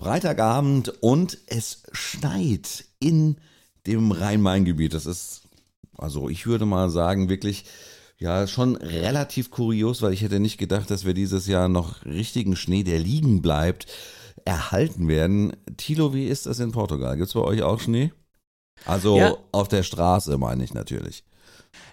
Freitagabend 0.00 0.94
und 1.02 1.36
es 1.46 1.82
schneit 1.92 2.86
in 3.00 3.36
dem 3.86 4.12
Rhein-Main-Gebiet. 4.12 4.94
Das 4.94 5.04
ist, 5.04 5.42
also 5.98 6.30
ich 6.30 6.46
würde 6.46 6.64
mal 6.64 6.88
sagen, 6.88 7.28
wirklich 7.28 7.66
ja 8.16 8.46
schon 8.46 8.76
relativ 8.76 9.50
kurios, 9.50 10.00
weil 10.00 10.14
ich 10.14 10.22
hätte 10.22 10.40
nicht 10.40 10.56
gedacht, 10.56 10.90
dass 10.90 11.04
wir 11.04 11.12
dieses 11.12 11.46
Jahr 11.46 11.68
noch 11.68 12.02
richtigen 12.06 12.56
Schnee, 12.56 12.82
der 12.82 12.98
liegen 12.98 13.42
bleibt, 13.42 13.88
erhalten 14.46 15.06
werden. 15.06 15.52
Tilo, 15.76 16.14
wie 16.14 16.28
ist 16.28 16.46
das 16.46 16.60
in 16.60 16.72
Portugal? 16.72 17.18
Gibt 17.18 17.28
es 17.28 17.34
bei 17.34 17.40
euch 17.40 17.62
auch 17.62 17.78
Schnee? 17.78 18.10
Also 18.86 19.18
ja. 19.18 19.36
auf 19.52 19.68
der 19.68 19.82
Straße 19.82 20.38
meine 20.38 20.64
ich 20.64 20.72
natürlich. 20.72 21.24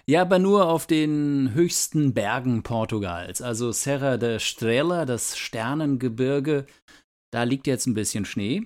Ja, 0.06 0.22
aber 0.22 0.38
nur 0.38 0.70
auf 0.70 0.86
den 0.86 1.52
höchsten 1.52 2.14
Bergen 2.14 2.62
Portugals. 2.62 3.42
Also 3.42 3.70
Serra 3.70 4.16
de 4.16 4.36
Estrela, 4.36 5.04
das 5.04 5.36
Sternengebirge, 5.36 6.64
da 7.32 7.42
liegt 7.44 7.66
jetzt 7.66 7.86
ein 7.86 7.94
bisschen 7.94 8.24
Schnee. 8.24 8.64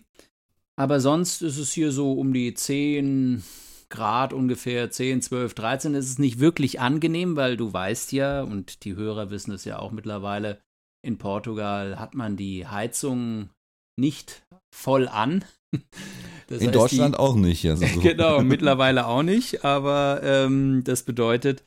Aber 0.76 1.00
sonst 1.00 1.42
ist 1.42 1.58
es 1.58 1.72
hier 1.72 1.92
so 1.92 2.12
um 2.12 2.32
die 2.32 2.54
10 2.54 3.42
Grad 3.90 4.32
ungefähr, 4.32 4.90
10, 4.90 5.22
12, 5.22 5.54
13. 5.54 5.94
Es 5.94 6.06
ist 6.06 6.18
nicht 6.18 6.40
wirklich 6.40 6.80
angenehm, 6.80 7.36
weil 7.36 7.56
du 7.56 7.72
weißt 7.72 8.12
ja, 8.12 8.42
und 8.42 8.84
die 8.84 8.96
Hörer 8.96 9.30
wissen 9.30 9.52
es 9.52 9.64
ja 9.64 9.78
auch 9.78 9.92
mittlerweile, 9.92 10.60
in 11.04 11.18
Portugal 11.18 11.98
hat 11.98 12.14
man 12.14 12.36
die 12.36 12.66
Heizung 12.66 13.50
nicht 13.98 14.44
voll 14.74 15.08
an. 15.08 15.44
Das 16.48 16.60
in 16.60 16.72
Deutschland 16.72 17.14
die, 17.14 17.18
auch 17.18 17.34
nicht. 17.34 17.64
Also 17.66 17.86
so. 17.86 18.00
genau, 18.02 18.40
mittlerweile 18.42 19.06
auch 19.06 19.22
nicht. 19.22 19.64
Aber 19.64 20.20
ähm, 20.22 20.82
das 20.84 21.02
bedeutet, 21.02 21.64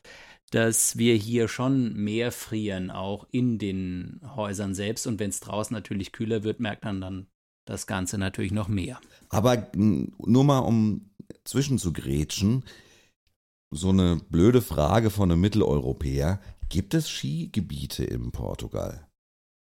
dass 0.52 0.98
wir 0.98 1.16
hier 1.16 1.48
schon 1.48 1.94
mehr 1.94 2.32
frieren, 2.32 2.92
auch 2.92 3.28
in 3.32 3.58
den 3.58 4.22
Häusern 4.36 4.76
selbst. 4.76 5.08
Und 5.08 5.20
wenn 5.20 5.30
es 5.30 5.40
draußen 5.40 5.74
natürlich 5.74 6.12
kühler 6.12 6.44
wird, 6.44 6.60
merkt 6.60 6.86
man 6.86 7.02
dann 7.02 7.28
das 7.66 7.88
Ganze 7.88 8.18
natürlich 8.18 8.52
noch 8.52 8.68
mehr. 8.68 9.00
Aber 9.30 9.68
nur 9.76 10.44
mal 10.44 10.60
um 10.60 11.10
zwischenzugrätschen, 11.44 12.64
so 13.72 13.90
eine 13.90 14.18
blöde 14.30 14.62
Frage 14.62 15.10
von 15.10 15.32
einem 15.32 15.42
Mitteleuropäer. 15.42 16.40
Gibt 16.70 16.94
es 16.94 17.10
Skigebiete 17.10 18.04
in 18.04 18.32
Portugal? 18.32 19.08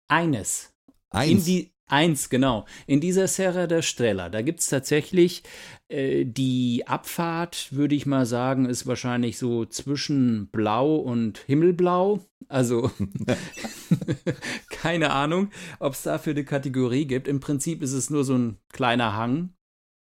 Eines. 0.08 0.72
Eins. 1.10 1.30
In 1.30 1.44
die, 1.44 1.73
Eins, 1.86 2.30
genau. 2.30 2.64
In 2.86 3.00
dieser 3.00 3.28
Serra 3.28 3.66
der 3.66 3.82
Strella, 3.82 4.30
da 4.30 4.40
gibt 4.40 4.60
es 4.60 4.68
tatsächlich 4.68 5.42
äh, 5.88 6.24
die 6.24 6.86
Abfahrt, 6.86 7.72
würde 7.72 7.94
ich 7.94 8.06
mal 8.06 8.24
sagen, 8.24 8.64
ist 8.64 8.86
wahrscheinlich 8.86 9.36
so 9.36 9.66
zwischen 9.66 10.48
Blau 10.48 10.96
und 10.96 11.38
Himmelblau. 11.38 12.24
Also 12.48 12.90
keine 14.70 15.10
Ahnung, 15.10 15.50
ob 15.78 15.92
es 15.92 16.02
dafür 16.02 16.32
eine 16.32 16.44
Kategorie 16.44 17.06
gibt. 17.06 17.28
Im 17.28 17.40
Prinzip 17.40 17.82
ist 17.82 17.92
es 17.92 18.08
nur 18.08 18.24
so 18.24 18.34
ein 18.34 18.58
kleiner 18.72 19.14
Hang, 19.14 19.54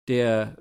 der 0.07 0.57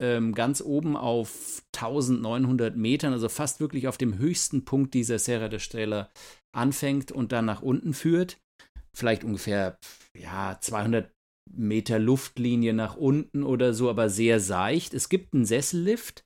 ähm, 0.00 0.34
ganz 0.34 0.60
oben 0.60 0.96
auf 0.96 1.62
1900 1.74 2.76
Metern, 2.76 3.12
also 3.12 3.28
fast 3.28 3.58
wirklich 3.58 3.88
auf 3.88 3.98
dem 3.98 4.18
höchsten 4.18 4.64
Punkt 4.64 4.94
dieser 4.94 5.18
Serra 5.18 5.48
der 5.48 5.58
Strella 5.58 6.10
anfängt 6.52 7.10
und 7.10 7.32
dann 7.32 7.44
nach 7.44 7.62
unten 7.62 7.92
führt 7.92 8.41
vielleicht 8.96 9.24
ungefähr 9.24 9.78
ja, 10.16 10.58
200 10.60 11.10
Meter 11.50 11.98
Luftlinie 11.98 12.72
nach 12.72 12.96
unten 12.96 13.42
oder 13.42 13.74
so, 13.74 13.90
aber 13.90 14.08
sehr 14.08 14.40
seicht. 14.40 14.94
Es 14.94 15.08
gibt 15.08 15.34
einen 15.34 15.44
Sessellift 15.44 16.24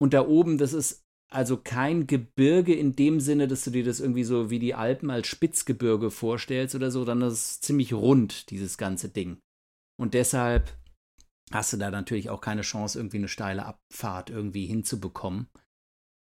und 0.00 0.14
da 0.14 0.26
oben, 0.26 0.58
das 0.58 0.72
ist 0.72 1.02
also 1.30 1.56
kein 1.56 2.06
Gebirge 2.06 2.74
in 2.74 2.94
dem 2.94 3.20
Sinne, 3.20 3.48
dass 3.48 3.64
du 3.64 3.70
dir 3.70 3.84
das 3.84 4.00
irgendwie 4.00 4.24
so 4.24 4.50
wie 4.50 4.58
die 4.58 4.74
Alpen 4.74 5.10
als 5.10 5.26
Spitzgebirge 5.26 6.10
vorstellst 6.10 6.74
oder 6.74 6.90
so, 6.90 7.04
das 7.04 7.32
ist 7.32 7.64
ziemlich 7.64 7.92
rund, 7.92 8.50
dieses 8.50 8.78
ganze 8.78 9.08
Ding. 9.08 9.38
Und 10.00 10.14
deshalb 10.14 10.76
hast 11.50 11.72
du 11.72 11.76
da 11.76 11.90
natürlich 11.90 12.30
auch 12.30 12.40
keine 12.40 12.62
Chance, 12.62 12.98
irgendwie 12.98 13.18
eine 13.18 13.28
steile 13.28 13.66
Abfahrt 13.66 14.30
irgendwie 14.30 14.66
hinzubekommen. 14.66 15.48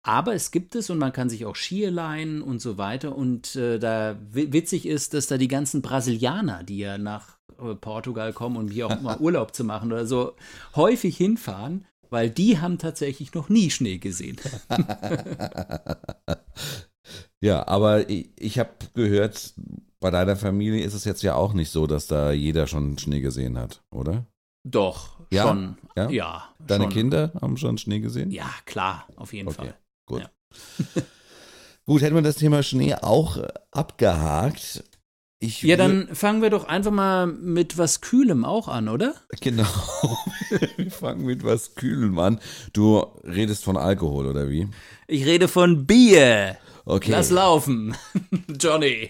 Aber 0.03 0.33
es 0.33 0.49
gibt 0.49 0.75
es 0.75 0.89
und 0.89 0.97
man 0.97 1.13
kann 1.13 1.29
sich 1.29 1.45
auch 1.45 1.55
Skier 1.55 1.91
leihen 1.91 2.41
und 2.41 2.59
so 2.59 2.77
weiter. 2.77 3.15
Und 3.15 3.55
äh, 3.55 3.77
da 3.77 4.17
witzig 4.31 4.87
ist, 4.87 5.13
dass 5.13 5.27
da 5.27 5.37
die 5.37 5.47
ganzen 5.47 5.81
Brasilianer, 5.81 6.63
die 6.63 6.79
ja 6.79 6.97
nach 6.97 7.37
äh, 7.59 7.75
Portugal 7.75 8.33
kommen, 8.33 8.57
um 8.57 8.67
hier 8.67 8.87
auch 8.87 9.01
mal 9.01 9.17
Urlaub 9.19 9.53
zu 9.53 9.63
machen 9.63 9.91
oder 9.91 10.07
so, 10.07 10.33
häufig 10.75 11.17
hinfahren, 11.17 11.85
weil 12.09 12.29
die 12.29 12.59
haben 12.59 12.79
tatsächlich 12.79 13.33
noch 13.35 13.49
nie 13.49 13.69
Schnee 13.69 13.99
gesehen. 13.99 14.37
ja, 17.41 17.67
aber 17.67 18.09
ich, 18.09 18.31
ich 18.37 18.57
habe 18.57 18.71
gehört, 18.95 19.53
bei 19.99 20.09
deiner 20.09 20.35
Familie 20.35 20.83
ist 20.83 20.95
es 20.95 21.05
jetzt 21.05 21.21
ja 21.21 21.35
auch 21.35 21.53
nicht 21.53 21.69
so, 21.69 21.85
dass 21.85 22.07
da 22.07 22.31
jeder 22.31 22.65
schon 22.65 22.97
Schnee 22.97 23.21
gesehen 23.21 23.57
hat, 23.59 23.83
oder? 23.91 24.25
Doch, 24.63 25.19
ja? 25.31 25.43
schon. 25.43 25.77
Ja. 25.95 26.09
ja 26.09 26.49
Deine 26.59 26.85
schon. 26.85 26.93
Kinder 26.93 27.31
haben 27.39 27.57
schon 27.57 27.77
Schnee 27.77 27.99
gesehen? 27.99 28.31
Ja, 28.31 28.49
klar, 28.65 29.07
auf 29.15 29.33
jeden 29.33 29.47
okay. 29.47 29.57
Fall. 29.57 29.75
Gut. 30.11 30.29
Ja. 30.95 31.01
Gut, 31.85 32.01
hätten 32.01 32.15
wir 32.15 32.21
das 32.21 32.35
Thema 32.35 32.63
Schnee 32.63 32.95
auch 32.95 33.37
äh, 33.37 33.47
abgehakt. 33.71 34.83
Ich 35.39 35.63
ja, 35.63 35.75
dann 35.75 36.13
fangen 36.13 36.43
wir 36.43 36.51
doch 36.51 36.65
einfach 36.65 36.91
mal 36.91 37.25
mit 37.25 37.79
was 37.79 38.01
Kühlem 38.01 38.45
auch 38.45 38.67
an, 38.67 38.87
oder? 38.89 39.15
Genau. 39.39 39.65
wir 40.77 40.91
fangen 40.91 41.25
mit 41.25 41.43
was 41.43 41.73
Kühlem 41.73 42.19
an. 42.19 42.39
Du 42.73 42.99
redest 43.23 43.63
von 43.63 43.75
Alkohol, 43.75 44.27
oder 44.27 44.49
wie? 44.49 44.67
Ich 45.07 45.25
rede 45.25 45.47
von 45.47 45.87
Bier. 45.87 46.57
Okay. 46.85 47.09
Lass 47.09 47.31
laufen. 47.31 47.95
Johnny. 48.59 49.09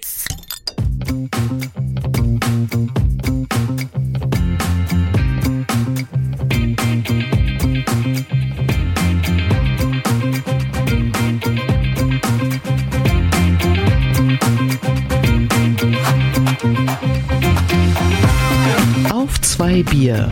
Bier. 20.02 20.32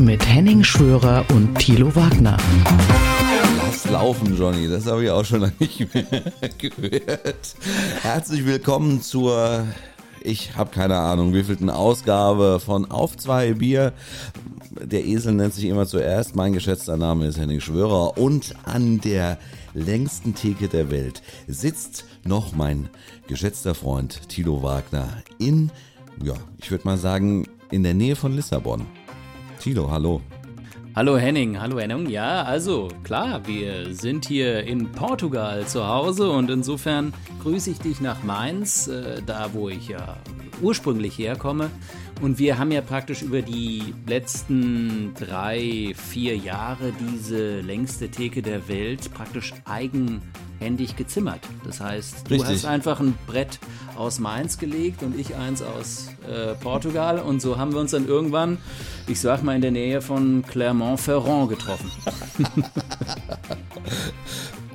Mit 0.00 0.24
Henning 0.24 0.62
Schwörer 0.62 1.24
und 1.34 1.58
Thilo 1.58 1.92
Wagner. 1.96 2.36
Lass 3.56 3.90
laufen, 3.90 4.38
Johnny. 4.38 4.68
Das 4.68 4.86
habe 4.86 5.02
ich 5.02 5.10
auch 5.10 5.24
schon 5.24 5.40
lange 5.40 5.54
nicht 5.58 5.92
mehr 5.92 6.04
gehört. 6.58 7.56
Herzlich 8.02 8.46
willkommen 8.46 9.02
zur, 9.02 9.64
ich 10.22 10.54
habe 10.56 10.70
keine 10.70 10.98
Ahnung, 10.98 11.34
wievielten 11.34 11.68
Ausgabe 11.68 12.60
von 12.64 12.88
Auf 12.88 13.16
zwei 13.16 13.54
Bier. 13.54 13.92
Der 14.80 15.04
Esel 15.04 15.32
nennt 15.32 15.54
sich 15.54 15.64
immer 15.64 15.86
zuerst. 15.86 16.36
Mein 16.36 16.52
geschätzter 16.52 16.96
Name 16.96 17.26
ist 17.26 17.40
Henning 17.40 17.58
Schwörer 17.60 18.16
und 18.18 18.54
an 18.62 19.00
der 19.00 19.36
längsten 19.74 20.36
Theke 20.36 20.68
der 20.68 20.92
Welt 20.92 21.22
sitzt 21.46 22.04
noch 22.24 22.52
mein 22.52 22.88
geschätzter 23.26 23.74
Freund 23.74 24.28
Tilo 24.28 24.62
Wagner 24.62 25.08
in, 25.38 25.70
ja, 26.22 26.34
ich 26.58 26.70
würde 26.70 26.84
mal 26.84 26.96
sagen, 26.96 27.46
in 27.70 27.82
der 27.82 27.94
Nähe 27.94 28.16
von 28.16 28.34
Lissabon. 28.34 28.86
Tilo, 29.60 29.90
hallo. 29.90 30.20
Hallo 30.94 31.16
Henning, 31.16 31.60
hallo 31.60 31.78
Henning. 31.78 32.08
Ja, 32.08 32.42
also 32.42 32.88
klar, 33.04 33.46
wir 33.46 33.94
sind 33.94 34.26
hier 34.26 34.64
in 34.64 34.90
Portugal 34.90 35.66
zu 35.66 35.86
Hause 35.86 36.30
und 36.30 36.50
insofern 36.50 37.12
grüße 37.42 37.70
ich 37.70 37.78
dich 37.78 38.00
nach 38.00 38.22
Mainz, 38.24 38.88
äh, 38.88 39.22
da 39.24 39.50
wo 39.52 39.68
ich 39.68 39.88
ja 39.88 40.16
ursprünglich 40.60 41.16
herkomme. 41.18 41.70
Und 42.20 42.38
wir 42.38 42.58
haben 42.58 42.72
ja 42.72 42.80
praktisch 42.80 43.22
über 43.22 43.42
die 43.42 43.94
letzten 44.06 45.14
drei, 45.14 45.94
vier 45.94 46.36
Jahre 46.36 46.92
diese 46.92 47.60
längste 47.60 48.10
Theke 48.10 48.42
der 48.42 48.68
Welt 48.68 49.12
praktisch 49.14 49.54
eigenhändig 49.64 50.96
gezimmert. 50.96 51.40
Das 51.64 51.80
heißt, 51.80 52.28
du 52.28 52.34
Richtig. 52.34 52.56
hast 52.56 52.64
einfach 52.64 52.98
ein 52.98 53.16
Brett 53.26 53.60
aus 53.96 54.18
Mainz 54.18 54.58
gelegt 54.58 55.02
und 55.02 55.18
ich 55.18 55.36
eins 55.36 55.62
aus 55.62 56.08
äh, 56.28 56.54
Portugal. 56.54 57.20
Und 57.20 57.40
so 57.40 57.56
haben 57.56 57.72
wir 57.72 57.80
uns 57.80 57.92
dann 57.92 58.08
irgendwann, 58.08 58.58
ich 59.06 59.20
sag 59.20 59.44
mal, 59.44 59.54
in 59.54 59.62
der 59.62 59.70
Nähe 59.70 60.00
von 60.00 60.42
Clermont-Ferrand 60.44 61.50
getroffen. 61.50 61.90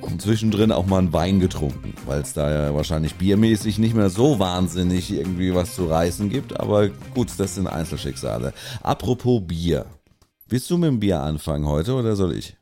und 0.04 0.22
zwischendrin 0.22 0.72
auch 0.72 0.86
mal 0.86 0.98
einen 0.98 1.12
Wein 1.12 1.40
getrunken, 1.40 1.94
weil 2.06 2.20
es 2.20 2.32
da 2.32 2.50
ja 2.50 2.74
wahrscheinlich 2.74 3.14
biermäßig 3.14 3.78
nicht 3.78 3.94
mehr 3.94 4.10
so 4.10 4.38
wahnsinnig 4.38 5.10
irgendwie 5.10 5.54
was 5.54 5.74
zu 5.74 5.86
reißen 5.86 6.30
gibt. 6.30 6.60
Aber 6.60 6.88
gut, 7.14 7.28
das 7.38 7.54
sind 7.54 7.66
Einzelschicksale. 7.66 8.52
Apropos 8.82 9.42
Bier. 9.46 9.86
Willst 10.48 10.70
du 10.70 10.76
mit 10.76 10.88
dem 10.88 11.00
Bier 11.00 11.20
anfangen 11.20 11.66
heute 11.66 11.94
oder 11.94 12.16
soll 12.16 12.36
ich? 12.36 12.56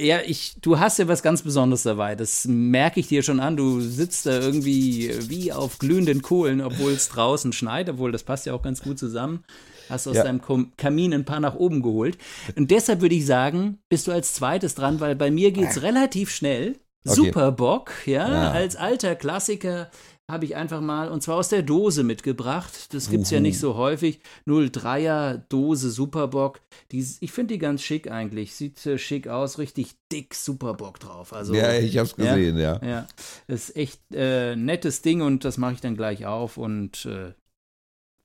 Ja, 0.00 0.20
ich, 0.24 0.56
du 0.60 0.78
hast 0.78 0.98
ja 0.98 1.06
was 1.06 1.22
ganz 1.22 1.42
Besonderes 1.42 1.84
dabei. 1.84 2.16
Das 2.16 2.46
merke 2.46 2.98
ich 3.00 3.08
dir 3.08 3.22
schon 3.22 3.40
an. 3.40 3.56
Du 3.56 3.80
sitzt 3.80 4.26
da 4.26 4.40
irgendwie 4.40 5.10
wie 5.28 5.52
auf 5.52 5.78
glühenden 5.78 6.22
Kohlen, 6.22 6.60
obwohl 6.60 6.92
es 6.92 7.08
draußen 7.08 7.52
schneit, 7.52 7.88
obwohl 7.88 8.10
das 8.10 8.22
passt 8.22 8.46
ja 8.46 8.54
auch 8.54 8.62
ganz 8.62 8.82
gut 8.82 8.98
zusammen. 8.98 9.44
Hast 9.88 10.06
aus 10.06 10.16
ja. 10.16 10.24
deinem 10.24 10.40
Kamin 10.76 11.14
ein 11.14 11.24
paar 11.24 11.40
nach 11.40 11.54
oben 11.54 11.82
geholt. 11.82 12.18
Und 12.56 12.70
deshalb 12.70 13.00
würde 13.00 13.14
ich 13.14 13.26
sagen, 13.26 13.78
bist 13.88 14.06
du 14.06 14.12
als 14.12 14.34
zweites 14.34 14.74
dran, 14.74 15.00
weil 15.00 15.14
bei 15.16 15.30
mir 15.30 15.52
geht 15.52 15.70
es 15.70 15.82
relativ 15.82 16.30
schnell. 16.30 16.76
Okay. 17.04 17.16
Super 17.16 17.50
Bock, 17.50 17.90
ja, 18.06 18.30
ja, 18.30 18.50
als 18.52 18.76
alter 18.76 19.16
Klassiker 19.16 19.90
habe 20.30 20.44
ich 20.44 20.56
einfach 20.56 20.80
mal, 20.80 21.08
und 21.08 21.22
zwar 21.22 21.36
aus 21.36 21.48
der 21.48 21.62
Dose 21.62 22.04
mitgebracht. 22.04 22.94
Das 22.94 23.10
gibt 23.10 23.24
es 23.24 23.30
ja 23.30 23.40
nicht 23.40 23.58
so 23.58 23.74
häufig. 23.74 24.20
03er 24.46 25.42
Dose 25.48 25.90
Superbock. 25.90 26.60
Die, 26.90 27.04
ich 27.20 27.32
finde 27.32 27.54
die 27.54 27.58
ganz 27.58 27.82
schick 27.82 28.10
eigentlich. 28.10 28.54
Sieht 28.54 28.84
äh, 28.86 28.98
schick 28.98 29.28
aus, 29.28 29.58
richtig 29.58 29.96
dick 30.10 30.34
Superbock 30.34 31.00
drauf. 31.00 31.32
Also, 31.32 31.54
ja, 31.54 31.74
ich 31.74 31.98
habe 31.98 32.06
es 32.06 32.16
gesehen, 32.16 32.56
ja. 32.56 32.80
ja. 32.82 32.88
Ja, 32.88 33.06
ist 33.48 33.76
echt 33.76 34.00
äh, 34.14 34.56
nettes 34.56 35.02
Ding 35.02 35.20
und 35.22 35.44
das 35.44 35.58
mache 35.58 35.74
ich 35.74 35.80
dann 35.80 35.96
gleich 35.96 36.24
auf. 36.24 36.56
Und 36.56 37.04
äh, 37.04 37.34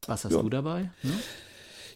was 0.05 0.23
hast 0.23 0.33
Ja. 0.33 0.41
du 0.41 0.49
dabei? 0.49 0.91
Hm? 1.01 1.11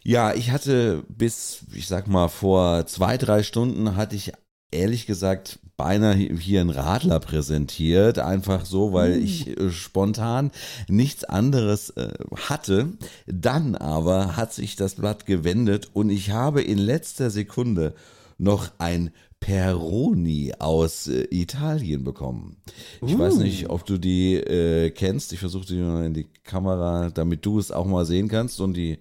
Ja, 0.04 0.34
ich 0.34 0.50
hatte 0.50 1.04
bis, 1.08 1.64
ich 1.74 1.86
sag 1.86 2.08
mal, 2.08 2.28
vor 2.28 2.86
zwei, 2.86 3.16
drei 3.16 3.42
Stunden 3.42 3.96
hatte 3.96 4.16
ich 4.16 4.32
ehrlich 4.72 5.06
gesagt 5.06 5.58
beinahe 5.76 6.14
hier 6.16 6.60
einen 6.60 6.70
Radler 6.70 7.20
präsentiert. 7.20 8.18
Einfach 8.18 8.64
so, 8.64 8.92
weil 8.92 9.22
ich 9.22 9.48
äh, 9.58 9.70
spontan 9.70 10.50
nichts 10.88 11.24
anderes 11.24 11.90
äh, 11.90 12.12
hatte. 12.48 12.92
Dann 13.26 13.76
aber 13.76 14.36
hat 14.36 14.52
sich 14.52 14.76
das 14.76 14.96
Blatt 14.96 15.26
gewendet 15.26 15.90
und 15.92 16.10
ich 16.10 16.30
habe 16.30 16.62
in 16.62 16.78
letzter 16.78 17.30
Sekunde 17.30 17.94
noch 18.38 18.70
ein 18.78 19.10
Peroni 19.40 20.54
aus 20.58 21.08
äh, 21.08 21.26
Italien 21.30 22.04
bekommen. 22.04 22.56
Ich 23.04 23.18
weiß 23.18 23.36
nicht, 23.36 23.70
ob 23.70 23.84
du 23.84 23.98
die 23.98 24.34
äh, 24.34 24.90
kennst. 24.90 25.32
Ich 25.32 25.40
versuche 25.40 25.66
die 25.66 25.78
mal 25.78 26.06
in 26.06 26.14
die 26.14 26.28
Kamera, 26.44 27.10
damit 27.10 27.44
du 27.44 27.58
es 27.58 27.72
auch 27.72 27.86
mal 27.86 28.06
sehen 28.06 28.28
kannst 28.28 28.60
und 28.60 28.74
die 28.74 28.98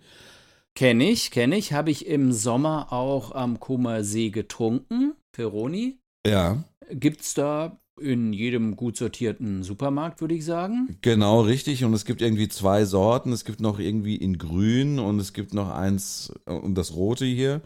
Kenne 0.75 1.09
ich, 1.09 1.31
kenne 1.31 1.57
ich. 1.57 1.73
Habe 1.73 1.91
ich 1.91 2.06
im 2.07 2.31
Sommer 2.31 2.91
auch 2.91 3.33
am 3.33 3.59
Comer 3.59 4.03
See 4.03 4.29
getrunken. 4.29 5.13
Peroni. 5.31 6.00
ja. 6.25 6.63
Gibt's 6.94 7.33
da 7.33 7.79
in 8.01 8.33
jedem 8.33 8.75
gut 8.75 8.97
sortierten 8.97 9.63
Supermarkt, 9.63 10.19
würde 10.19 10.33
ich 10.33 10.44
sagen. 10.44 10.97
Genau, 11.01 11.41
richtig. 11.41 11.85
Und 11.85 11.94
es 11.94 12.03
gibt 12.03 12.21
irgendwie 12.21 12.50
zwei 12.50 12.83
Sorten. 12.83 13.31
Es 13.31 13.45
gibt 13.45 13.62
noch 13.62 13.79
irgendwie 13.79 14.15
in 14.18 14.38
grün 14.38 15.00
und 15.00 15.19
es 15.19 15.31
gibt 15.31 15.53
noch 15.53 15.69
eins 15.69 16.33
äh, 16.47 16.51
und 16.51 16.75
das 16.75 16.94
rote 16.95 17.25
hier. 17.25 17.62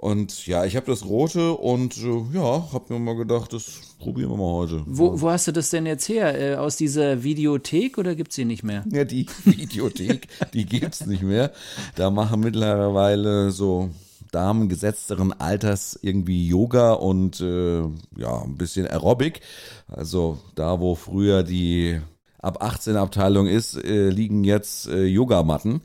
Und 0.00 0.46
ja, 0.46 0.64
ich 0.64 0.76
habe 0.76 0.86
das 0.86 1.04
rote 1.04 1.52
und 1.52 1.98
äh, 1.98 2.22
ja, 2.34 2.72
habe 2.72 2.84
mir 2.88 2.98
mal 2.98 3.16
gedacht, 3.16 3.52
das 3.52 3.80
probieren 3.98 4.30
wir 4.30 4.38
mal 4.38 4.54
heute. 4.54 4.82
Wo, 4.86 5.20
wo 5.20 5.28
hast 5.28 5.46
du 5.46 5.52
das 5.52 5.68
denn 5.68 5.84
jetzt 5.84 6.08
her? 6.08 6.40
Äh, 6.40 6.54
aus 6.54 6.76
dieser 6.76 7.22
Videothek 7.22 7.98
oder 7.98 8.14
gibt's 8.14 8.34
sie 8.34 8.46
nicht 8.46 8.62
mehr? 8.62 8.82
Ja, 8.90 9.04
die 9.04 9.26
Videothek, 9.44 10.28
die 10.54 10.64
gibt's 10.64 11.04
nicht 11.04 11.22
mehr. 11.22 11.52
Da 11.96 12.08
machen 12.08 12.40
mittlerweile 12.40 13.50
so 13.50 13.90
Damen 14.32 14.70
gesetzteren 14.70 15.38
Alters 15.38 15.98
irgendwie 16.00 16.48
Yoga 16.48 16.94
und 16.94 17.42
äh, 17.42 17.80
ja, 18.16 18.42
ein 18.42 18.56
bisschen 18.56 18.86
Aerobic. 18.86 19.42
Also 19.86 20.38
da, 20.54 20.80
wo 20.80 20.94
früher 20.94 21.42
die 21.42 22.00
ab 22.38 22.62
18 22.62 22.96
Abteilung 22.96 23.46
ist, 23.46 23.76
äh, 23.76 24.08
liegen 24.08 24.44
jetzt 24.44 24.88
äh, 24.88 25.04
Yogamatten. 25.04 25.82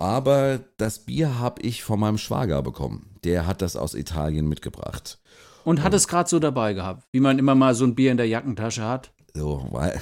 Aber 0.00 0.60
das 0.78 1.00
Bier 1.00 1.38
habe 1.38 1.60
ich 1.60 1.84
von 1.84 2.00
meinem 2.00 2.16
Schwager 2.16 2.62
bekommen. 2.62 3.10
Der 3.22 3.46
hat 3.46 3.60
das 3.60 3.76
aus 3.76 3.92
Italien 3.92 4.48
mitgebracht. 4.48 5.18
Und 5.62 5.82
hat 5.82 5.92
es 5.92 6.08
gerade 6.08 6.26
so 6.26 6.38
dabei 6.38 6.72
gehabt, 6.72 7.06
wie 7.12 7.20
man 7.20 7.38
immer 7.38 7.54
mal 7.54 7.74
so 7.74 7.84
ein 7.84 7.94
Bier 7.94 8.10
in 8.10 8.16
der 8.16 8.26
Jackentasche 8.26 8.82
hat. 8.82 9.12
So, 9.34 9.68
weil 9.70 10.00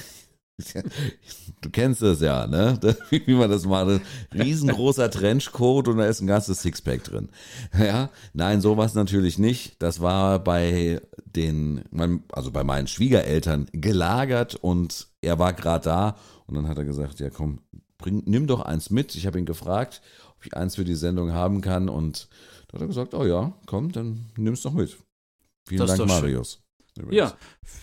du 1.62 1.70
kennst 1.70 2.00
das 2.00 2.20
ja, 2.20 2.46
ne? 2.46 2.78
Wie 3.10 3.34
man 3.34 3.50
das 3.50 3.66
macht. 3.66 4.00
Riesengroßer 4.32 5.10
Trenchcoat 5.10 5.88
und 5.88 5.98
da 5.98 6.06
ist 6.06 6.20
ein 6.20 6.28
ganzes 6.28 6.62
Sixpack 6.62 7.02
drin. 7.02 7.30
Ja, 7.76 8.10
nein, 8.32 8.60
sowas 8.60 8.94
natürlich 8.94 9.40
nicht. 9.40 9.82
Das 9.82 10.00
war 10.00 10.38
bei 10.38 11.00
den, 11.26 11.82
also 12.30 12.52
bei 12.52 12.62
meinen 12.62 12.86
Schwiegereltern 12.86 13.66
gelagert 13.72 14.54
und 14.54 15.08
er 15.22 15.40
war 15.40 15.54
gerade 15.54 15.84
da 15.84 16.16
und 16.46 16.54
dann 16.54 16.68
hat 16.68 16.78
er 16.78 16.84
gesagt, 16.84 17.18
ja 17.18 17.30
komm, 17.30 17.60
bring, 17.98 18.22
nimm 18.26 18.46
doch 18.46 18.60
eins 18.60 18.90
mit. 18.90 19.14
Ich 19.14 19.26
habe 19.26 19.38
ihn 19.38 19.46
gefragt, 19.46 20.00
ob 20.36 20.46
ich 20.46 20.56
eins 20.56 20.76
für 20.76 20.84
die 20.84 20.94
Sendung 20.94 21.32
haben 21.32 21.60
kann 21.60 21.88
und 21.88 22.28
da 22.68 22.74
hat 22.74 22.82
er 22.82 22.86
gesagt, 22.86 23.14
oh 23.14 23.24
ja, 23.24 23.52
komm, 23.66 23.92
dann 23.92 24.26
nimm's 24.36 24.62
doch 24.62 24.72
mit. 24.72 24.96
Vielen 25.68 25.86
Das 25.86 25.96
Dank. 25.96 26.08
Marius. 26.08 26.62
Übrigens. 26.96 27.16
Ja, 27.16 27.36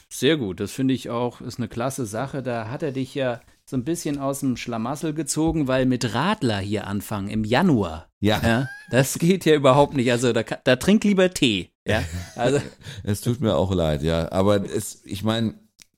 sehr 0.09 0.37
gut. 0.37 0.59
Das 0.59 0.71
finde 0.71 0.93
ich 0.93 1.09
auch, 1.09 1.41
ist 1.41 1.57
eine 1.59 1.67
klasse 1.67 2.05
Sache. 2.05 2.43
Da 2.43 2.69
hat 2.69 2.83
er 2.83 2.91
dich 2.91 3.15
ja 3.15 3.41
so 3.65 3.77
ein 3.77 3.83
bisschen 3.83 4.19
aus 4.19 4.41
dem 4.41 4.57
Schlamassel 4.57 5.13
gezogen, 5.13 5.67
weil 5.67 5.85
mit 5.85 6.13
Radler 6.13 6.59
hier 6.59 6.87
anfangen 6.87 7.29
im 7.29 7.43
Januar. 7.43 8.09
Ja. 8.19 8.41
Ja, 8.43 8.69
das 8.91 9.17
geht 9.17 9.45
ja 9.45 9.55
überhaupt 9.55 9.95
nicht. 9.95 10.11
Also 10.11 10.33
da, 10.33 10.43
da 10.43 10.75
trink 10.75 11.03
lieber 11.03 11.31
Tee. 11.31 11.69
Ja, 11.87 12.03
also 12.35 12.59
Es 13.03 13.21
tut 13.21 13.39
mir 13.39 13.55
auch 13.55 13.73
leid, 13.73 14.03
ja. 14.03 14.31
Aber 14.31 14.63
es, 14.63 15.01
ich 15.05 15.23
meine, 15.23 15.55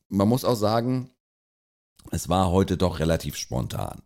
man 0.09 0.27
muss 0.27 0.45
auch 0.45 0.55
sagen, 0.55 1.09
es 2.11 2.29
war 2.29 2.51
heute 2.51 2.77
doch 2.77 2.99
relativ 2.99 3.35
spontan. 3.35 4.01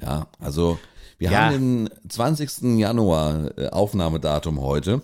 Ja, 0.00 0.28
also 0.38 0.78
wir 1.18 1.30
Ja. 1.30 1.46
haben 1.46 1.86
den 1.86 1.90
20. 2.08 2.78
Januar 2.78 3.56
äh, 3.58 3.68
Aufnahmedatum 3.68 4.60
heute 4.60 5.02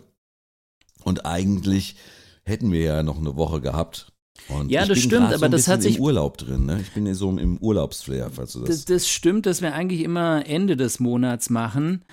und 1.05 1.25
eigentlich 1.27 1.97
hätten 2.45 2.73
wir 2.73 2.81
ja 2.81 3.03
noch 3.03 3.19
eine 3.19 3.37
Woche 3.37 3.61
gehabt. 3.61 4.13
Und 4.49 4.71
Ja, 4.71 4.85
das 4.87 4.99
stimmt, 4.99 5.29
so 5.31 5.35
aber 5.37 5.49
das 5.49 5.69
hat 5.69 5.83
sich- 5.83 5.97
im 5.99 6.03
Urlaub 6.03 6.37
drin. 6.39 6.67
Ne? 6.67 6.81
Ich 6.81 6.93
bin 6.93 7.07
ja 7.07 7.15
so 7.15 7.31
im 7.31 7.59
Urlaubsflair, 7.59 8.31
falls 8.33 8.53
du 8.55 8.61
das. 8.61 8.69
das, 8.71 8.85
das 8.87 9.09
stimmt, 9.09 9.47
dass 9.47 9.63
wir 9.63 9.73
eigentlich 9.75 10.01
immer 10.03 10.45
Ende 10.47 10.77
des 10.77 10.99
Monats 11.01 11.49
machen. 11.51 12.05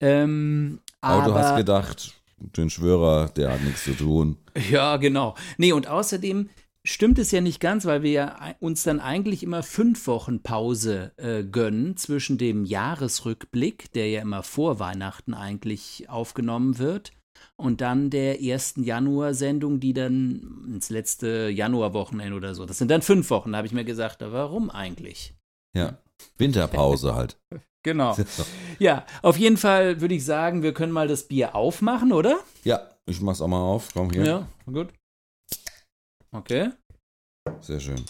Ähm, 0.00 0.80
aber, 1.00 1.22
aber 1.22 1.32
du 1.32 1.38
hast 1.38 1.56
gedacht, 1.56 2.14
den 2.38 2.68
Schwörer, 2.70 3.28
der 3.30 3.52
hat 3.52 3.62
nichts 3.62 3.84
zu 3.84 3.92
tun. 3.94 4.36
Ja, 4.70 4.96
genau. 4.96 5.34
Nee, 5.56 5.72
und 5.72 5.86
außerdem 5.86 6.50
stimmt 6.88 7.18
es 7.18 7.30
ja 7.30 7.40
nicht 7.40 7.60
ganz, 7.60 7.84
weil 7.84 8.02
wir 8.02 8.10
ja 8.10 8.54
uns 8.60 8.82
dann 8.82 9.00
eigentlich 9.00 9.42
immer 9.42 9.62
fünf 9.62 10.06
Wochen 10.06 10.42
Pause 10.42 11.12
äh, 11.16 11.44
gönnen 11.44 11.96
zwischen 11.96 12.38
dem 12.38 12.64
Jahresrückblick, 12.64 13.92
der 13.92 14.08
ja 14.08 14.22
immer 14.22 14.42
vor 14.42 14.80
Weihnachten 14.80 15.34
eigentlich 15.34 16.06
aufgenommen 16.08 16.78
wird, 16.78 17.12
und 17.56 17.80
dann 17.80 18.10
der 18.10 18.42
ersten 18.42 18.82
Januar-Sendung, 18.82 19.80
die 19.80 19.92
dann 19.92 20.64
ins 20.72 20.90
letzte 20.90 21.48
Januarwochenende 21.48 22.36
oder 22.36 22.54
so. 22.54 22.66
Das 22.66 22.78
sind 22.78 22.90
dann 22.90 23.02
fünf 23.02 23.30
Wochen. 23.30 23.52
Da 23.52 23.58
habe 23.58 23.66
ich 23.66 23.72
mir 23.72 23.84
gesagt, 23.84 24.18
warum 24.20 24.70
eigentlich? 24.70 25.34
Ja, 25.76 25.98
Winterpause 26.36 27.14
halt. 27.14 27.38
Genau. 27.84 28.16
Ja, 28.80 29.06
auf 29.22 29.38
jeden 29.38 29.56
Fall 29.56 30.00
würde 30.00 30.14
ich 30.14 30.24
sagen, 30.24 30.62
wir 30.62 30.74
können 30.74 30.92
mal 30.92 31.08
das 31.08 31.28
Bier 31.28 31.54
aufmachen, 31.54 32.12
oder? 32.12 32.38
Ja, 32.64 32.82
ich 33.06 33.20
mach's 33.20 33.40
auch 33.40 33.48
mal 33.48 33.60
auf. 33.60 33.88
Komm 33.94 34.10
hier. 34.10 34.46
gut. 34.66 34.88
Okay. 36.32 36.70
Sehr 37.60 37.80
schön. 37.80 38.04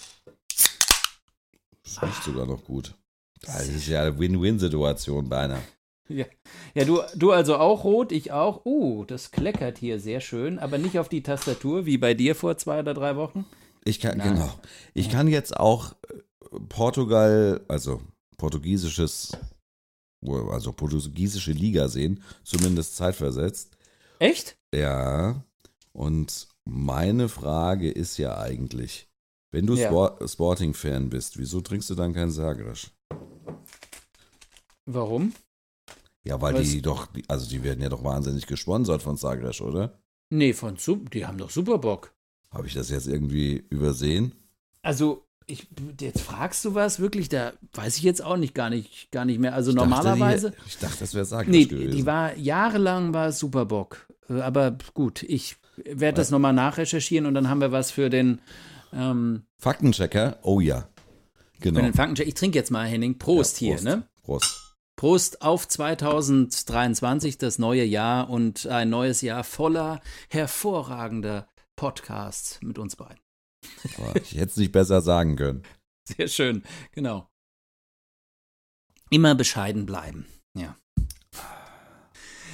Das 1.84 2.02
riecht 2.02 2.24
sogar 2.24 2.46
noch 2.46 2.64
gut. 2.64 2.94
Das 3.42 3.68
ist 3.68 3.86
ja 3.86 4.02
eine 4.02 4.18
Win-Win-Situation 4.18 5.28
beinahe. 5.28 5.62
Ja, 6.10 6.24
ja 6.72 6.86
du, 6.86 7.02
du 7.16 7.32
also 7.32 7.58
auch 7.58 7.84
rot, 7.84 8.12
ich 8.12 8.32
auch. 8.32 8.64
Uh, 8.64 9.04
das 9.04 9.30
kleckert 9.30 9.76
hier 9.76 10.00
sehr 10.00 10.22
schön, 10.22 10.58
aber 10.58 10.78
nicht 10.78 10.98
auf 10.98 11.10
die 11.10 11.22
Tastatur, 11.22 11.84
wie 11.84 11.98
bei 11.98 12.14
dir 12.14 12.34
vor 12.34 12.56
zwei 12.56 12.78
oder 12.80 12.94
drei 12.94 13.14
Wochen. 13.16 13.44
Ich 13.84 14.00
kann, 14.00 14.16
Nein. 14.16 14.36
genau. 14.36 14.50
Ich 14.94 15.10
kann 15.10 15.28
jetzt 15.28 15.54
auch 15.54 15.92
äh, 16.08 16.60
Portugal, 16.70 17.60
also 17.68 18.00
portugiesisches, 18.38 19.36
also 20.50 20.72
portugiesische 20.72 21.52
Liga 21.52 21.88
sehen, 21.88 22.22
zumindest 22.42 22.96
zeitversetzt. 22.96 23.76
Echt? 24.18 24.56
Ja. 24.74 25.44
Und 25.92 26.48
meine 26.68 27.28
Frage 27.28 27.90
ist 27.90 28.18
ja 28.18 28.38
eigentlich, 28.38 29.08
wenn 29.50 29.66
du 29.66 29.74
Ja. 29.74 29.88
Spor 29.88 30.18
Sporting-Fan 30.26 31.08
bist, 31.08 31.38
wieso 31.38 31.60
trinkst 31.60 31.88
du 31.90 31.94
dann 31.94 32.12
kein 32.12 32.30
Sagres? 32.30 32.90
Warum? 34.86 35.32
Ja, 36.24 36.40
weil 36.40 36.54
Was? 36.54 36.68
die 36.68 36.82
doch, 36.82 37.08
also 37.28 37.48
die 37.48 37.62
werden 37.64 37.82
ja 37.82 37.88
doch 37.88 38.04
wahnsinnig 38.04 38.46
gesponsert 38.46 39.02
von 39.02 39.16
Sagres, 39.16 39.60
oder? 39.60 39.98
Nee, 40.30 40.52
von 40.52 40.76
die 41.12 41.26
haben 41.26 41.38
doch 41.38 41.50
super 41.50 41.78
Bock. 41.78 42.12
Habe 42.50 42.66
ich 42.66 42.74
das 42.74 42.90
jetzt 42.90 43.06
irgendwie 43.06 43.64
übersehen? 43.70 44.32
Also, 44.82 45.24
ich, 45.46 45.66
jetzt 46.00 46.20
fragst 46.20 46.64
du 46.66 46.74
was, 46.74 47.00
wirklich, 47.00 47.30
da 47.30 47.54
weiß 47.72 47.96
ich 47.96 48.02
jetzt 48.02 48.22
auch 48.22 48.36
nicht, 48.36 48.54
gar 48.54 48.68
nicht, 48.68 49.10
gar 49.10 49.24
nicht 49.24 49.38
mehr. 49.38 49.54
Also 49.54 49.70
Ich 49.70 49.76
dachte, 49.76 49.88
normalerweise. 49.88 50.50
die, 50.50 50.56
ich 50.68 50.78
dachte, 50.78 50.98
das 51.00 51.14
wäre 51.14 51.24
Sagres 51.24 51.50
Nee, 51.50 51.64
gewesen. 51.64 51.96
die 51.96 52.04
war 52.06 52.36
jahrelang 52.36 53.14
war 53.14 53.28
es 53.28 53.38
Superbock. 53.38 54.06
Äh, 54.28 54.40
Aber 54.40 54.76
gut, 54.92 55.22
ich 55.22 55.56
werde 55.84 56.16
das 56.16 56.30
nochmal 56.30 56.52
nachrecherchieren 56.52 57.26
und 57.26 57.34
dann 57.34 57.48
haben 57.48 57.60
wir 57.60 57.72
was 57.72 57.90
für 57.90 58.10
den, 58.10 58.40
ähm, 58.92 59.42
Faktenchecker? 59.58 60.38
Oh 60.42 60.60
ja. 60.60 60.88
Genau. 61.60 61.80
für 61.80 61.86
den 61.86 61.94
Faktencheck. 61.94 62.28
Ich 62.28 62.34
trinke 62.34 62.58
jetzt 62.58 62.70
mal, 62.70 62.86
Henning. 62.86 63.18
Prost, 63.18 63.60
Ja, 63.60 63.76
hier, 63.76 63.82
ne? 63.82 64.08
Prost. 64.22 64.76
Prost 64.96 65.42
auf 65.42 65.68
2023, 65.68 67.38
das 67.38 67.58
neue 67.58 67.84
Jahr 67.84 68.28
und 68.30 68.66
ein 68.66 68.90
neues 68.90 69.20
Jahr 69.22 69.44
voller 69.44 70.00
hervorragender 70.28 71.48
Podcasts 71.76 72.58
mit 72.62 72.78
uns 72.78 72.96
beiden. 72.96 73.20
Aber 73.96 74.16
Ich 74.16 74.32
hätte 74.34 74.50
es 74.50 74.56
nicht 74.56 74.72
besser 74.72 75.00
sagen 75.00 75.36
können. 75.36 75.62
Sehr 76.04 76.26
schön, 76.26 76.62
genau. 76.92 77.28
Immer 79.10 79.34
bescheiden 79.34 79.86
bleiben, 79.86 80.26
ja. 80.54 80.76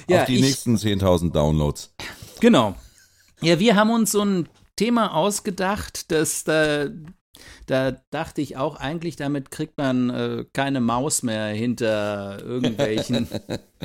Auf 0.07 0.25
die 0.25 0.39
nächsten 0.39 0.75
10.000 0.75 1.31
Downloads. 1.31 1.93
Genau. 2.39 2.75
Ja, 3.45 3.59
wir 3.59 3.75
haben 3.75 3.91
uns 3.91 4.11
so 4.11 4.23
ein 4.25 4.49
Thema 4.75 5.13
ausgedacht, 5.13 6.11
das 6.11 6.45
da 6.45 6.87
Da 7.65 7.91
dachte 8.11 8.41
ich 8.41 8.57
auch, 8.57 8.77
eigentlich 8.77 9.15
damit 9.15 9.51
kriegt 9.51 9.77
man 9.77 10.09
äh, 10.09 10.45
keine 10.53 10.81
Maus 10.81 11.23
mehr 11.23 11.47
hinter 11.47 12.39
irgendwelchen 12.43 13.27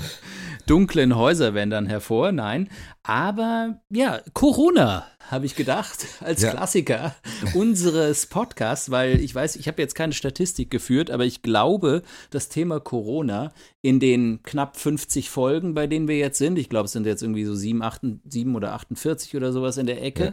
dunklen 0.66 1.16
Häuserwändern 1.16 1.86
hervor. 1.86 2.32
Nein. 2.32 2.68
Aber 3.02 3.80
ja, 3.90 4.20
Corona, 4.34 5.06
habe 5.30 5.46
ich 5.46 5.54
gedacht, 5.54 6.06
als 6.20 6.42
ja. 6.42 6.50
Klassiker 6.50 7.14
unseres 7.54 8.26
Podcasts, 8.26 8.90
weil 8.90 9.20
ich 9.20 9.34
weiß, 9.34 9.56
ich 9.56 9.68
habe 9.68 9.80
jetzt 9.80 9.94
keine 9.94 10.12
Statistik 10.12 10.70
geführt, 10.70 11.10
aber 11.10 11.24
ich 11.24 11.42
glaube, 11.42 12.02
das 12.30 12.48
Thema 12.48 12.80
Corona 12.80 13.52
in 13.80 14.00
den 14.00 14.42
knapp 14.42 14.76
50 14.76 15.30
Folgen, 15.30 15.74
bei 15.74 15.86
denen 15.86 16.08
wir 16.08 16.18
jetzt 16.18 16.38
sind, 16.38 16.58
ich 16.58 16.68
glaube, 16.68 16.86
es 16.86 16.92
sind 16.92 17.06
jetzt 17.06 17.22
irgendwie 17.22 17.44
so 17.44 17.54
7, 17.54 17.82
8, 17.82 18.02
7 18.28 18.54
oder 18.56 18.72
48 18.72 19.36
oder 19.36 19.52
sowas 19.52 19.76
in 19.76 19.86
der 19.86 20.02
Ecke. 20.02 20.24
Ja 20.24 20.32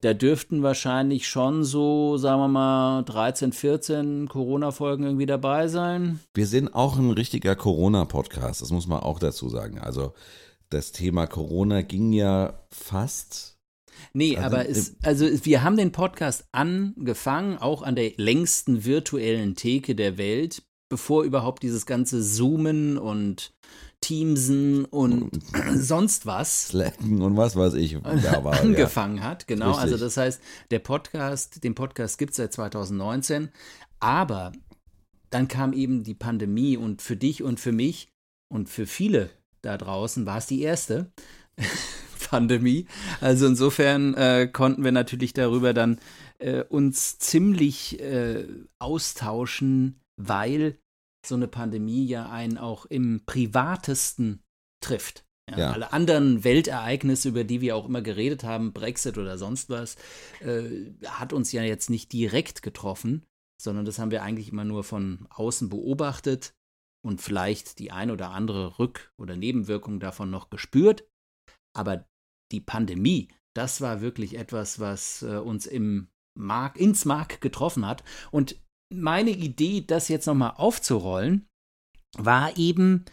da 0.00 0.14
dürften 0.14 0.62
wahrscheinlich 0.62 1.26
schon 1.26 1.64
so, 1.64 2.16
sagen 2.18 2.40
wir 2.40 2.48
mal, 2.48 3.02
13, 3.02 3.52
14 3.52 4.28
Corona-Folgen 4.28 5.04
irgendwie 5.04 5.26
dabei 5.26 5.68
sein. 5.68 6.20
Wir 6.34 6.46
sind 6.46 6.74
auch 6.74 6.98
ein 6.98 7.10
richtiger 7.10 7.56
Corona-Podcast, 7.56 8.62
das 8.62 8.70
muss 8.70 8.86
man 8.86 9.00
auch 9.00 9.18
dazu 9.18 9.48
sagen. 9.48 9.78
Also 9.78 10.14
das 10.70 10.92
Thema 10.92 11.26
Corona 11.26 11.82
ging 11.82 12.12
ja 12.12 12.60
fast. 12.70 13.56
Nee, 14.12 14.36
also, 14.36 14.46
aber 14.46 14.68
es, 14.68 14.94
also 15.02 15.26
wir 15.44 15.64
haben 15.64 15.76
den 15.76 15.90
Podcast 15.90 16.44
angefangen, 16.52 17.58
auch 17.58 17.82
an 17.82 17.96
der 17.96 18.12
längsten 18.16 18.84
virtuellen 18.84 19.56
Theke 19.56 19.96
der 19.96 20.18
Welt, 20.18 20.62
bevor 20.88 21.24
überhaupt 21.24 21.64
dieses 21.64 21.86
ganze 21.86 22.22
Zoomen 22.22 22.98
und 22.98 23.52
Teamsen 24.00 24.84
und 24.84 25.30
sonst 25.74 26.26
was. 26.26 26.68
Slacken 26.68 27.22
und 27.22 27.36
was 27.36 27.56
weiß 27.56 27.74
ich. 27.74 27.96
War, 28.04 28.60
angefangen 28.60 29.18
ja. 29.18 29.24
hat, 29.24 29.46
genau. 29.46 29.70
Richtig. 29.70 29.82
Also 29.82 29.96
das 30.04 30.16
heißt, 30.16 30.40
der 30.70 30.78
Podcast, 30.78 31.64
den 31.64 31.74
Podcast 31.74 32.18
gibt 32.18 32.30
es 32.30 32.36
seit 32.36 32.52
2019, 32.52 33.50
aber 34.00 34.52
dann 35.30 35.48
kam 35.48 35.72
eben 35.72 36.04
die 36.04 36.14
Pandemie 36.14 36.76
und 36.76 37.02
für 37.02 37.16
dich 37.16 37.42
und 37.42 37.60
für 37.60 37.72
mich 37.72 38.08
und 38.48 38.68
für 38.68 38.86
viele 38.86 39.30
da 39.62 39.76
draußen 39.76 40.24
war 40.24 40.38
es 40.38 40.46
die 40.46 40.62
erste 40.62 41.12
Pandemie. 42.30 42.86
Also 43.20 43.46
insofern 43.46 44.14
äh, 44.14 44.48
konnten 44.52 44.84
wir 44.84 44.92
natürlich 44.92 45.32
darüber 45.32 45.74
dann 45.74 45.98
äh, 46.38 46.62
uns 46.62 47.18
ziemlich 47.18 48.00
äh, 48.00 48.46
austauschen, 48.78 50.00
weil 50.16 50.78
so 51.28 51.34
eine 51.34 51.48
Pandemie 51.48 52.06
ja 52.06 52.28
einen 52.30 52.58
auch 52.58 52.86
im 52.86 53.22
privatesten 53.26 54.42
trifft. 54.82 55.24
Ja, 55.50 55.58
ja. 55.58 55.72
Alle 55.72 55.92
anderen 55.92 56.44
Weltereignisse, 56.44 57.30
über 57.30 57.44
die 57.44 57.60
wir 57.60 57.74
auch 57.76 57.86
immer 57.86 58.02
geredet 58.02 58.44
haben, 58.44 58.72
Brexit 58.72 59.16
oder 59.16 59.38
sonst 59.38 59.70
was, 59.70 59.96
äh, 60.40 60.92
hat 61.06 61.32
uns 61.32 61.52
ja 61.52 61.62
jetzt 61.62 61.88
nicht 61.88 62.12
direkt 62.12 62.62
getroffen, 62.62 63.24
sondern 63.60 63.84
das 63.84 63.98
haben 63.98 64.10
wir 64.10 64.22
eigentlich 64.22 64.50
immer 64.50 64.64
nur 64.64 64.84
von 64.84 65.26
außen 65.30 65.68
beobachtet 65.68 66.54
und 67.02 67.22
vielleicht 67.22 67.78
die 67.78 67.90
ein 67.90 68.10
oder 68.10 68.30
andere 68.30 68.78
Rück- 68.78 69.10
oder 69.16 69.36
Nebenwirkung 69.36 70.00
davon 70.00 70.30
noch 70.30 70.50
gespürt. 70.50 71.08
Aber 71.74 72.06
die 72.52 72.60
Pandemie, 72.60 73.28
das 73.54 73.80
war 73.80 74.00
wirklich 74.00 74.36
etwas, 74.36 74.80
was 74.80 75.22
äh, 75.22 75.36
uns 75.36 75.66
im 75.66 76.08
Mark, 76.36 76.76
ins 76.76 77.04
Mark 77.04 77.40
getroffen 77.40 77.86
hat. 77.86 78.04
Und 78.30 78.60
meine 78.92 79.30
Idee, 79.30 79.84
das 79.86 80.08
jetzt 80.08 80.26
nochmal 80.26 80.54
aufzurollen, 80.56 81.46
war 82.16 82.56
eben, 82.56 83.04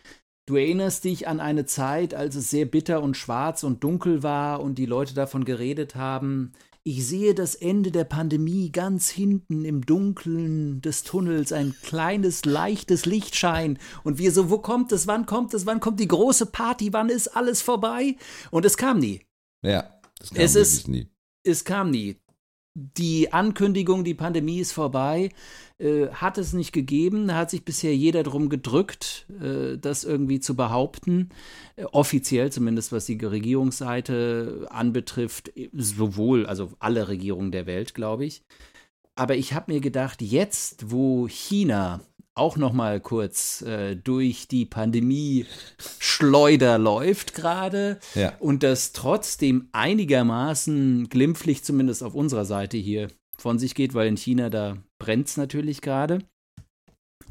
du 0.48 0.56
erinnerst 0.56 1.04
dich 1.04 1.28
an 1.28 1.40
eine 1.40 1.66
Zeit, 1.66 2.14
als 2.14 2.36
es 2.36 2.50
sehr 2.50 2.66
bitter 2.66 3.02
und 3.02 3.18
schwarz 3.18 3.64
und 3.64 3.84
dunkel 3.84 4.24
war 4.24 4.62
und 4.62 4.76
die 4.78 4.86
Leute 4.86 5.14
davon 5.14 5.46
geredet 5.46 5.96
haben, 5.96 6.54
ich 6.88 7.08
sehe 7.08 7.34
das 7.34 7.56
Ende 7.56 7.90
der 7.90 8.04
Pandemie 8.04 8.72
ganz 8.72 9.10
hinten 9.10 9.66
im 9.66 9.88
Dunkeln 9.88 10.82
des 10.82 11.02
Tunnels, 11.02 11.52
ein 11.52 11.76
kleines, 11.82 12.46
leichtes 12.46 13.08
Lichtschein. 13.08 13.80
Und 14.04 14.20
wir 14.20 14.32
so, 14.32 14.52
wo 14.52 14.60
kommt 14.60 14.92
es, 14.92 15.08
wann 15.08 15.26
kommt 15.26 15.56
es, 15.56 15.66
wann 15.66 15.80
kommt 15.80 16.00
die 16.00 16.08
große 16.08 16.46
Party, 16.46 16.94
wann 16.94 17.10
ist 17.10 17.30
alles 17.30 17.64
vorbei? 17.64 18.18
Und 18.52 18.66
es 18.66 18.78
kam 18.78 19.00
nie. 19.00 19.26
Ja, 19.66 20.00
es 20.22 20.30
kam 20.30 20.44
es 20.44 20.56
ist, 20.56 20.88
nie. 20.88 21.10
Es 21.44 21.66
kam 21.66 21.90
nie 21.90 22.20
die 22.76 23.32
Ankündigung, 23.32 24.04
die 24.04 24.14
Pandemie 24.14 24.60
ist 24.60 24.74
vorbei, 24.74 25.30
äh, 25.78 26.08
hat 26.10 26.38
es 26.38 26.52
nicht 26.52 26.74
gegeben. 26.74 27.28
Da 27.28 27.38
hat 27.38 27.50
sich 27.50 27.64
bisher 27.64 27.96
jeder 27.96 28.22
drum 28.24 28.50
gedrückt, 28.50 29.26
äh, 29.42 29.78
das 29.78 30.04
irgendwie 30.04 30.42
zu 30.42 30.56
behaupten. 30.56 31.30
Äh, 31.78 31.86
offiziell 31.86 32.52
zumindest, 32.52 32.92
was 32.92 33.06
die 33.06 33.18
Regierungsseite 33.18 34.68
anbetrifft, 34.70 35.54
sowohl, 35.74 36.46
also 36.46 36.74
alle 36.80 37.08
Regierungen 37.08 37.52
der 37.52 37.66
Welt, 37.66 37.94
glaube 37.94 38.26
ich. 38.26 38.44
Aber 39.16 39.38
ich 39.38 39.54
habe 39.54 39.72
mir 39.72 39.80
gedacht, 39.80 40.22
jetzt, 40.22 40.92
wo 40.92 41.28
China 41.30 42.02
auch 42.36 42.58
noch 42.58 42.74
mal 42.74 43.00
kurz 43.00 43.62
äh, 43.62 43.96
durch 43.96 44.48
die 44.48 44.66
Pandemie 44.66 45.46
Schleuder 46.00 46.78
läuft 46.78 47.34
gerade 47.34 48.00
ja. 48.14 48.34
und 48.40 48.62
das 48.62 48.92
trotzdem 48.92 49.70
einigermaßen 49.72 51.08
glimpflich 51.10 51.64
zumindest 51.64 52.04
auf 52.04 52.14
unserer 52.14 52.46
Seite 52.46 52.78
hier 52.78 53.08
von 53.38 53.58
sich 53.58 53.74
geht, 53.74 53.94
weil 53.94 54.08
in 54.08 54.18
China 54.18 54.50
da 54.50 54.78
brennt 55.00 55.28
es 55.28 55.38
natürlich 55.38 55.82
gerade. 55.82 56.20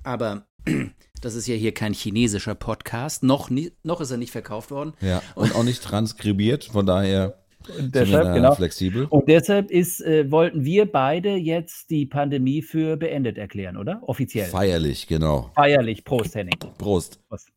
Aber 0.03 0.47
das 1.21 1.35
ist 1.35 1.47
ja 1.47 1.55
hier 1.55 1.73
kein 1.73 1.93
chinesischer 1.93 2.55
Podcast. 2.55 3.23
Noch, 3.23 3.51
nie, 3.51 3.73
noch 3.83 4.01
ist 4.01 4.11
er 4.11 4.17
nicht 4.17 4.33
verkauft 4.33 4.71
worden. 4.71 4.95
Ja, 5.01 5.23
und 5.35 5.55
auch 5.55 5.65
nicht 5.65 5.83
transkribiert, 5.83 6.65
von 6.65 6.87
daher 6.87 7.44
und 7.69 7.95
deshalb, 7.95 8.35
genau. 8.35 8.55
flexibel. 8.55 9.07
Und 9.07 9.29
deshalb 9.29 9.71
ist, 9.71 10.01
äh, 10.01 10.31
wollten 10.31 10.65
wir 10.65 10.91
beide 10.91 11.35
jetzt 11.35 11.91
die 11.91 12.07
Pandemie 12.07 12.63
für 12.63 12.97
beendet 12.97 13.39
erklären, 13.39 13.77
oder? 13.77 14.03
Offiziell. 14.07 14.49
Feierlich, 14.49 15.07
genau. 15.07 15.51
Feierlich. 15.55 16.05
Prost, 16.05 16.35
Henning. 16.35 16.59
Prost. 16.79 17.21
Prost. 17.29 17.49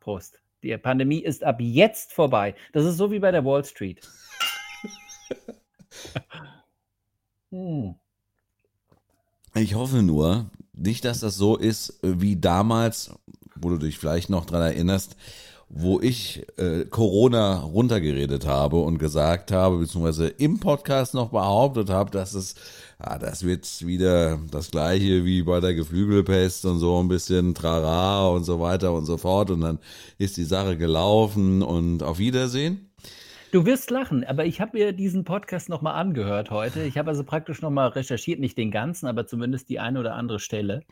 Prost. 0.00 0.40
Die 0.62 0.76
Pandemie 0.76 1.20
ist 1.20 1.42
ab 1.42 1.56
jetzt 1.60 2.12
vorbei. 2.12 2.54
Das 2.72 2.84
ist 2.84 2.96
so 2.96 3.10
wie 3.10 3.18
bei 3.18 3.30
der 3.30 3.44
Wall 3.44 3.64
Street. 3.64 4.00
hm. 7.50 7.94
Ich 9.54 9.74
hoffe 9.74 10.02
nur, 10.02 10.50
nicht, 10.74 11.04
dass 11.04 11.20
das 11.20 11.36
so 11.36 11.56
ist 11.56 11.98
wie 12.02 12.36
damals, 12.36 13.14
wo 13.56 13.70
du 13.70 13.78
dich 13.78 13.98
vielleicht 13.98 14.30
noch 14.30 14.44
dran 14.44 14.62
erinnerst, 14.62 15.16
wo 15.72 16.00
ich 16.00 16.44
äh, 16.58 16.84
Corona 16.84 17.60
runtergeredet 17.60 18.44
habe 18.44 18.80
und 18.80 18.98
gesagt 18.98 19.52
habe, 19.52 19.78
beziehungsweise 19.78 20.26
im 20.26 20.58
Podcast 20.58 21.14
noch 21.14 21.30
behauptet 21.30 21.90
habe, 21.90 22.10
dass 22.10 22.34
es, 22.34 22.56
ah, 22.98 23.18
das 23.18 23.46
wird 23.46 23.86
wieder 23.86 24.40
das 24.50 24.72
gleiche 24.72 25.24
wie 25.24 25.44
bei 25.44 25.60
der 25.60 25.74
Geflügelpest 25.74 26.66
und 26.66 26.80
so 26.80 27.00
ein 27.00 27.06
bisschen 27.06 27.54
Trara 27.54 28.28
und 28.30 28.42
so 28.42 28.60
weiter 28.60 28.92
und 28.92 29.06
so 29.06 29.16
fort. 29.16 29.50
Und 29.50 29.60
dann 29.60 29.78
ist 30.18 30.36
die 30.36 30.44
Sache 30.44 30.76
gelaufen 30.76 31.62
und 31.62 32.02
auf 32.02 32.18
Wiedersehen. 32.18 32.90
Du 33.52 33.64
wirst 33.64 33.90
lachen, 33.90 34.24
aber 34.24 34.46
ich 34.46 34.60
habe 34.60 34.76
mir 34.76 34.92
diesen 34.92 35.22
Podcast 35.22 35.68
nochmal 35.68 35.94
angehört 35.94 36.50
heute. 36.50 36.82
Ich 36.82 36.98
habe 36.98 37.10
also 37.10 37.22
praktisch 37.22 37.62
nochmal 37.62 37.88
recherchiert, 37.90 38.40
nicht 38.40 38.58
den 38.58 38.72
ganzen, 38.72 39.06
aber 39.06 39.26
zumindest 39.26 39.68
die 39.68 39.78
eine 39.78 40.00
oder 40.00 40.14
andere 40.14 40.40
Stelle. 40.40 40.82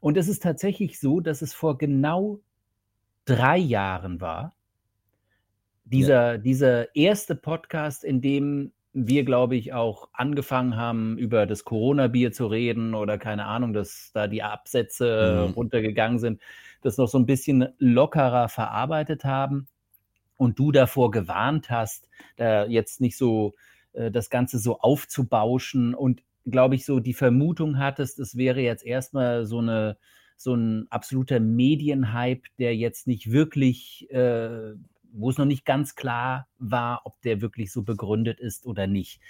Und 0.00 0.18
es 0.18 0.28
ist 0.28 0.42
tatsächlich 0.42 1.00
so, 1.00 1.20
dass 1.20 1.40
es 1.40 1.54
vor 1.54 1.78
genau 1.78 2.40
drei 3.26 3.58
Jahren 3.58 4.20
war. 4.20 4.54
Dieser, 5.84 6.32
ja. 6.32 6.38
dieser 6.38 6.96
erste 6.96 7.36
Podcast, 7.36 8.02
in 8.02 8.20
dem 8.20 8.72
wir, 8.92 9.24
glaube 9.24 9.56
ich, 9.56 9.74
auch 9.74 10.08
angefangen 10.14 10.76
haben, 10.76 11.18
über 11.18 11.44
das 11.44 11.64
Corona-Bier 11.64 12.32
zu 12.32 12.46
reden 12.46 12.94
oder 12.94 13.18
keine 13.18 13.44
Ahnung, 13.44 13.74
dass 13.74 14.10
da 14.14 14.26
die 14.26 14.42
Absätze 14.42 15.48
mhm. 15.48 15.52
runtergegangen 15.52 16.18
sind, 16.18 16.40
das 16.80 16.96
noch 16.96 17.08
so 17.08 17.18
ein 17.18 17.26
bisschen 17.26 17.68
lockerer 17.78 18.48
verarbeitet 18.48 19.24
haben 19.24 19.68
und 20.38 20.58
du 20.58 20.72
davor 20.72 21.10
gewarnt 21.10 21.68
hast, 21.68 22.08
da 22.36 22.64
jetzt 22.64 23.02
nicht 23.02 23.18
so 23.18 23.54
äh, 23.92 24.10
das 24.10 24.30
Ganze 24.30 24.58
so 24.58 24.78
aufzubauschen 24.80 25.94
und, 25.94 26.22
glaube 26.46 26.74
ich, 26.74 26.86
so 26.86 26.98
die 26.98 27.14
Vermutung 27.14 27.78
hattest, 27.78 28.18
es 28.18 28.36
wäre 28.36 28.60
jetzt 28.60 28.84
erstmal 28.84 29.44
so 29.44 29.58
eine 29.58 29.98
so 30.36 30.54
ein 30.54 30.86
absoluter 30.90 31.40
Medienhype, 31.40 32.48
der 32.58 32.76
jetzt 32.76 33.06
nicht 33.06 33.30
wirklich, 33.30 34.10
äh, 34.10 34.74
wo 35.12 35.30
es 35.30 35.38
noch 35.38 35.44
nicht 35.44 35.64
ganz 35.64 35.94
klar 35.94 36.46
war, 36.58 37.02
ob 37.04 37.20
der 37.22 37.40
wirklich 37.40 37.72
so 37.72 37.82
begründet 37.82 38.40
ist 38.40 38.66
oder 38.66 38.86
nicht. 38.86 39.20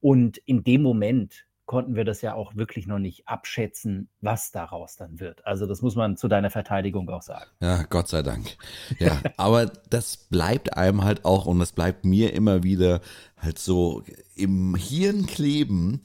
Und 0.00 0.38
in 0.38 0.64
dem 0.64 0.82
Moment 0.82 1.46
konnten 1.68 1.96
wir 1.96 2.04
das 2.04 2.22
ja 2.22 2.32
auch 2.32 2.56
wirklich 2.56 2.86
noch 2.86 2.98
nicht 2.98 3.28
abschätzen, 3.28 4.08
was 4.22 4.50
daraus 4.52 4.96
dann 4.96 5.20
wird. 5.20 5.46
Also 5.46 5.66
das 5.66 5.82
muss 5.82 5.96
man 5.96 6.16
zu 6.16 6.26
deiner 6.26 6.48
Verteidigung 6.48 7.10
auch 7.10 7.20
sagen. 7.20 7.44
Ja, 7.60 7.82
Gott 7.82 8.08
sei 8.08 8.22
Dank. 8.22 8.56
Ja, 8.98 9.20
aber 9.36 9.66
das 9.90 10.16
bleibt 10.16 10.78
einem 10.78 11.04
halt 11.04 11.26
auch 11.26 11.44
und 11.44 11.58
das 11.58 11.72
bleibt 11.72 12.06
mir 12.06 12.32
immer 12.32 12.62
wieder 12.62 13.02
halt 13.36 13.58
so 13.58 14.02
im 14.34 14.76
Hirn 14.76 15.26
kleben, 15.26 16.00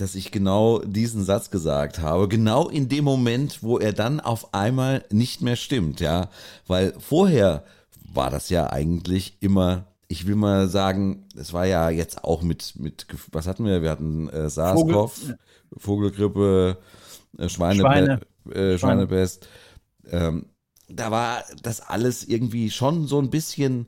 dass 0.00 0.14
ich 0.14 0.30
genau 0.30 0.78
diesen 0.80 1.24
Satz 1.24 1.50
gesagt 1.50 2.00
habe, 2.00 2.28
genau 2.28 2.68
in 2.68 2.88
dem 2.88 3.04
Moment, 3.04 3.62
wo 3.62 3.78
er 3.78 3.92
dann 3.92 4.20
auf 4.20 4.54
einmal 4.54 5.04
nicht 5.10 5.42
mehr 5.42 5.56
stimmt, 5.56 6.00
ja, 6.00 6.28
weil 6.66 6.94
vorher 6.98 7.64
war 8.12 8.30
das 8.30 8.48
ja 8.48 8.70
eigentlich 8.70 9.36
immer 9.40 9.86
ich 10.10 10.26
will 10.26 10.34
mal 10.34 10.66
sagen, 10.66 11.24
es 11.36 11.52
war 11.52 11.66
ja 11.66 11.88
jetzt 11.88 12.24
auch 12.24 12.42
mit, 12.42 12.74
mit 12.76 13.06
was 13.30 13.46
hatten 13.46 13.64
wir? 13.64 13.80
Wir 13.80 13.90
hatten 13.90 14.28
äh, 14.28 14.50
SARS-CoV, 14.50 15.12
Vogel, 15.12 15.38
Vogelgrippe, 15.76 16.78
äh, 17.38 17.48
Schweine, 17.48 17.80
Schweine. 17.80 18.20
Äh, 18.52 18.76
Schweinepest. 18.76 19.46
Ähm, 20.10 20.46
da 20.88 21.12
war 21.12 21.44
das 21.62 21.80
alles 21.80 22.24
irgendwie 22.24 22.70
schon 22.72 23.06
so 23.06 23.20
ein 23.20 23.30
bisschen 23.30 23.86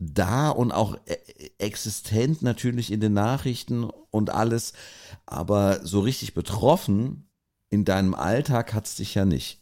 da 0.00 0.48
und 0.50 0.72
auch 0.72 0.96
e, 1.06 1.16
existent 1.58 2.42
natürlich 2.42 2.90
in 2.90 3.00
den 3.00 3.12
Nachrichten 3.12 3.84
und 4.10 4.30
alles, 4.30 4.72
aber 5.26 5.86
so 5.86 6.00
richtig 6.00 6.34
betroffen 6.34 7.28
in 7.68 7.84
deinem 7.84 8.14
Alltag 8.14 8.74
hat 8.74 8.86
es 8.86 8.96
dich 8.96 9.14
ja 9.14 9.24
nicht. 9.24 9.60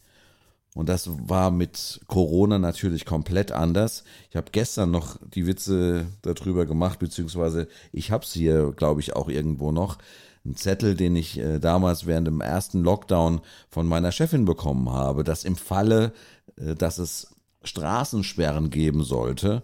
Und 0.75 0.87
das 0.87 1.09
war 1.27 1.51
mit 1.51 1.99
Corona 2.07 2.57
natürlich 2.57 3.05
komplett 3.05 3.51
anders. 3.51 4.03
Ich 4.29 4.35
habe 4.35 4.51
gestern 4.51 4.91
noch 4.91 5.17
die 5.21 5.45
Witze 5.45 6.07
darüber 6.21 6.65
gemacht, 6.65 6.99
beziehungsweise 6.99 7.67
ich 7.91 8.11
habe 8.11 8.23
es 8.23 8.33
hier, 8.33 8.71
glaube 8.71 9.01
ich, 9.01 9.15
auch 9.15 9.29
irgendwo 9.29 9.71
noch. 9.71 9.97
Ein 10.45 10.55
Zettel, 10.55 10.95
den 10.95 11.17
ich 11.17 11.37
äh, 11.37 11.59
damals 11.59 12.05
während 12.05 12.27
dem 12.27 12.39
ersten 12.39 12.81
Lockdown 12.81 13.41
von 13.69 13.87
meiner 13.87 14.13
Chefin 14.13 14.45
bekommen 14.45 14.89
habe, 14.89 15.25
dass 15.25 15.43
im 15.43 15.57
Falle, 15.57 16.13
äh, 16.55 16.75
dass 16.75 16.97
es 16.97 17.35
Straßensperren 17.63 18.69
geben 18.69 19.03
sollte, 19.03 19.63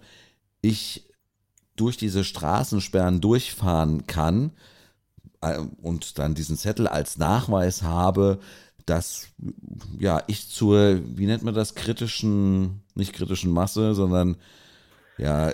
ich 0.67 1.07
durch 1.75 1.97
diese 1.97 2.23
Straßensperren 2.23 3.21
durchfahren 3.21 4.07
kann 4.07 4.51
äh, 5.41 5.59
und 5.81 6.19
dann 6.19 6.35
diesen 6.35 6.57
Zettel 6.57 6.87
als 6.87 7.17
Nachweis 7.17 7.83
habe, 7.83 8.39
dass 8.85 9.27
ja 9.99 10.21
ich 10.27 10.49
zur, 10.49 11.01
wie 11.17 11.25
nennt 11.25 11.43
man 11.43 11.53
das, 11.55 11.75
kritischen, 11.75 12.83
nicht 12.93 13.13
kritischen 13.13 13.51
Masse, 13.51 13.95
sondern 13.95 14.37
ja, 15.17 15.51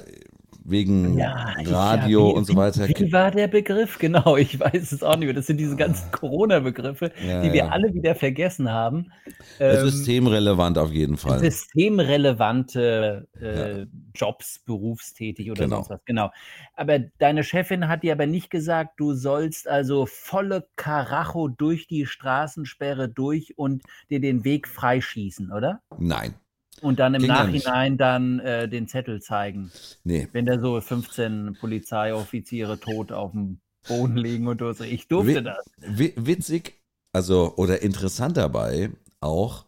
wegen 0.64 1.18
ja, 1.18 1.54
Radio 1.66 2.28
ja, 2.28 2.34
wie, 2.34 2.38
und 2.38 2.46
so 2.46 2.56
weiter. 2.56 2.88
Wie 2.88 3.12
war 3.12 3.32
der 3.32 3.48
Begriff? 3.48 3.98
Genau, 4.00 4.38
ich 4.38 4.60
weiß 4.60 4.92
es 4.92 5.02
auch 5.04 5.16
nicht 5.16 5.26
mehr. 5.26 5.34
Das 5.34 5.48
sind 5.48 5.58
diese 5.58 5.76
ganzen 5.76 6.06
ah. 6.12 6.18
Corona-Begriffe, 6.18 7.12
ja, 7.26 7.42
die 7.42 7.52
wir 7.54 7.72
alle 7.72 7.94
wieder 7.94 8.16
vergessen 8.16 8.70
haben. 8.72 9.12
Ähm, 9.60 9.90
systemrelevant 9.90 10.78
auf 10.78 10.92
jeden 10.92 11.18
Fall. 11.18 11.40
Systemrelevante 11.40 13.28
äh, 13.40 13.86
Jobs, 14.14 14.60
berufstätig 14.66 15.50
oder 15.52 15.64
genau. 15.64 15.78
sonst 15.78 15.90
was. 15.90 16.06
Genau. 16.06 16.32
Aber 16.76 17.00
deine 17.00 17.44
Chefin 17.44 17.88
hat 17.88 18.04
dir 18.04 18.14
aber 18.14 18.28
nicht 18.28 18.50
gesagt, 18.50 19.00
du 19.00 19.14
sollst 19.14 19.68
also 19.68 20.06
volle 20.06 20.68
Karacho 20.76 21.48
durch 21.48 21.88
die 21.88 22.06
Straßensperre 22.06 23.10
durch 23.10 23.58
und 23.58 23.84
dir 24.10 24.20
den 24.20 24.44
Weg 24.44 24.68
freischießen, 24.68 25.52
oder? 25.52 25.82
Nein. 25.98 26.36
Und 26.82 27.00
dann 27.00 27.14
im 27.14 27.22
Ging 27.22 27.30
Nachhinein 27.30 27.98
dann 27.98 28.40
äh, 28.40 28.68
den 28.68 28.88
Zettel 28.88 29.22
zeigen. 29.22 29.72
Nee. 30.04 30.28
Wenn 30.32 30.46
da 30.46 30.60
so 30.60 30.80
15 30.80 31.58
Polizeioffiziere 31.60 32.80
tot 32.80 33.12
auf 33.12 33.32
dem 33.32 33.60
Boden 33.88 34.18
liegen 34.18 34.48
und 34.48 34.60
so. 34.60 34.84
Ich 34.84 35.08
durfte 35.08 35.44
w 35.78 36.12
das. 36.14 36.26
Witzig, 36.26 36.82
also 37.14 37.54
oder 37.56 37.82
interessant 37.82 38.38
dabei 38.38 38.92
auch, 39.20 39.66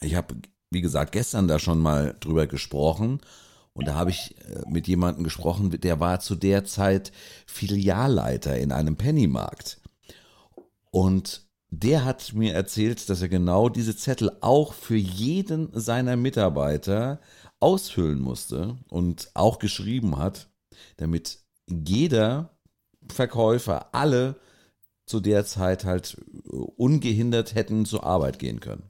ich 0.00 0.14
habe, 0.14 0.34
wie 0.70 0.80
gesagt, 0.80 1.12
gestern 1.12 1.48
da 1.48 1.58
schon 1.58 1.78
mal 1.78 2.16
drüber 2.20 2.46
gesprochen 2.46 3.20
und 3.74 3.88
da 3.88 3.94
habe 3.94 4.10
ich 4.10 4.36
äh, 4.48 4.62
mit 4.68 4.86
jemandem 4.86 5.24
gesprochen, 5.24 5.70
der 5.70 6.00
war 6.00 6.20
zu 6.20 6.34
der 6.34 6.64
Zeit 6.64 7.12
Filialleiter 7.46 8.58
in 8.58 8.72
einem 8.72 8.96
Pennymarkt. 8.96 9.80
Und 10.90 11.46
der 11.82 12.04
hat 12.04 12.32
mir 12.34 12.54
erzählt, 12.54 13.08
dass 13.08 13.22
er 13.22 13.28
genau 13.28 13.68
diese 13.68 13.96
Zettel 13.96 14.30
auch 14.40 14.72
für 14.72 14.96
jeden 14.96 15.68
seiner 15.72 16.16
Mitarbeiter 16.16 17.20
ausfüllen 17.60 18.20
musste 18.20 18.76
und 18.88 19.30
auch 19.34 19.58
geschrieben 19.58 20.18
hat, 20.18 20.48
damit 20.96 21.38
jeder 21.68 22.56
Verkäufer, 23.08 23.94
alle 23.94 24.36
zu 25.06 25.20
der 25.20 25.44
Zeit 25.44 25.84
halt 25.84 26.16
ungehindert 26.76 27.54
hätten 27.54 27.84
zur 27.84 28.04
Arbeit 28.04 28.38
gehen 28.38 28.60
können. 28.60 28.84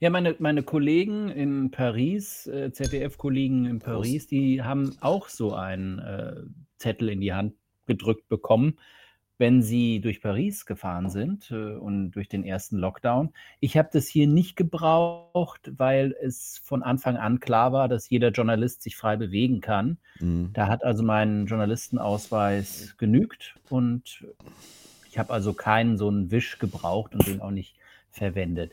Ja, 0.00 0.10
meine, 0.10 0.34
meine 0.40 0.62
Kollegen 0.62 1.30
in 1.30 1.70
Paris, 1.70 2.46
äh, 2.48 2.72
ZDF-Kollegen 2.72 3.64
in 3.64 3.78
Paris, 3.78 4.26
die 4.26 4.62
haben 4.62 4.96
auch 5.00 5.28
so 5.28 5.54
einen 5.54 6.00
äh, 6.00 6.42
Zettel 6.78 7.08
in 7.08 7.20
die 7.20 7.32
Hand 7.32 7.54
gedrückt 7.86 8.28
bekommen 8.28 8.78
wenn 9.38 9.62
sie 9.62 10.00
durch 10.00 10.20
Paris 10.20 10.66
gefahren 10.66 11.10
sind 11.10 11.50
äh, 11.50 11.74
und 11.74 12.12
durch 12.12 12.28
den 12.28 12.44
ersten 12.44 12.78
Lockdown. 12.78 13.32
Ich 13.60 13.76
habe 13.76 13.88
das 13.92 14.06
hier 14.06 14.26
nicht 14.26 14.56
gebraucht, 14.56 15.72
weil 15.76 16.14
es 16.22 16.60
von 16.64 16.82
Anfang 16.82 17.16
an 17.16 17.40
klar 17.40 17.72
war, 17.72 17.88
dass 17.88 18.08
jeder 18.08 18.30
Journalist 18.30 18.82
sich 18.82 18.96
frei 18.96 19.16
bewegen 19.16 19.60
kann. 19.60 19.98
Mhm. 20.20 20.50
Da 20.52 20.68
hat 20.68 20.84
also 20.84 21.02
mein 21.02 21.46
Journalistenausweis 21.46 22.96
genügt 22.96 23.56
und 23.68 24.24
ich 25.08 25.18
habe 25.18 25.32
also 25.32 25.52
keinen 25.52 25.98
so 25.98 26.08
einen 26.08 26.30
Wisch 26.30 26.58
gebraucht 26.58 27.14
und 27.14 27.26
den 27.26 27.40
auch 27.40 27.50
nicht 27.50 27.76
verwendet. 28.10 28.72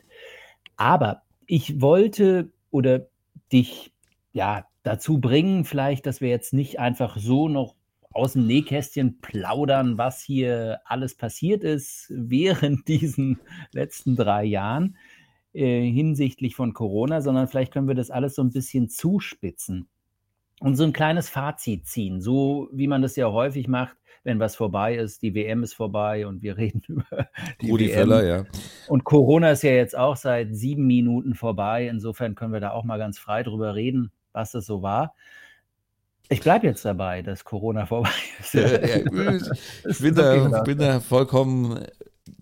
Aber 0.76 1.22
ich 1.46 1.80
wollte 1.80 2.50
oder 2.70 3.06
dich 3.52 3.92
ja 4.32 4.66
dazu 4.82 5.20
bringen, 5.20 5.64
vielleicht, 5.64 6.06
dass 6.06 6.20
wir 6.20 6.28
jetzt 6.28 6.52
nicht 6.52 6.78
einfach 6.78 7.16
so 7.16 7.48
noch 7.48 7.74
aus 8.14 8.34
dem 8.34 8.46
Nähkästchen 8.46 9.20
plaudern, 9.20 9.98
was 9.98 10.22
hier 10.22 10.80
alles 10.84 11.16
passiert 11.16 11.64
ist 11.64 12.06
während 12.10 12.88
diesen 12.88 13.40
letzten 13.72 14.16
drei 14.16 14.44
Jahren 14.44 14.96
äh, 15.52 15.82
hinsichtlich 15.90 16.56
von 16.56 16.72
Corona, 16.72 17.20
sondern 17.20 17.48
vielleicht 17.48 17.72
können 17.72 17.88
wir 17.88 17.94
das 17.94 18.10
alles 18.10 18.34
so 18.34 18.42
ein 18.42 18.50
bisschen 18.50 18.88
zuspitzen 18.88 19.88
und 20.60 20.76
so 20.76 20.84
ein 20.84 20.92
kleines 20.92 21.28
Fazit 21.28 21.86
ziehen, 21.86 22.20
so 22.20 22.68
wie 22.72 22.86
man 22.86 23.02
das 23.02 23.16
ja 23.16 23.30
häufig 23.30 23.68
macht, 23.68 23.96
wenn 24.22 24.40
was 24.40 24.56
vorbei 24.56 24.96
ist, 24.96 25.22
die 25.22 25.34
WM 25.34 25.62
ist 25.62 25.74
vorbei 25.74 26.26
und 26.26 26.42
wir 26.42 26.56
reden 26.58 26.82
über 26.88 27.28
die 27.60 27.70
Rudi 27.70 27.88
WM. 27.88 27.94
Völler, 27.94 28.24
ja. 28.24 28.44
Und 28.88 29.04
Corona 29.04 29.50
ist 29.50 29.62
ja 29.62 29.72
jetzt 29.72 29.96
auch 29.96 30.16
seit 30.16 30.54
sieben 30.54 30.86
Minuten 30.86 31.34
vorbei. 31.34 31.88
Insofern 31.88 32.34
können 32.34 32.52
wir 32.52 32.60
da 32.60 32.70
auch 32.70 32.84
mal 32.84 32.98
ganz 32.98 33.18
frei 33.18 33.42
drüber 33.42 33.74
reden, 33.74 34.10
was 34.32 34.52
das 34.52 34.66
so 34.66 34.82
war. 34.82 35.14
Ich 36.28 36.40
bleibe 36.40 36.66
jetzt 36.66 36.84
dabei, 36.84 37.22
dass 37.22 37.44
Corona 37.44 37.86
vorbei 37.86 38.10
ist. 38.40 38.54
Ja, 38.54 38.66
ich 38.76 39.98
bin 39.98 40.14
da, 40.14 40.62
bin 40.62 40.78
da 40.78 41.00
vollkommen 41.00 41.84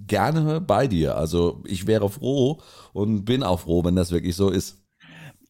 gerne 0.07 0.61
bei 0.61 0.87
dir. 0.87 1.17
Also 1.17 1.63
ich 1.67 1.87
wäre 1.87 2.09
froh 2.09 2.61
und 2.93 3.25
bin 3.25 3.43
auch 3.43 3.61
froh, 3.61 3.85
wenn 3.85 3.97
das 3.97 4.13
wirklich 4.13 4.37
so 4.37 4.51
ist. 4.51 4.83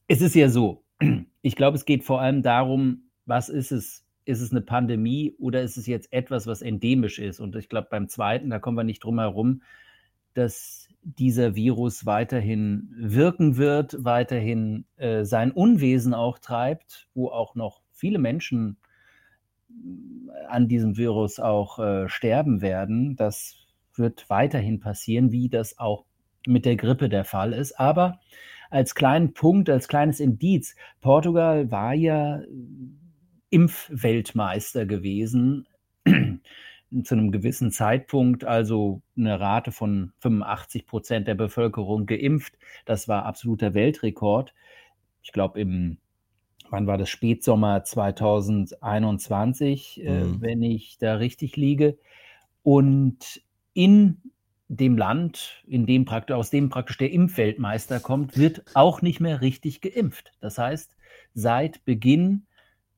Es 0.08 0.20
ist 0.20 0.34
ja 0.34 0.48
so. 0.48 0.84
Ich 1.44 1.56
glaube, 1.56 1.76
es 1.76 1.84
geht 1.84 2.04
vor 2.04 2.20
allem 2.20 2.44
darum, 2.44 3.10
was 3.26 3.48
ist 3.48 3.72
es? 3.72 4.04
Ist 4.24 4.40
es 4.40 4.52
eine 4.52 4.60
Pandemie 4.60 5.34
oder 5.40 5.60
ist 5.60 5.76
es 5.76 5.88
jetzt 5.88 6.12
etwas, 6.12 6.46
was 6.46 6.62
endemisch 6.62 7.18
ist? 7.18 7.40
Und 7.40 7.56
ich 7.56 7.68
glaube, 7.68 7.88
beim 7.90 8.08
zweiten, 8.08 8.50
da 8.50 8.60
kommen 8.60 8.76
wir 8.76 8.84
nicht 8.84 9.02
drum 9.02 9.18
herum, 9.18 9.62
dass 10.34 10.86
dieser 11.02 11.56
Virus 11.56 12.06
weiterhin 12.06 12.94
wirken 12.96 13.56
wird, 13.56 13.96
weiterhin 14.04 14.84
äh, 14.96 15.24
sein 15.24 15.50
Unwesen 15.50 16.14
auch 16.14 16.38
treibt, 16.38 17.08
wo 17.14 17.30
auch 17.30 17.56
noch 17.56 17.81
viele 18.02 18.18
Menschen 18.18 18.78
äh, 19.70 20.46
an 20.48 20.66
diesem 20.66 20.96
Virus 20.96 21.38
auch 21.38 21.78
äh, 21.78 22.08
sterben 22.08 22.60
werden. 22.60 23.14
Das 23.14 23.54
wird 23.94 24.28
weiterhin 24.28 24.80
passieren, 24.80 25.30
wie 25.30 25.48
das 25.48 25.78
auch 25.78 26.04
mit 26.44 26.64
der 26.64 26.74
Grippe 26.74 27.08
der 27.08 27.24
Fall 27.24 27.52
ist. 27.52 27.78
Aber 27.78 28.18
als 28.70 28.96
kleinen 28.96 29.34
Punkt, 29.34 29.70
als 29.70 29.86
kleines 29.86 30.18
Indiz, 30.18 30.74
Portugal 31.00 31.70
war 31.70 31.94
ja 31.94 32.42
Impfweltmeister 33.50 34.84
gewesen 34.84 35.68
zu 36.04 37.14
einem 37.14 37.30
gewissen 37.30 37.70
Zeitpunkt, 37.70 38.44
also 38.44 39.00
eine 39.16 39.38
Rate 39.38 39.70
von 39.70 40.12
85 40.18 40.88
Prozent 40.88 41.28
der 41.28 41.36
Bevölkerung 41.36 42.06
geimpft. 42.06 42.58
Das 42.84 43.06
war 43.06 43.26
absoluter 43.26 43.74
Weltrekord. 43.74 44.54
Ich 45.22 45.30
glaube, 45.30 45.60
im 45.60 45.98
wann 46.72 46.86
war 46.86 46.98
das 46.98 47.10
Spätsommer 47.10 47.84
2021, 47.84 50.02
äh, 50.02 50.10
mhm. 50.10 50.16
äh, 50.36 50.40
wenn 50.40 50.62
ich 50.62 50.96
da 50.98 51.16
richtig 51.16 51.56
liege. 51.56 51.98
Und 52.62 53.42
in 53.74 54.16
dem 54.68 54.96
Land, 54.96 55.62
in 55.66 55.84
dem 55.84 56.06
praktisch, 56.06 56.34
aus 56.34 56.50
dem 56.50 56.70
praktisch 56.70 56.96
der 56.96 57.12
Impfweltmeister 57.12 58.00
kommt, 58.00 58.38
wird 58.38 58.64
auch 58.74 59.02
nicht 59.02 59.20
mehr 59.20 59.42
richtig 59.42 59.82
geimpft. 59.82 60.32
Das 60.40 60.56
heißt, 60.56 60.96
seit 61.34 61.84
Beginn 61.84 62.46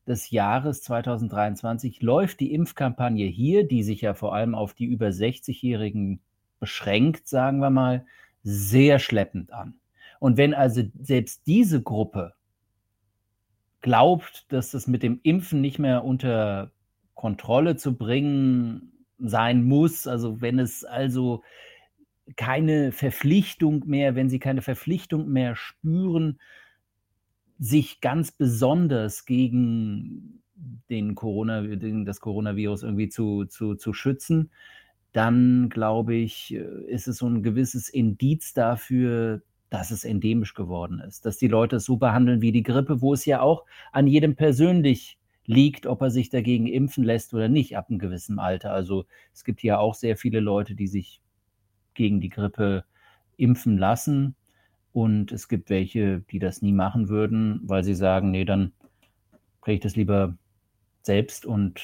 des 0.07 0.31
Jahres 0.31 0.83
2023 0.83 2.01
läuft 2.01 2.39
die 2.39 2.55
Impfkampagne 2.55 3.27
hier, 3.27 3.67
die 3.67 3.83
sich 3.83 4.03
ja 4.03 4.15
vor 4.15 4.35
allem 4.35 4.55
auf 4.55 4.75
die 4.75 4.85
über 4.85 5.09
60-Jährigen 5.09 6.21
beschränkt, 6.61 7.27
sagen 7.27 7.59
wir 7.59 7.71
mal, 7.71 8.07
sehr 8.45 9.01
schleppend 9.01 9.53
an. 9.53 9.75
Und 10.21 10.37
wenn 10.37 10.55
also 10.55 10.83
selbst 11.01 11.47
diese 11.47 11.83
Gruppe 11.83 12.35
glaubt, 13.85 14.51
dass 14.51 14.73
es 14.73 14.87
mit 14.87 15.03
dem 15.03 15.21
Impfen 15.25 15.61
nicht 15.61 15.79
mehr 15.79 16.05
unter 16.05 16.73
Kontrolle 17.13 17.77
zu 17.77 17.99
bringen 17.99 18.93
sein 19.19 19.63
muss, 19.63 20.07
also 20.07 20.41
wenn 20.41 20.59
es 20.59 20.85
also 20.85 21.43
keine 22.35 22.93
Verpflichtung 22.93 23.87
mehr, 23.87 24.15
wenn 24.15 24.31
sie 24.31 24.39
keine 24.39 24.63
Verpflichtung 24.63 25.29
mehr 25.29 25.55
spüren, 25.55 26.39
sich 27.59 28.01
ganz 28.01 28.33
besonders 28.33 29.27
gegen 29.27 30.43
den 30.89 31.15
Corona, 31.15 31.61
das 32.07 32.21
Coronavirus 32.21 32.85
irgendwie 32.85 33.11
zu, 33.11 33.45
zu, 33.45 33.75
zu 33.75 33.93
schützen, 33.93 34.51
dann 35.13 35.69
glaube 35.69 36.15
ich, 36.15 36.55
ist 36.55 37.07
es 37.07 37.19
so 37.19 37.27
ein 37.29 37.43
gewisses 37.43 37.91
Indiz 37.91 38.55
dafür, 38.55 39.43
dass 39.71 39.91
es 39.91 40.05
endemisch 40.05 40.55
geworden 40.55 41.01
ist, 41.01 41.27
dass 41.27 41.39
die 41.39 41.49
Leute 41.49 41.77
es 41.77 41.85
so 41.85 41.97
behandeln 41.97 42.41
wie 42.41 42.53
die 42.53 42.63
Grippe, 42.63 43.01
wo 43.01 43.13
es 43.13 43.25
ja 43.25 43.41
auch 43.41 43.65
an 43.93 44.07
jedem 44.07 44.37
persönlich 44.37 45.19
liegt, 45.47 45.87
ob 45.87 46.01
er 46.01 46.11
sich 46.11 46.31
dagegen 46.31 46.67
impfen 46.67 47.05
lässt 47.05 47.35
oder 47.35 47.49
nicht 47.49 47.77
ab 47.77 47.87
einem 47.89 47.99
gewissen 47.99 48.39
Alter. 48.39 48.73
Also 48.73 49.07
es 49.33 49.45
gibt 49.45 49.63
ja 49.63 49.79
auch 49.79 49.95
sehr 49.95 50.17
viele 50.17 50.41
Leute, 50.41 50.75
die 50.75 50.87
sich 50.87 51.21
gegen 51.95 52.21
die 52.21 52.29
Grippe 52.29 52.85
impfen 53.37 53.79
lassen. 53.79 54.37
Und 54.93 55.33
es 55.33 55.49
gibt 55.49 55.71
welche, 55.71 56.21
die 56.31 56.39
das 56.39 56.63
nie 56.63 56.73
machen 56.73 57.09
würden, 57.09 57.61
weil 57.65 57.83
sie 57.83 57.95
sagen, 57.95 58.31
nee, 58.31 58.45
dann 58.45 58.73
kriege 59.61 59.77
ich 59.77 59.81
das 59.81 59.97
lieber 59.97 60.37
selbst 61.03 61.45
und 61.47 61.81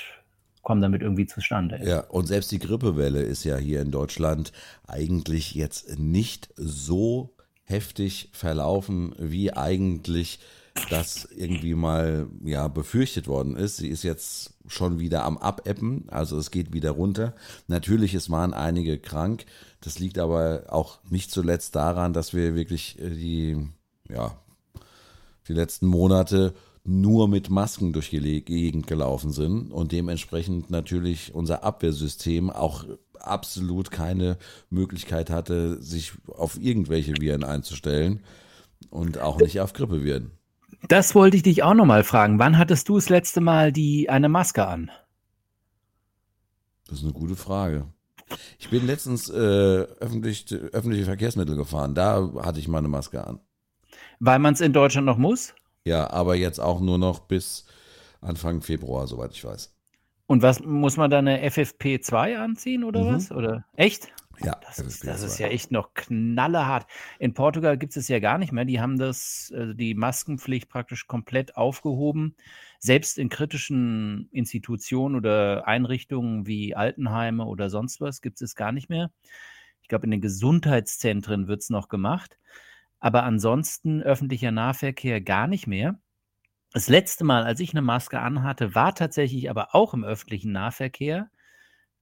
komme 0.62 0.80
damit 0.80 1.02
irgendwie 1.02 1.26
zustande. 1.26 1.80
Ja, 1.82 2.00
und 2.00 2.26
selbst 2.26 2.52
die 2.52 2.58
Grippewelle 2.58 3.22
ist 3.22 3.44
ja 3.44 3.56
hier 3.56 3.80
in 3.80 3.90
Deutschland 3.90 4.52
eigentlich 4.86 5.54
jetzt 5.54 5.98
nicht 5.98 6.50
so 6.56 7.34
heftig 7.70 8.28
verlaufen, 8.32 9.14
wie 9.18 9.52
eigentlich 9.52 10.40
das 10.88 11.28
irgendwie 11.36 11.74
mal 11.74 12.28
ja 12.44 12.68
befürchtet 12.68 13.26
worden 13.26 13.56
ist. 13.56 13.78
Sie 13.78 13.88
ist 13.88 14.02
jetzt 14.02 14.54
schon 14.66 14.98
wieder 14.98 15.24
am 15.24 15.38
Abebben, 15.38 16.04
also 16.08 16.38
es 16.38 16.50
geht 16.50 16.72
wieder 16.72 16.92
runter. 16.92 17.34
Natürlich, 17.66 18.14
es 18.14 18.30
waren 18.30 18.54
einige 18.54 18.98
krank. 18.98 19.46
Das 19.80 19.98
liegt 19.98 20.18
aber 20.18 20.64
auch 20.68 20.98
nicht 21.08 21.30
zuletzt 21.30 21.74
daran, 21.74 22.12
dass 22.12 22.34
wir 22.34 22.54
wirklich 22.54 22.98
äh, 23.00 23.10
die 23.10 23.68
ja 24.08 24.36
die 25.48 25.54
letzten 25.54 25.86
Monate 25.86 26.54
nur 26.84 27.28
mit 27.28 27.50
Masken 27.50 27.92
durch 27.92 28.10
die 28.10 28.44
Gegend 28.44 28.86
gelaufen 28.86 29.32
sind 29.32 29.70
und 29.72 29.92
dementsprechend 29.92 30.70
natürlich 30.70 31.34
unser 31.34 31.64
Abwehrsystem 31.64 32.50
auch 32.50 32.84
absolut 33.26 33.90
keine 33.90 34.38
Möglichkeit 34.70 35.30
hatte, 35.30 35.82
sich 35.82 36.12
auf 36.26 36.58
irgendwelche 36.60 37.14
Viren 37.20 37.44
einzustellen 37.44 38.22
und 38.90 39.18
auch 39.18 39.38
nicht 39.38 39.60
auf 39.60 39.72
Grippeviren. 39.72 40.32
Das 40.88 41.14
wollte 41.14 41.36
ich 41.36 41.42
dich 41.42 41.62
auch 41.62 41.74
nochmal 41.74 42.04
fragen. 42.04 42.38
Wann 42.38 42.58
hattest 42.58 42.88
du 42.88 42.96
das 42.96 43.08
letzte 43.08 43.40
Mal 43.40 43.72
die, 43.72 44.08
eine 44.08 44.28
Maske 44.28 44.66
an? 44.66 44.90
Das 46.88 46.98
ist 46.98 47.04
eine 47.04 47.12
gute 47.12 47.36
Frage. 47.36 47.86
Ich 48.58 48.70
bin 48.70 48.86
letztens 48.86 49.28
äh, 49.28 49.34
öffentlich, 49.36 50.52
öffentliche 50.52 51.04
Verkehrsmittel 51.04 51.56
gefahren. 51.56 51.94
Da 51.94 52.30
hatte 52.42 52.60
ich 52.60 52.68
mal 52.68 52.78
eine 52.78 52.88
Maske 52.88 53.26
an. 53.26 53.40
Weil 54.20 54.38
man 54.38 54.54
es 54.54 54.60
in 54.60 54.72
Deutschland 54.72 55.06
noch 55.06 55.18
muss? 55.18 55.54
Ja, 55.84 56.10
aber 56.10 56.36
jetzt 56.36 56.60
auch 56.60 56.80
nur 56.80 56.98
noch 56.98 57.20
bis 57.20 57.66
Anfang 58.20 58.62
Februar, 58.62 59.06
soweit 59.06 59.32
ich 59.32 59.44
weiß. 59.44 59.72
Und 60.30 60.42
was 60.42 60.60
muss 60.60 60.96
man 60.96 61.10
da 61.10 61.18
eine 61.18 61.44
FFP2 61.44 62.36
anziehen 62.36 62.84
oder 62.84 63.02
mhm. 63.02 63.14
was? 63.14 63.32
Oder 63.32 63.64
echt? 63.74 64.12
Ja, 64.38 64.56
das, 64.64 64.78
ist, 64.78 65.04
das 65.04 65.24
ist 65.24 65.40
ja 65.40 65.48
echt 65.48 65.72
noch 65.72 65.92
knallehart. 65.92 66.86
In 67.18 67.34
Portugal 67.34 67.76
gibt 67.76 67.96
es 67.96 68.06
ja 68.06 68.20
gar 68.20 68.38
nicht 68.38 68.52
mehr. 68.52 68.64
Die 68.64 68.80
haben 68.80 68.96
das, 68.96 69.52
also 69.52 69.72
die 69.72 69.96
Maskenpflicht 69.96 70.68
praktisch 70.68 71.08
komplett 71.08 71.56
aufgehoben. 71.56 72.36
Selbst 72.78 73.18
in 73.18 73.28
kritischen 73.28 74.28
Institutionen 74.30 75.16
oder 75.16 75.66
Einrichtungen 75.66 76.46
wie 76.46 76.76
Altenheime 76.76 77.44
oder 77.44 77.68
sonst 77.68 78.00
was 78.00 78.22
gibt 78.22 78.40
es 78.40 78.54
gar 78.54 78.70
nicht 78.70 78.88
mehr. 78.88 79.10
Ich 79.82 79.88
glaube, 79.88 80.04
in 80.04 80.12
den 80.12 80.20
Gesundheitszentren 80.20 81.48
wird 81.48 81.62
es 81.62 81.70
noch 81.70 81.88
gemacht. 81.88 82.38
Aber 83.00 83.24
ansonsten 83.24 84.00
öffentlicher 84.00 84.52
Nahverkehr 84.52 85.20
gar 85.20 85.48
nicht 85.48 85.66
mehr. 85.66 85.98
Das 86.72 86.88
letzte 86.88 87.24
Mal, 87.24 87.44
als 87.44 87.60
ich 87.60 87.72
eine 87.72 87.82
Maske 87.82 88.20
anhatte, 88.20 88.74
war 88.74 88.94
tatsächlich 88.94 89.50
aber 89.50 89.74
auch 89.74 89.92
im 89.94 90.04
öffentlichen 90.04 90.52
Nahverkehr 90.52 91.30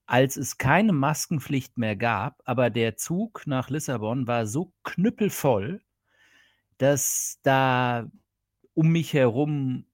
als 0.09 0.39
es 0.39 0.57
keine 0.57 0.95
Maskenpflicht 0.95 1.77
mehr 1.77 1.95
gab, 1.95 2.41
aber 2.47 2.71
der 2.71 2.97
Zug 2.97 3.47
nach 3.47 3.69
Lissabon 3.69 4.27
war 4.27 4.47
so 4.47 4.73
knüppelvoll, 4.83 5.83
dass 6.79 7.39
da 7.43 8.11
um 8.73 8.89
mich 8.89 9.13
herum 9.13 9.85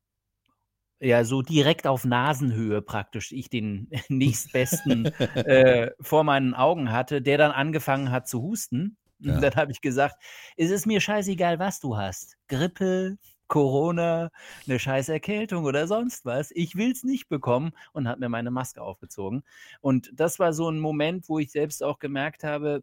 ja 1.00 1.24
so 1.24 1.42
direkt 1.42 1.88
auf 1.88 2.04
Nasenhöhe 2.04 2.80
praktisch 2.80 3.32
ich 3.32 3.50
den 3.50 3.90
nächstbesten 4.08 5.06
äh, 5.06 5.90
vor 6.00 6.22
meinen 6.22 6.54
Augen 6.54 6.92
hatte, 6.92 7.20
der 7.20 7.36
dann 7.36 7.50
angefangen 7.50 8.12
hat 8.12 8.28
zu 8.28 8.40
husten. 8.40 8.96
Ja. 9.18 9.34
Und 9.34 9.42
dann 9.42 9.56
habe 9.56 9.72
ich 9.72 9.80
gesagt, 9.80 10.22
es 10.56 10.70
ist 10.70 10.86
mir 10.86 11.00
scheißegal, 11.00 11.58
was 11.58 11.80
du 11.80 11.96
hast. 11.96 12.36
Grippe, 12.46 13.18
Corona, 13.48 14.30
eine 14.66 14.78
scheiß 14.78 15.08
Erkältung 15.08 15.64
oder 15.64 15.86
sonst 15.86 16.24
was. 16.24 16.50
Ich 16.54 16.76
will 16.76 16.92
es 16.92 17.04
nicht 17.04 17.28
bekommen 17.28 17.72
und 17.92 18.08
habe 18.08 18.20
mir 18.20 18.28
meine 18.28 18.50
Maske 18.50 18.82
aufgezogen. 18.82 19.44
Und 19.80 20.10
das 20.14 20.38
war 20.38 20.52
so 20.52 20.68
ein 20.68 20.80
Moment, 20.80 21.28
wo 21.28 21.38
ich 21.38 21.52
selbst 21.52 21.82
auch 21.82 21.98
gemerkt 21.98 22.44
habe, 22.44 22.82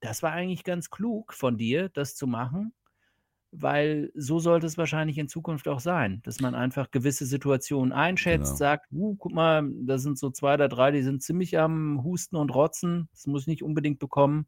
das 0.00 0.22
war 0.22 0.32
eigentlich 0.32 0.64
ganz 0.64 0.90
klug 0.90 1.32
von 1.32 1.56
dir, 1.56 1.88
das 1.88 2.14
zu 2.14 2.26
machen, 2.26 2.72
weil 3.50 4.12
so 4.14 4.38
sollte 4.38 4.66
es 4.66 4.78
wahrscheinlich 4.78 5.18
in 5.18 5.28
Zukunft 5.28 5.66
auch 5.66 5.80
sein, 5.80 6.20
dass 6.24 6.40
man 6.40 6.54
einfach 6.54 6.90
gewisse 6.90 7.26
Situationen 7.26 7.92
einschätzt, 7.92 8.50
genau. 8.50 8.56
sagt, 8.56 8.86
uh, 8.92 9.16
guck 9.16 9.32
mal, 9.32 9.68
da 9.82 9.98
sind 9.98 10.18
so 10.18 10.30
zwei 10.30 10.54
oder 10.54 10.68
drei, 10.68 10.92
die 10.92 11.02
sind 11.02 11.22
ziemlich 11.22 11.58
am 11.58 12.04
Husten 12.04 12.36
und 12.36 12.54
Rotzen, 12.54 13.08
das 13.12 13.26
muss 13.26 13.42
ich 13.42 13.48
nicht 13.48 13.62
unbedingt 13.62 13.98
bekommen 13.98 14.46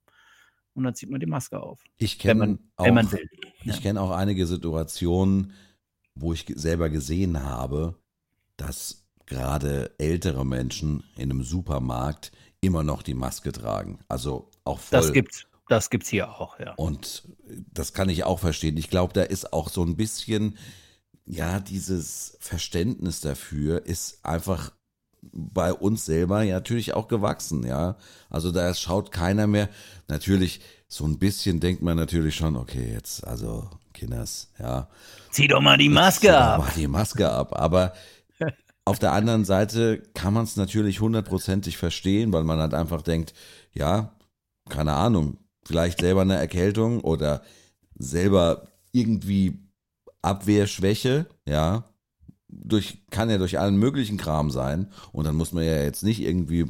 und 0.75 0.85
dann 0.85 0.95
zieht 0.95 1.11
man 1.11 1.21
die 1.21 1.27
Maske 1.27 1.61
auf. 1.61 1.83
Ich 1.97 2.19
kenne 2.19 2.59
auch, 2.77 2.85
wenn 2.85 2.95
man 2.95 3.11
will. 3.11 3.29
Ja. 3.65 3.77
Kenne 3.77 4.01
auch 4.01 4.11
einige 4.11 4.47
Situationen, 4.47 5.53
wo 6.15 6.33
ich 6.33 6.47
selber 6.55 6.91
gesehen 6.91 7.43
habe, 7.43 7.97
dass 8.57 9.07
gerade 9.27 9.95
ältere 9.99 10.45
Menschen 10.45 11.05
in 11.17 11.31
einem 11.31 11.43
Supermarkt 11.43 12.33
immer 12.61 12.83
noch 12.83 13.03
die 13.03 13.15
Maske 13.15 13.53
tragen. 13.53 14.01
Also 14.09 14.51
auch 14.65 14.79
voll. 14.79 15.01
Das 15.01 15.13
gibt's. 15.13 15.47
Das 15.69 15.89
gibt's 15.89 16.09
hier 16.09 16.29
auch, 16.29 16.59
ja. 16.59 16.75
Und 16.75 17.29
das 17.73 17.93
kann 17.93 18.09
ich 18.09 18.25
auch 18.25 18.41
verstehen. 18.41 18.77
Ich 18.77 18.91
glaube, 18.91 19.13
da 19.13 19.23
ist 19.23 19.53
auch 19.53 19.69
so 19.69 19.85
ein 19.85 19.97
bisschen, 19.97 20.59
ja, 21.27 21.61
dieses 21.61 22.37
Verständnis 22.41 23.21
dafür 23.21 23.87
ist 23.87 24.25
einfach 24.25 24.73
bei 25.23 25.73
uns 25.73 26.05
selber 26.05 26.43
ja 26.43 26.55
natürlich 26.55 26.95
auch 26.95 27.09
gewachsen, 27.09 27.67
ja. 27.67 27.97
Also 28.29 28.53
da 28.53 28.73
schaut 28.75 29.13
keiner 29.13 29.47
mehr. 29.47 29.69
Natürlich, 30.09 30.61
so 30.89 31.05
ein 31.05 31.19
bisschen 31.19 31.61
denkt 31.61 31.83
man 31.83 31.97
natürlich 31.97 32.35
schon, 32.35 32.57
okay, 32.57 32.93
jetzt, 32.93 33.27
also, 33.27 33.69
Kinders, 33.93 34.51
ja. 34.59 34.89
Zieh 35.31 35.49
doch 35.49 35.61
mal 35.61 35.77
die 35.77 35.89
Maske 35.89 36.29
zieh 36.29 36.33
ab. 36.33 36.59
Doch 36.59 36.67
mal 36.67 36.75
die 36.77 36.89
Maske 36.89 37.31
ab. 37.31 37.59
Aber 37.59 37.93
auf 38.85 38.99
der 38.99 39.13
anderen 39.13 39.45
Seite 39.45 40.03
kann 40.15 40.35
man 40.35 40.45
es 40.45 40.57
natürlich 40.57 41.01
hundertprozentig 41.01 41.77
verstehen, 41.77 42.33
weil 42.33 42.45
man 42.45 42.59
halt 42.59 42.75
einfach 42.75 43.03
denkt, 43.03 43.35
ja, 43.73 44.13
keine 44.69 44.95
Ahnung, 44.95 45.39
vielleicht 45.65 46.01
selber 46.01 46.23
eine 46.23 46.37
Erkältung 46.37 47.01
oder 47.01 47.43
selber 47.95 48.69
irgendwie 48.93 49.59
Abwehrschwäche, 50.23 51.27
ja, 51.47 51.85
durch, 52.51 52.99
kann 53.11 53.31
ja 53.31 53.39
durch 53.39 53.59
allen 53.59 53.77
möglichen 53.77 54.17
Kram 54.17 54.51
sein. 54.51 54.89
Und 55.13 55.25
dann 55.25 55.37
muss 55.37 55.53
man 55.53 55.65
ja 55.65 55.83
jetzt 55.83 56.03
nicht 56.03 56.21
irgendwie 56.21 56.67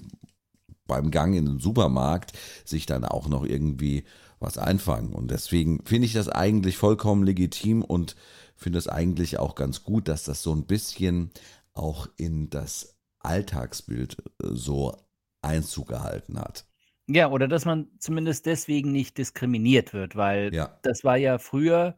beim 0.86 1.10
Gang 1.10 1.34
in 1.36 1.46
den 1.46 1.58
Supermarkt 1.58 2.32
sich 2.64 2.86
dann 2.86 3.04
auch 3.04 3.28
noch 3.28 3.44
irgendwie 3.44 4.04
was 4.40 4.58
einfangen. 4.58 5.12
Und 5.12 5.30
deswegen 5.30 5.84
finde 5.84 6.06
ich 6.06 6.12
das 6.12 6.28
eigentlich 6.28 6.76
vollkommen 6.76 7.22
legitim 7.22 7.82
und 7.82 8.16
finde 8.56 8.78
es 8.78 8.88
eigentlich 8.88 9.38
auch 9.38 9.54
ganz 9.54 9.84
gut, 9.84 10.08
dass 10.08 10.24
das 10.24 10.42
so 10.42 10.52
ein 10.54 10.66
bisschen 10.66 11.30
auch 11.72 12.08
in 12.16 12.50
das 12.50 12.96
Alltagsbild 13.20 14.16
äh, 14.42 14.48
so 14.52 14.96
Einzug 15.42 15.88
gehalten 15.88 16.38
hat. 16.38 16.66
Ja, 17.06 17.30
oder 17.30 17.48
dass 17.48 17.64
man 17.64 17.88
zumindest 17.98 18.46
deswegen 18.46 18.92
nicht 18.92 19.18
diskriminiert 19.18 19.92
wird, 19.92 20.16
weil 20.16 20.54
ja. 20.54 20.78
das 20.82 21.02
war 21.02 21.16
ja 21.16 21.38
früher, 21.38 21.96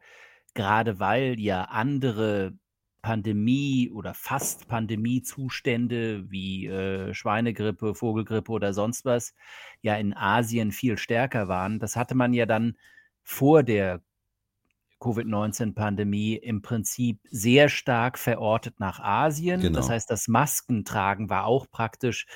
gerade 0.54 1.00
weil 1.00 1.38
ja 1.38 1.64
andere 1.64 2.54
Pandemie 3.02 3.90
oder 3.92 4.14
fast 4.14 4.68
Pandemiezustände 4.68 6.30
wie 6.30 6.66
äh, 6.66 7.12
Schweinegrippe, 7.12 7.94
Vogelgrippe 7.94 8.50
oder 8.52 8.72
sonst 8.72 9.04
was 9.04 9.34
ja 9.82 9.96
in 9.96 10.14
Asien 10.14 10.72
viel 10.72 10.96
stärker 10.96 11.48
waren. 11.48 11.80
Das 11.80 11.96
hatte 11.96 12.14
man 12.14 12.32
ja 12.32 12.46
dann 12.46 12.76
vor 13.22 13.64
der 13.64 14.02
Covid-19-Pandemie 15.00 16.36
im 16.36 16.62
Prinzip 16.62 17.18
sehr 17.28 17.68
stark 17.68 18.18
verortet 18.18 18.78
nach 18.78 19.00
Asien. 19.00 19.60
Genau. 19.60 19.76
Das 19.76 19.90
heißt, 19.90 20.08
das 20.08 20.28
Maskentragen 20.28 21.28
war 21.28 21.44
auch 21.44 21.68
praktisch 21.68 22.26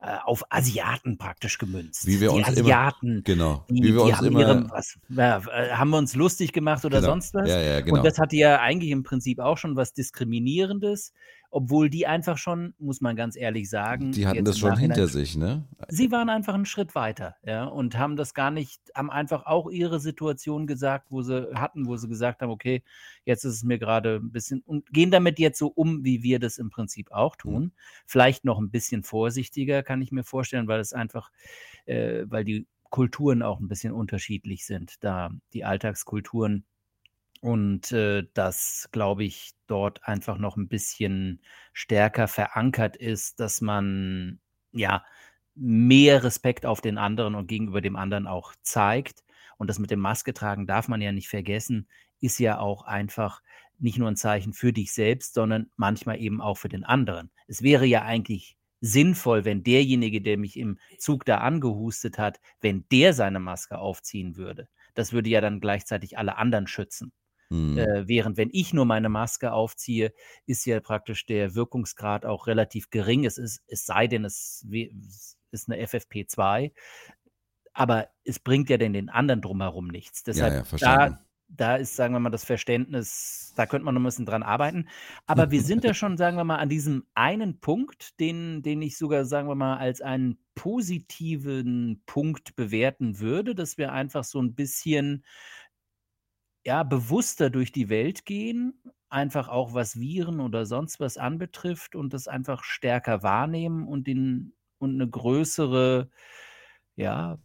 äh, 0.00 0.16
auf 0.24 0.44
Asiaten 0.50 1.16
praktisch 1.16 1.58
gemünzt. 1.58 2.06
Wie 2.06 2.20
wir 2.20 2.28
die 2.30 2.36
uns 2.36 2.48
Asiaten, 2.48 3.08
immer, 3.08 3.22
genau. 3.22 3.64
Die, 3.70 3.82
Wie 3.82 3.94
wir 3.94 4.02
uns 4.02 4.16
haben, 4.16 4.26
immer, 4.26 4.40
ihrem, 4.40 4.70
was, 4.70 4.98
äh, 5.16 5.70
haben 5.70 5.90
wir 5.90 5.98
uns 5.98 6.14
lustig 6.14 6.52
gemacht 6.52 6.84
oder 6.84 7.00
genau. 7.00 7.12
sonst 7.12 7.34
was. 7.34 7.48
Ja, 7.48 7.60
ja, 7.60 7.80
genau. 7.80 7.96
Und 7.96 8.04
das 8.04 8.18
hatte 8.18 8.36
ja 8.36 8.60
eigentlich 8.60 8.90
im 8.90 9.02
Prinzip 9.02 9.38
auch 9.38 9.56
schon 9.56 9.74
was 9.74 9.94
Diskriminierendes. 9.94 11.12
Obwohl 11.56 11.90
die 11.90 12.06
einfach 12.06 12.38
schon, 12.38 12.74
muss 12.78 13.00
man 13.00 13.16
ganz 13.16 13.36
ehrlich 13.36 13.70
sagen, 13.70 14.12
Die 14.14 14.26
hatten 14.26 14.44
das 14.44 14.58
schon 14.58 14.76
hinter 14.76 15.06
sich, 15.08 15.36
ne? 15.36 15.68
Sie 15.88 16.10
waren 16.10 16.30
einfach 16.30 16.54
einen 16.54 16.64
Schritt 16.66 16.94
weiter, 16.96 17.36
ja, 17.44 17.64
und 17.64 17.96
haben 17.96 18.16
das 18.16 18.34
gar 18.34 18.50
nicht 18.50 18.80
haben 18.94 19.10
einfach 19.10 19.46
auch 19.46 19.70
ihre 19.70 20.00
Situation 20.00 20.66
gesagt, 20.66 21.06
wo 21.10 21.22
sie 21.22 21.52
hatten, 21.54 21.86
wo 21.86 21.96
sie 21.96 22.08
gesagt 22.08 22.42
haben: 22.42 22.50
„Okay, 22.50 22.82
jetzt 23.24 23.44
ist 23.44 23.54
es 23.56 23.62
mir 23.62 23.78
gerade 23.78 24.16
ein 24.16 24.32
bisschen“ 24.32 24.62
und 24.66 24.92
gehen 24.92 25.10
damit 25.12 25.38
jetzt 25.38 25.58
so 25.58 25.68
um, 25.68 26.04
wie 26.04 26.22
wir 26.24 26.40
das 26.40 26.58
im 26.58 26.70
Prinzip 26.70 27.12
auch 27.12 27.36
Mhm. 27.44 27.62
tun. 27.62 27.72
Vielleicht 28.06 28.44
noch 28.44 28.58
ein 28.58 28.70
bisschen 28.70 29.04
vorsichtiger, 29.04 29.82
kann 29.84 30.02
ich 30.02 30.10
mir 30.12 30.24
vorstellen, 30.24 30.66
weil 30.66 30.80
es 30.80 30.92
einfach 30.92 31.30
äh, 31.86 32.24
weil 32.28 32.44
die 32.44 32.66
Kulturen 32.90 33.42
auch 33.42 33.60
ein 33.60 33.68
bisschen 33.68 33.92
unterschiedlich 33.92 34.64
sind, 34.66 35.02
da 35.04 35.30
die 35.52 35.64
Alltagskulturen 35.64 36.64
und, 37.40 37.92
äh, 37.92 38.24
das, 38.34 38.88
glaube 38.92 39.24
ich, 39.24 39.52
dort 39.66 40.04
einfach 40.04 40.38
noch 40.38 40.56
ein 40.56 40.68
bisschen 40.68 41.40
stärker 41.72 42.28
verankert 42.28 42.96
ist, 42.96 43.40
dass 43.40 43.60
man, 43.60 44.40
ja, 44.72 45.04
mehr 45.54 46.22
Respekt 46.24 46.66
auf 46.66 46.80
den 46.80 46.98
anderen 46.98 47.34
und 47.34 47.46
gegenüber 47.46 47.80
dem 47.80 47.96
anderen 47.96 48.26
auch 48.26 48.54
zeigt. 48.62 49.24
Und 49.58 49.68
das 49.68 49.78
mit 49.78 49.90
dem 49.90 50.00
Maske 50.00 50.34
tragen 50.34 50.66
darf 50.66 50.88
man 50.88 51.00
ja 51.00 51.12
nicht 51.12 51.28
vergessen, 51.28 51.88
ist 52.20 52.38
ja 52.38 52.58
auch 52.58 52.82
einfach 52.82 53.42
nicht 53.78 53.98
nur 53.98 54.08
ein 54.08 54.16
Zeichen 54.16 54.52
für 54.52 54.72
dich 54.72 54.92
selbst, 54.92 55.34
sondern 55.34 55.70
manchmal 55.76 56.20
eben 56.20 56.40
auch 56.40 56.58
für 56.58 56.68
den 56.68 56.84
anderen. 56.84 57.30
Es 57.46 57.62
wäre 57.62 57.86
ja 57.86 58.02
eigentlich 58.02 58.56
sinnvoll, 58.80 59.44
wenn 59.44 59.62
derjenige, 59.62 60.20
der 60.20 60.38
mich 60.38 60.56
im 60.58 60.78
Zug 60.98 61.24
da 61.24 61.38
angehustet 61.38 62.18
hat, 62.18 62.40
wenn 62.60 62.86
der 62.92 63.12
seine 63.14 63.40
Maske 63.40 63.78
aufziehen 63.78 64.36
würde. 64.36 64.68
Das 64.94 65.12
würde 65.12 65.28
ja 65.30 65.40
dann 65.40 65.60
gleichzeitig 65.60 66.18
alle 66.18 66.36
anderen 66.36 66.66
schützen. 66.66 67.12
Mhm. 67.50 67.86
Äh, 67.86 68.04
während 68.08 68.36
wenn 68.38 68.50
ich 68.52 68.72
nur 68.74 68.86
meine 68.86 69.08
Maske 69.10 69.52
aufziehe, 69.52 70.12
ist 70.46 70.64
ja 70.66 70.80
praktisch 70.80 71.26
der 71.26 71.54
Wirkungsgrad 71.54 72.26
auch 72.26 72.46
relativ 72.48 72.90
gering. 72.90 73.24
Es 73.26 73.38
ist 73.38 73.62
es 73.68 73.86
sei 73.86 74.06
denn, 74.08 74.24
es 74.24 74.66
ist 75.52 75.68
'ne 75.68 75.78
FFP2, 75.78 76.72
aber 77.74 78.08
es 78.24 78.40
bringt 78.40 78.70
ja 78.70 78.78
denn 78.78 78.94
den 78.94 79.10
anderen 79.10 79.42
drumherum 79.42 79.88
nichts. 79.88 80.22
Ja, 80.32 80.48
Deshalb 80.48 80.54
ja, 80.54 80.64
verstanden. 80.64 81.16
da 81.16 81.20
da 81.48 81.76
ist, 81.76 81.96
sagen 81.96 82.14
wir 82.14 82.20
mal, 82.20 82.30
das 82.30 82.44
Verständnis 82.44 83.52
da 83.56 83.66
könnte 83.66 83.84
man 83.86 83.94
noch 83.94 84.00
'n 84.02 84.04
bisschen 84.04 84.26
dran 84.26 84.42
arbeiten. 84.44 84.88
Aber 85.26 85.50
wir 85.52 85.62
sind 85.62 85.84
da 85.84 85.94
schon, 85.94 86.16
sagen 86.18 86.36
wir 86.38 86.44
mal, 86.44 86.56
an 86.58 86.68
diesem 86.70 87.06
einen 87.14 87.60
Punkt, 87.60 88.20
den 88.20 88.62
den 88.62 88.82
ich 88.82 88.98
sogar, 88.98 89.24
sagen 89.26 89.48
wir 89.48 89.56
mal, 89.56 89.78
als 89.78 90.00
einen 90.02 90.38
positiven 90.56 92.02
Punkt 92.06 92.56
bewerten 92.56 93.20
würde, 93.20 93.54
dass 93.56 93.78
wir 93.78 93.92
einfach 93.92 94.24
so 94.24 94.40
'n 94.40 94.54
bisschen 94.56 95.24
ja, 96.66 96.82
bewusster 96.84 97.50
durch 97.50 97.72
die 97.72 97.88
Welt 97.90 98.26
gehen, 98.26 98.82
einfach 99.10 99.48
auch 99.48 99.74
was 99.74 100.00
Viren 100.00 100.40
oder 100.40 100.66
sonst 100.66 101.00
was 101.00 101.18
anbetrifft 101.18 101.96
und 101.96 102.14
das 102.14 102.28
einfach 102.28 102.64
stärker 102.64 103.22
wahrnehmen 103.24 103.88
und 103.88 104.06
den 104.08 104.54
und 104.78 104.96
'ne 104.98 105.08
größere 105.10 106.10
ja, 106.96 107.38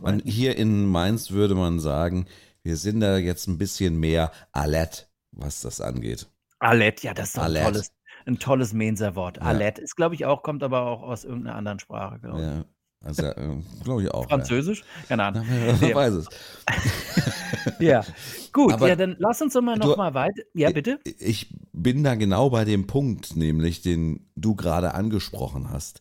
Man 0.00 0.20
hier 0.24 0.56
in 0.56 0.86
Mainz 0.86 1.30
würde 1.30 1.54
man 1.54 1.80
sagen, 1.80 2.26
wir 2.62 2.76
sind 2.76 3.00
da 3.00 3.18
jetzt 3.18 3.46
ein 3.46 3.58
bisschen 3.58 3.98
mehr 3.98 4.32
alert, 4.52 5.10
was 5.32 5.60
das 5.60 5.80
angeht. 5.80 6.28
Alert, 6.60 7.02
ja, 7.04 7.14
das 7.14 7.28
ist 7.28 7.36
doch 7.38 7.46
Alert. 7.46 7.52
tolles 7.52 7.92
'n 8.26 8.38
tolles 8.40 8.72
Mainzer-Wort. 8.72 9.40
Ja. 9.40 9.44
Alert 9.44 9.78
ist, 9.78 9.94
glaube 9.96 10.14
ich, 10.16 10.24
auch 10.26 10.42
kommt 10.42 10.62
aber 10.64 10.82
auch 10.86 11.02
aus 11.02 11.24
irgend 11.24 11.44
'ner 11.44 11.54
anderen 11.54 11.78
Sprache, 11.78 12.18
glaube 12.18 12.48
ich. 12.50 12.52
Ja, 12.52 12.68
also, 13.04 13.22
äh, 13.22 13.56
glaube 13.84 14.02
ich 14.02 14.10
auch, 14.10 14.22
ja. 14.22 14.28
Französisch? 14.28 14.84
Keine 15.08 15.24
Ahnung. 15.24 15.46
Ja. 15.80 15.94
weiß 15.94 16.14
es. 16.14 16.28
Ja. 17.80 18.04
Gut, 18.52 18.72
Aber 18.72 18.88
ja, 18.88 18.96
dann 18.96 19.16
lass 19.18 19.42
uns 19.42 19.52
doch 19.52 19.60
mal 19.60 19.78
du 19.78 19.88
noch 19.88 19.96
mal 19.96 20.14
weit 20.14 20.34
ja, 20.54 20.70
bitte? 20.70 20.98
ich 21.04 21.54
bin 21.72 22.02
da 22.02 22.14
genau 22.14 22.50
bei 22.50 22.64
dem 22.64 22.86
Punkt, 22.86 23.36
nämlich 23.36 23.82
den 23.82 24.26
du 24.36 24.54
gerade 24.54 24.94
angesprochen 24.94 25.70
hast. 25.70 26.00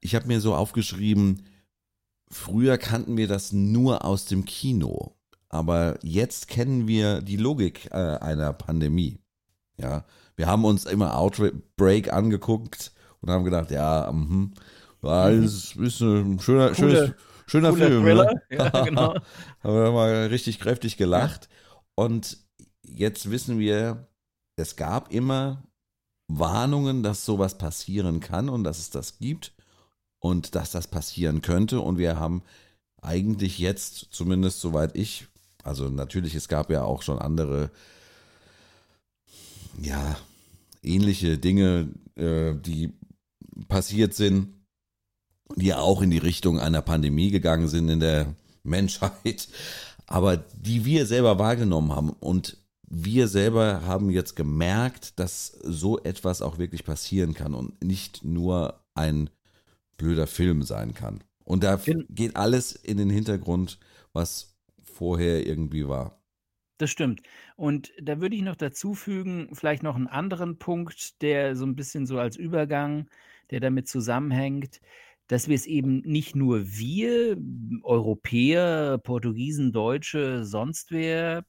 Ich 0.00 0.14
habe 0.14 0.26
mir 0.26 0.40
so 0.40 0.54
aufgeschrieben, 0.54 1.46
früher 2.30 2.78
kannten 2.78 3.16
wir 3.16 3.28
das 3.28 3.52
nur 3.52 4.04
aus 4.04 4.26
dem 4.26 4.44
Kino, 4.44 5.16
aber 5.48 5.98
jetzt 6.02 6.48
kennen 6.48 6.86
wir 6.86 7.20
die 7.20 7.36
Logik, 7.36 7.88
äh, 7.90 7.96
einer 8.18 8.52
Pandemie. 8.52 9.18
Ja, 9.76 10.04
wir 10.36 10.46
haben 10.46 10.64
uns 10.64 10.84
immer 10.84 11.18
Outbreak 11.18 12.12
angeguckt 12.12 12.92
und 13.20 13.30
haben 13.30 13.44
gedacht, 13.44 13.70
ja, 13.70 14.10
mhm, 14.12 14.54
ja, 15.04 15.28
Mhm. 15.30 15.42
das 15.42 15.74
ist 15.76 16.00
ein 16.00 16.40
schöner, 16.40 16.74
schönes, 16.74 16.98
Coole 17.00 17.16
schöner 17.46 17.70
cooler 17.70 17.86
Film, 17.88 18.02
Thriller. 18.04 18.24
ne? 18.34 18.42
Ja, 18.50 18.68
genau. 18.84 19.14
haben 19.62 19.74
wir 19.74 19.92
mal 19.92 20.26
richtig 20.26 20.58
kräftig 20.60 20.96
gelacht. 20.96 21.48
Und 21.94 22.38
jetzt 22.82 23.30
wissen 23.30 23.58
wir, 23.58 24.08
es 24.56 24.76
gab 24.76 25.12
immer 25.12 25.62
Warnungen, 26.28 27.02
dass 27.02 27.24
sowas 27.24 27.58
passieren 27.58 28.20
kann 28.20 28.48
und 28.48 28.64
dass 28.64 28.78
es 28.78 28.90
das 28.90 29.18
gibt 29.18 29.52
und 30.20 30.54
dass 30.54 30.70
das 30.70 30.88
passieren 30.88 31.42
könnte. 31.42 31.80
Und 31.80 31.98
wir 31.98 32.18
haben 32.18 32.42
eigentlich 33.02 33.58
jetzt, 33.58 34.08
zumindest 34.10 34.60
soweit 34.60 34.96
ich, 34.96 35.26
also 35.62 35.88
natürlich, 35.90 36.34
es 36.34 36.48
gab 36.48 36.70
ja 36.70 36.82
auch 36.84 37.02
schon 37.02 37.18
andere, 37.18 37.70
ja, 39.80 40.16
ähnliche 40.82 41.38
Dinge, 41.38 41.88
äh, 42.16 42.54
die 42.54 42.92
passiert 43.68 44.14
sind, 44.14 44.48
die 45.56 45.74
auch 45.74 46.02
in 46.02 46.10
die 46.10 46.18
Richtung 46.18 46.58
einer 46.58 46.82
Pandemie 46.82 47.30
gegangen 47.30 47.68
sind 47.68 47.88
in 47.88 48.00
der 48.00 48.34
Menschheit, 48.62 49.48
aber 50.06 50.36
die 50.36 50.84
wir 50.84 51.06
selber 51.06 51.38
wahrgenommen 51.38 51.92
haben. 51.92 52.10
Und 52.10 52.58
wir 52.88 53.28
selber 53.28 53.82
haben 53.86 54.10
jetzt 54.10 54.36
gemerkt, 54.36 55.18
dass 55.18 55.46
so 55.62 55.98
etwas 56.02 56.42
auch 56.42 56.58
wirklich 56.58 56.84
passieren 56.84 57.34
kann 57.34 57.54
und 57.54 57.82
nicht 57.82 58.24
nur 58.24 58.80
ein 58.94 59.30
blöder 59.96 60.26
Film 60.26 60.62
sein 60.62 60.94
kann. 60.94 61.22
Und 61.44 61.64
da 61.64 61.78
geht 62.08 62.36
alles 62.36 62.72
in 62.72 62.96
den 62.96 63.10
Hintergrund, 63.10 63.78
was 64.12 64.56
vorher 64.82 65.46
irgendwie 65.46 65.88
war. 65.88 66.18
Das 66.78 66.90
stimmt. 66.90 67.22
Und 67.56 67.92
da 68.00 68.20
würde 68.20 68.34
ich 68.34 68.42
noch 68.42 68.56
dazu 68.56 68.94
fügen, 68.94 69.48
vielleicht 69.52 69.82
noch 69.82 69.94
einen 69.94 70.08
anderen 70.08 70.58
Punkt, 70.58 71.22
der 71.22 71.54
so 71.54 71.64
ein 71.64 71.76
bisschen 71.76 72.06
so 72.06 72.18
als 72.18 72.36
Übergang, 72.36 73.08
der 73.50 73.60
damit 73.60 73.88
zusammenhängt, 73.88 74.80
dass 75.28 75.48
wir 75.48 75.54
es 75.54 75.66
eben 75.66 76.00
nicht 76.00 76.36
nur 76.36 76.66
wir, 76.66 77.36
Europäer, 77.82 78.98
Portugiesen, 78.98 79.72
Deutsche, 79.72 80.44
sonst 80.44 80.90
wer 80.90 81.44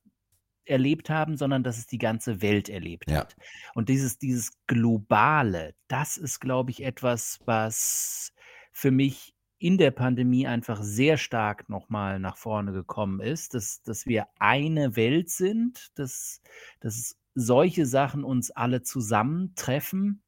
erlebt 0.66 1.10
haben, 1.10 1.38
sondern 1.38 1.64
dass 1.64 1.78
es 1.78 1.88
die 1.88 1.98
ganze 2.00 2.42
Welt 2.42 2.70
erlebt 2.70 3.12
Ja. 3.12 3.20
hat. 3.20 3.36
Und 3.76 3.90
dieses 3.90 4.18
dieses 4.18 4.52
Globale, 4.68 5.76
das 5.88 6.18
ist, 6.18 6.40
glaube 6.40 6.72
ich, 6.72 6.84
etwas, 6.84 7.40
was 7.46 8.34
für 8.74 8.92
mich 8.92 9.34
in 9.60 9.78
der 9.78 9.92
Pandemie 9.92 10.48
einfach 10.48 10.82
sehr 10.84 11.18
stark 11.18 11.70
noch 11.70 11.90
mal 11.90 12.20
nach 12.20 12.38
vorne 12.38 12.74
gekommen 12.74 13.20
ist, 13.22 13.54
dass 13.54 13.82
dass 13.84 14.06
wir 14.08 14.28
eine 14.40 14.96
Welt 14.96 15.30
sind, 15.30 15.92
dass 15.96 16.42
dass 16.80 17.16
solche 17.36 17.86
Sachen 17.86 18.24
uns 18.24 18.52
alle 18.52 18.82
zusammentreffen 18.82 20.24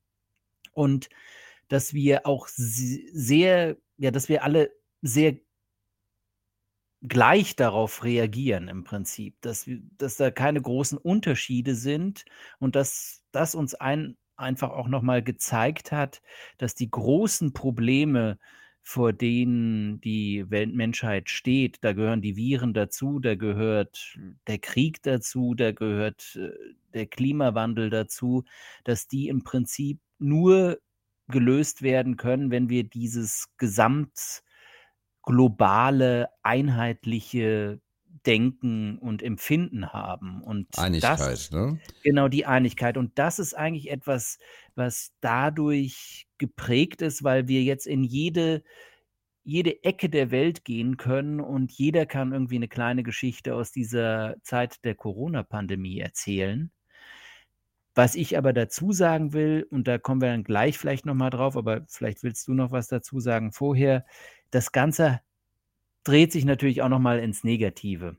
und 0.74 1.10
dass 1.68 1.94
wir 1.94 2.26
auch 2.26 2.48
sehr 2.48 3.78
ja, 3.98 4.12
dass 4.12 4.30
wir 4.30 4.44
alle 4.44 4.72
sehr 5.02 5.38
gleich 7.02 7.56
darauf 7.56 8.04
reagieren 8.04 8.68
im 8.68 8.84
Prinzip, 8.84 9.36
dass 9.42 9.70
dass 9.98 10.18
da 10.18 10.32
keine 10.32 10.62
großen 10.62 10.98
Unterschiede 10.98 11.76
sind 11.76 12.26
und 12.60 12.76
dass 12.76 13.24
das 13.32 13.56
uns 13.56 13.76
ein 13.76 14.18
einfach 14.36 14.70
auch 14.72 14.88
noch 14.88 15.02
mal 15.02 15.24
gezeigt 15.24 15.92
hat, 15.92 16.22
dass 16.58 16.76
die 16.76 16.90
großen 16.92 17.54
Probleme, 17.54 18.38
vor 18.84 19.12
denen 19.14 20.00
die 20.02 20.50
Welt 20.50 20.74
Menschheit 20.76 21.30
steht, 21.30 21.80
da 21.84 21.94
gehören 21.94 22.22
die 22.22 22.38
Viren 22.38 22.74
dazu, 22.74 23.20
da 23.20 23.36
gehört 23.36 24.18
der 24.48 24.60
Krieg 24.60 25.02
dazu, 25.04 25.56
da 25.56 25.72
gehört, 25.72 26.38
äh, 26.38 26.52
der 26.94 27.08
Klimawandel 27.08 27.90
dazu, 27.90 28.46
dass 28.84 29.08
die 29.08 29.28
im 29.28 29.44
Prinzip 29.44 30.00
nur 30.20 30.80
gelöst 31.30 31.82
werden 31.82 32.18
können, 32.18 32.52
wenn 32.52 32.70
wir 32.70 32.84
dieses 32.84 33.48
gesamtglobale, 33.58 34.44
einheitliche 36.44 37.82
Denken 38.26 38.98
und 38.98 39.22
Empfinden 39.24 39.94
haben. 39.94 40.42
Und 40.44 40.68
das 40.74 40.84
Einigkeit, 40.84 41.50
ne? 41.52 41.80
genau, 42.04 42.28
die 42.28 42.46
Einigkeit. 42.46 42.98
Und 42.98 43.18
das 43.20 43.40
ist 43.40 43.54
eigentlich 43.56 43.90
etwas, 43.92 44.38
was 44.76 45.14
dadurch 45.22 46.28
geprägt 46.38 47.02
ist, 47.02 47.24
weil 47.24 47.48
wir 47.48 47.64
jetzt 47.64 47.88
in 47.88 48.04
jede 48.04 48.64
jede 49.44 49.84
Ecke 49.84 50.10
der 50.10 50.30
Welt 50.32 50.66
gehen 50.66 50.98
können 50.98 51.40
und 51.40 51.72
jeder 51.72 52.06
kann 52.06 52.34
irgendwie 52.34 52.60
'ne 52.60 52.68
kleine 52.68 53.04
Geschichte 53.04 53.56
aus 53.56 53.72
dieser 53.72 54.36
Zeit 54.44 54.84
der 54.86 54.94
Corona-Pandemie 54.96 56.00
erzählen. 56.00 56.72
Was 57.98 58.14
ich 58.14 58.38
aber 58.38 58.54
dazu 58.54 58.92
sagen 58.92 59.34
will, 59.34 59.66
und 59.72 59.88
da 59.88 59.98
kommen 59.98 60.22
wir 60.22 60.30
dann 60.30 60.44
gleich 60.44 60.78
vielleicht 60.78 61.08
noch 61.08 61.16
mal 61.16 61.32
drauf, 61.32 61.58
aber 61.58 61.84
vielleicht 61.88 62.22
willst 62.22 62.48
du 62.48 62.54
noch 62.54 62.70
was 62.70 62.90
dazu 62.90 63.20
sagen 63.20 63.52
vorher. 63.52 64.06
Das 64.52 64.72
Ganze 64.72 65.20
dreht 66.04 66.32
sich 66.32 66.46
natürlich 66.46 66.84
auch 66.84 66.90
noch 66.90 67.00
mal 67.00 67.18
ins 67.18 67.44
Negative. 67.44 68.16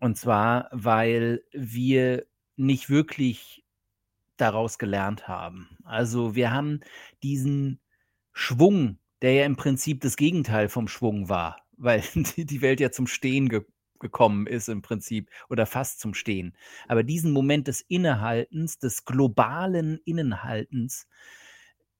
Und 0.00 0.16
zwar, 0.16 0.70
weil 0.72 1.42
wir 1.52 2.24
nicht 2.56 2.88
wirklich 2.88 3.66
daraus 4.38 4.78
gelernt 4.78 5.28
haben. 5.28 5.76
Also 5.84 6.34
wir 6.34 6.50
haben 6.50 6.80
diesen 7.22 7.80
Schwung, 8.32 8.96
der 9.20 9.34
ja 9.34 9.44
im 9.44 9.56
Prinzip 9.56 10.00
das 10.00 10.16
Gegenteil 10.16 10.70
vom 10.70 10.88
Schwung 10.88 11.28
war, 11.28 11.66
weil 11.76 12.02
die 12.14 12.62
Welt 12.62 12.80
ja 12.80 12.90
zum 12.90 13.06
Stehen 13.06 13.50
ge 13.50 13.60
gekommen 14.00 14.46
ist 14.46 14.68
im 14.68 14.82
Prinzip 14.82 15.30
oder 15.48 15.66
fast 15.66 16.00
zum 16.00 16.14
Stehen. 16.14 16.54
Aber 16.88 17.02
diesen 17.02 17.32
Moment 17.32 17.68
des 17.68 17.80
Innehaltens, 17.82 18.78
des 18.78 19.04
globalen 19.04 20.00
Innenhaltens, 20.04 21.06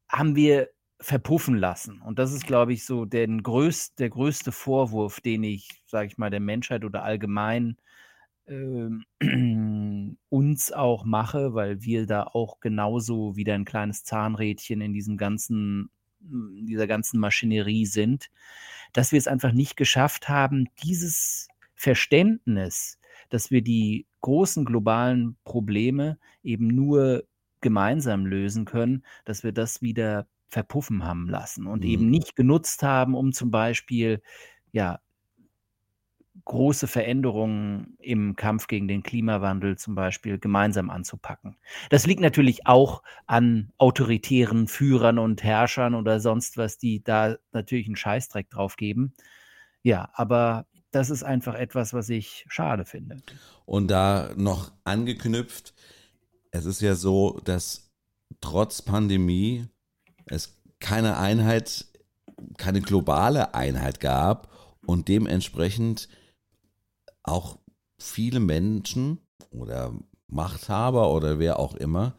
haben 0.08 0.34
wir 0.36 0.70
verpuffen 1.00 1.56
lassen. 1.56 2.02
Und 2.02 2.18
das 2.18 2.32
ist, 2.32 2.46
glaube 2.46 2.72
ich, 2.72 2.84
so 2.84 3.06
der, 3.06 3.26
größt, 3.26 3.98
der 3.98 4.10
größte 4.10 4.52
Vorwurf, 4.52 5.20
den 5.20 5.42
ich, 5.44 5.82
sage 5.86 6.08
ich 6.08 6.18
mal, 6.18 6.30
der 6.30 6.40
Menschheit 6.40 6.84
oder 6.84 7.02
allgemein 7.02 7.76
äh, 8.46 8.90
uns 10.28 10.72
auch 10.72 11.04
mache, 11.04 11.54
weil 11.54 11.82
wir 11.82 12.06
da 12.06 12.24
auch 12.24 12.60
genauso 12.60 13.36
wieder 13.36 13.54
ein 13.54 13.64
kleines 13.64 14.04
Zahnrädchen 14.04 14.80
in 14.82 14.92
diesem 14.92 15.16
ganzen, 15.16 15.90
dieser 16.20 16.86
ganzen 16.86 17.18
Maschinerie 17.18 17.86
sind, 17.86 18.30
dass 18.92 19.12
wir 19.12 19.18
es 19.18 19.28
einfach 19.28 19.52
nicht 19.52 19.76
geschafft 19.76 20.28
haben, 20.28 20.68
dieses 20.82 21.48
Verständnis, 21.80 22.98
dass 23.30 23.50
wir 23.50 23.62
die 23.62 24.06
großen 24.20 24.66
globalen 24.66 25.38
Probleme 25.44 26.18
eben 26.42 26.66
nur 26.66 27.24
gemeinsam 27.62 28.26
lösen 28.26 28.66
können, 28.66 29.02
dass 29.24 29.44
wir 29.44 29.52
das 29.52 29.80
wieder 29.80 30.26
verpuffen 30.48 31.04
haben 31.04 31.26
lassen 31.26 31.66
und 31.66 31.82
mhm. 31.82 31.90
eben 31.90 32.10
nicht 32.10 32.36
genutzt 32.36 32.82
haben, 32.82 33.14
um 33.14 33.32
zum 33.32 33.50
Beispiel 33.50 34.20
ja 34.72 35.00
große 36.44 36.86
Veränderungen 36.86 37.96
im 37.98 38.36
Kampf 38.36 38.66
gegen 38.66 38.86
den 38.86 39.02
Klimawandel 39.02 39.78
zum 39.78 39.94
Beispiel 39.94 40.38
gemeinsam 40.38 40.90
anzupacken. 40.90 41.56
Das 41.88 42.06
liegt 42.06 42.20
natürlich 42.20 42.66
auch 42.66 43.02
an 43.26 43.72
autoritären 43.78 44.68
Führern 44.68 45.18
und 45.18 45.42
Herrschern 45.42 45.94
oder 45.94 46.20
sonst 46.20 46.58
was, 46.58 46.76
die 46.76 47.02
da 47.02 47.36
natürlich 47.52 47.86
einen 47.86 47.96
Scheißdreck 47.96 48.50
drauf 48.50 48.76
geben. 48.76 49.14
Ja, 49.82 50.10
aber 50.12 50.66
das 50.90 51.10
ist 51.10 51.22
einfach 51.22 51.54
etwas, 51.54 51.92
was 51.92 52.08
ich 52.08 52.44
schade 52.48 52.84
finde. 52.84 53.16
Und 53.64 53.88
da 53.88 54.32
noch 54.36 54.72
angeknüpft, 54.84 55.74
es 56.50 56.64
ist 56.64 56.80
ja 56.80 56.94
so, 56.94 57.40
dass 57.44 57.90
trotz 58.40 58.82
Pandemie 58.82 59.66
es 60.26 60.60
keine 60.80 61.16
Einheit, 61.18 61.86
keine 62.56 62.80
globale 62.80 63.54
Einheit 63.54 64.00
gab 64.00 64.50
und 64.86 65.08
dementsprechend 65.08 66.08
auch 67.22 67.58
viele 67.98 68.40
Menschen 68.40 69.18
oder 69.50 69.94
Machthaber 70.26 71.12
oder 71.12 71.38
wer 71.38 71.58
auch 71.58 71.74
immer 71.74 72.16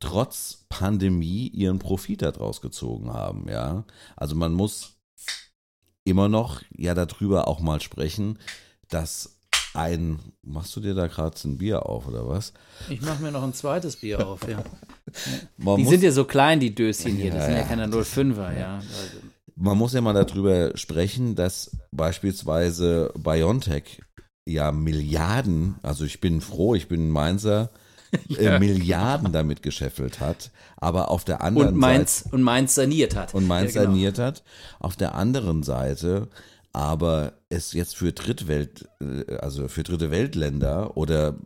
trotz 0.00 0.64
Pandemie 0.70 1.48
ihren 1.48 1.78
Profit 1.78 2.22
daraus 2.22 2.60
gezogen 2.60 3.12
haben, 3.12 3.48
ja. 3.48 3.84
Also 4.16 4.34
man 4.34 4.54
muss 4.54 4.99
immer 6.04 6.28
noch 6.28 6.62
ja 6.76 6.94
darüber 6.94 7.48
auch 7.48 7.60
mal 7.60 7.80
sprechen, 7.80 8.38
dass 8.88 9.36
ein, 9.74 10.18
machst 10.42 10.74
du 10.74 10.80
dir 10.80 10.94
da 10.94 11.06
gerade 11.06 11.36
ein 11.44 11.58
Bier 11.58 11.86
auf 11.86 12.08
oder 12.08 12.28
was? 12.28 12.52
Ich 12.88 13.00
mache 13.02 13.22
mir 13.22 13.30
noch 13.30 13.42
ein 13.42 13.54
zweites 13.54 13.96
Bier 13.96 14.26
auf, 14.26 14.48
ja. 14.48 14.64
Man 15.56 15.76
die 15.76 15.86
sind 15.86 16.02
ja 16.02 16.12
so 16.12 16.24
klein, 16.24 16.60
die 16.60 16.74
Döschen 16.74 17.16
hier, 17.16 17.30
das 17.30 17.42
ja, 17.42 17.46
sind 17.46 17.56
ja, 17.56 17.62
keine 17.62 17.86
05er, 17.86 18.58
ja. 18.58 18.76
Also. 18.76 19.18
Man 19.56 19.76
muss 19.76 19.92
ja 19.92 20.00
mal 20.00 20.14
darüber 20.14 20.76
sprechen, 20.76 21.34
dass 21.34 21.76
beispielsweise 21.92 23.12
BioNTech 23.16 24.00
ja 24.46 24.72
Milliarden, 24.72 25.76
also 25.82 26.04
ich 26.04 26.20
bin 26.20 26.40
froh, 26.40 26.74
ich 26.74 26.88
bin 26.88 27.10
Mainzer, 27.10 27.70
ja. 28.28 28.56
äh, 28.56 28.58
Milliarden 28.58 29.32
damit 29.32 29.62
gescheffelt 29.62 30.20
hat, 30.20 30.50
aber 30.76 31.10
auf 31.10 31.24
der 31.24 31.42
anderen 31.42 31.74
und 31.74 31.76
Mainz, 31.76 32.18
Seite 32.18 32.34
und 32.34 32.42
Mainz 32.42 32.74
saniert 32.74 33.14
hat. 33.16 33.34
Und 33.34 33.46
Mainz 33.46 33.74
ja, 33.74 33.82
genau. 33.82 33.92
saniert 33.92 34.18
hat. 34.18 34.42
Auf 34.78 34.96
der 34.96 35.14
anderen 35.14 35.62
Seite 35.62 36.28
aber 36.72 37.32
es 37.48 37.72
jetzt 37.72 37.96
für 37.96 38.12
Drittwelt, 38.12 38.88
äh, 39.00 39.36
also 39.36 39.68
für 39.68 39.82
dritte 39.82 40.10
Weltländer 40.10 40.96
oder 40.96 41.36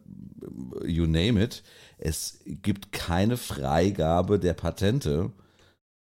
you 0.84 1.06
name 1.06 1.42
it, 1.42 1.62
es 1.98 2.40
gibt 2.44 2.92
keine 2.92 3.36
Freigabe 3.36 4.38
der 4.38 4.52
Patente, 4.52 5.32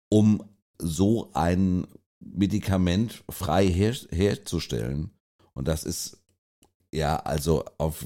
um 0.10 0.44
so 0.78 1.32
ein 1.34 1.88
Medikament 2.20 3.24
frei 3.30 3.68
her 3.68 3.94
herzustellen. 4.12 5.12
Und 5.54 5.68
das 5.68 5.84
ist 5.84 6.22
ja 6.92 7.18
also 7.18 7.66
auf 7.78 8.06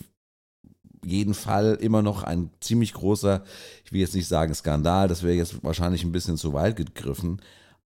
jeden 1.05 1.33
Fall 1.33 1.75
immer 1.79 2.01
noch 2.01 2.23
ein 2.23 2.49
ziemlich 2.59 2.93
großer, 2.93 3.43
ich 3.85 3.91
will 3.91 4.01
jetzt 4.01 4.15
nicht 4.15 4.27
sagen 4.27 4.53
Skandal, 4.53 5.07
das 5.07 5.23
wäre 5.23 5.35
jetzt 5.35 5.63
wahrscheinlich 5.63 6.03
ein 6.03 6.11
bisschen 6.11 6.37
zu 6.37 6.53
weit 6.53 6.75
gegriffen, 6.75 7.41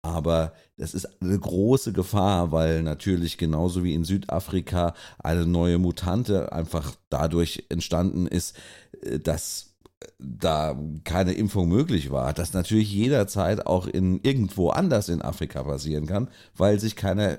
aber 0.03 0.53
das 0.77 0.95
ist 0.95 1.23
eine 1.23 1.39
große 1.39 1.93
Gefahr, 1.93 2.51
weil 2.51 2.83
natürlich 2.83 3.39
genauso 3.39 3.85
wie 3.85 3.95
in 3.95 4.05
Südafrika 4.05 4.95
eine 5.19 5.47
neue 5.47 5.79
Mutante 5.79 6.53
einfach 6.53 6.97
dadurch 7.09 7.67
entstanden 7.69 8.27
ist, 8.27 8.57
äh, 9.03 9.21
dass 9.21 9.77
äh, 10.01 10.07
da 10.19 10.77
keine 11.05 11.35
Impfung 11.35 11.69
möglich 11.69 12.11
war, 12.11 12.33
dass 12.33 12.53
natürlich 12.53 12.93
jederzeit 12.93 13.65
auch 13.67 13.87
in 13.87 14.21
irgendwo 14.23 14.71
anders 14.71 15.09
in 15.09 15.23
Afrika 15.23 15.63
passieren 15.63 16.07
kann, 16.07 16.29
weil 16.57 16.81
sich 16.81 16.97
keiner 16.97 17.39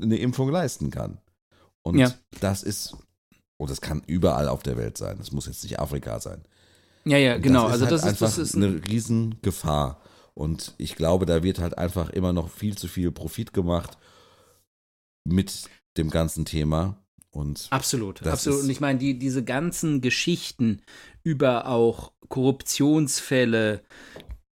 eine 0.00 0.16
Impfung 0.16 0.50
leisten 0.50 0.92
kann. 0.92 1.18
Und 1.82 1.98
ja. 1.98 2.14
das 2.40 2.62
ist, 2.62 2.96
und 3.64 3.70
das 3.70 3.80
kann 3.80 4.02
überall 4.06 4.48
auf 4.48 4.62
der 4.62 4.76
Welt 4.76 4.98
sein. 4.98 5.16
Das 5.18 5.32
muss 5.32 5.46
jetzt 5.46 5.62
nicht 5.62 5.80
Afrika 5.80 6.20
sein. 6.20 6.42
Ja, 7.04 7.18
ja, 7.18 7.38
genau. 7.38 7.64
Das 7.64 7.72
also 7.72 7.84
halt 7.84 7.92
das 7.92 8.04
ist 8.04 8.22
das 8.22 8.38
ist 8.38 8.54
eine 8.54 8.80
Riesengefahr. 8.86 10.00
Und 10.34 10.74
ich 10.78 10.96
glaube, 10.96 11.26
da 11.26 11.42
wird 11.42 11.58
halt 11.58 11.78
einfach 11.78 12.10
immer 12.10 12.32
noch 12.32 12.50
viel 12.50 12.76
zu 12.76 12.88
viel 12.88 13.10
Profit 13.10 13.52
gemacht 13.52 13.96
mit 15.24 15.70
dem 15.96 16.10
ganzen 16.10 16.44
Thema. 16.44 16.98
Und 17.30 17.68
absolut, 17.70 18.24
absolut. 18.26 18.62
Und 18.62 18.70
ich 18.70 18.80
meine, 18.80 18.98
die, 18.98 19.18
diese 19.18 19.42
ganzen 19.42 20.00
Geschichten 20.00 20.82
über 21.22 21.66
auch 21.66 22.12
Korruptionsfälle, 22.28 23.82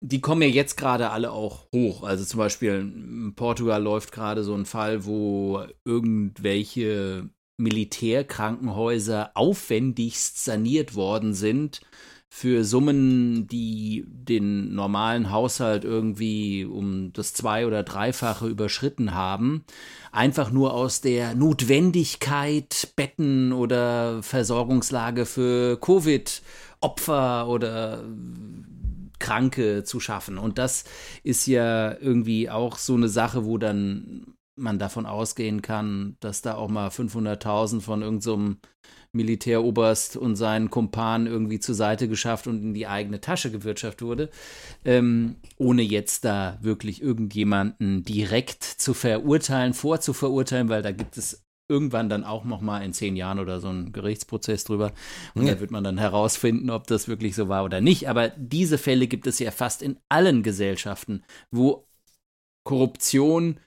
die 0.00 0.20
kommen 0.20 0.42
ja 0.42 0.48
jetzt 0.48 0.76
gerade 0.76 1.10
alle 1.10 1.32
auch 1.32 1.66
hoch. 1.72 2.02
Also 2.02 2.24
zum 2.24 2.38
Beispiel 2.38 2.74
in 2.74 3.34
Portugal 3.34 3.82
läuft 3.82 4.12
gerade 4.12 4.44
so 4.44 4.54
ein 4.54 4.66
Fall, 4.66 5.04
wo 5.04 5.64
irgendwelche 5.84 7.30
Militärkrankenhäuser 7.58 9.32
aufwendigst 9.34 10.42
saniert 10.44 10.94
worden 10.94 11.34
sind 11.34 11.80
für 12.30 12.62
Summen, 12.62 13.48
die 13.48 14.04
den 14.06 14.74
normalen 14.74 15.30
Haushalt 15.30 15.84
irgendwie 15.84 16.64
um 16.64 17.12
das 17.12 17.32
zwei- 17.32 17.66
oder 17.66 17.82
dreifache 17.82 18.46
überschritten 18.46 19.14
haben, 19.14 19.64
einfach 20.12 20.50
nur 20.50 20.74
aus 20.74 21.00
der 21.00 21.34
Notwendigkeit, 21.34 22.92
Betten 22.96 23.52
oder 23.52 24.22
Versorgungslage 24.22 25.24
für 25.24 25.80
Covid-Opfer 25.80 27.48
oder 27.48 28.04
Kranke 29.18 29.84
zu 29.84 29.98
schaffen. 29.98 30.38
Und 30.38 30.58
das 30.58 30.84
ist 31.22 31.46
ja 31.46 31.98
irgendwie 31.98 32.50
auch 32.50 32.76
so 32.76 32.94
eine 32.94 33.08
Sache, 33.08 33.44
wo 33.46 33.58
dann 33.58 34.37
man 34.58 34.78
davon 34.78 35.06
ausgehen 35.06 35.62
kann, 35.62 36.16
dass 36.20 36.42
da 36.42 36.54
auch 36.54 36.68
mal 36.68 36.88
500.000 36.88 37.80
von 37.80 38.02
irgendeinem 38.02 38.20
so 38.20 38.68
Militäroberst 39.12 40.16
und 40.16 40.36
seinen 40.36 40.70
Kumpan 40.70 41.26
irgendwie 41.26 41.60
zur 41.60 41.74
Seite 41.74 42.08
geschafft 42.08 42.46
und 42.46 42.62
in 42.62 42.74
die 42.74 42.86
eigene 42.86 43.20
Tasche 43.20 43.50
gewirtschaftet 43.50 44.06
wurde, 44.06 44.30
ähm, 44.84 45.36
ohne 45.56 45.82
jetzt 45.82 46.24
da 46.24 46.58
wirklich 46.60 47.02
irgendjemanden 47.02 48.04
direkt 48.04 48.62
zu 48.62 48.92
verurteilen, 48.92 49.72
vorzuverurteilen, 49.72 50.68
weil 50.68 50.82
da 50.82 50.92
gibt 50.92 51.16
es 51.16 51.42
irgendwann 51.70 52.08
dann 52.08 52.24
auch 52.24 52.44
noch 52.44 52.60
mal 52.60 52.80
in 52.80 52.92
zehn 52.92 53.16
Jahren 53.16 53.38
oder 53.38 53.60
so 53.60 53.68
einen 53.68 53.92
Gerichtsprozess 53.92 54.64
drüber 54.64 54.92
und 55.34 55.46
ja. 55.46 55.54
da 55.54 55.60
wird 55.60 55.70
man 55.70 55.84
dann 55.84 55.98
herausfinden, 55.98 56.70
ob 56.70 56.86
das 56.86 57.08
wirklich 57.08 57.34
so 57.34 57.48
war 57.48 57.64
oder 57.64 57.80
nicht. 57.80 58.08
Aber 58.08 58.28
diese 58.30 58.78
Fälle 58.78 59.06
gibt 59.06 59.26
es 59.26 59.38
ja 59.38 59.50
fast 59.50 59.82
in 59.82 59.98
allen 60.08 60.42
Gesellschaften, 60.42 61.24
wo 61.50 61.86
Korruption 62.64 63.60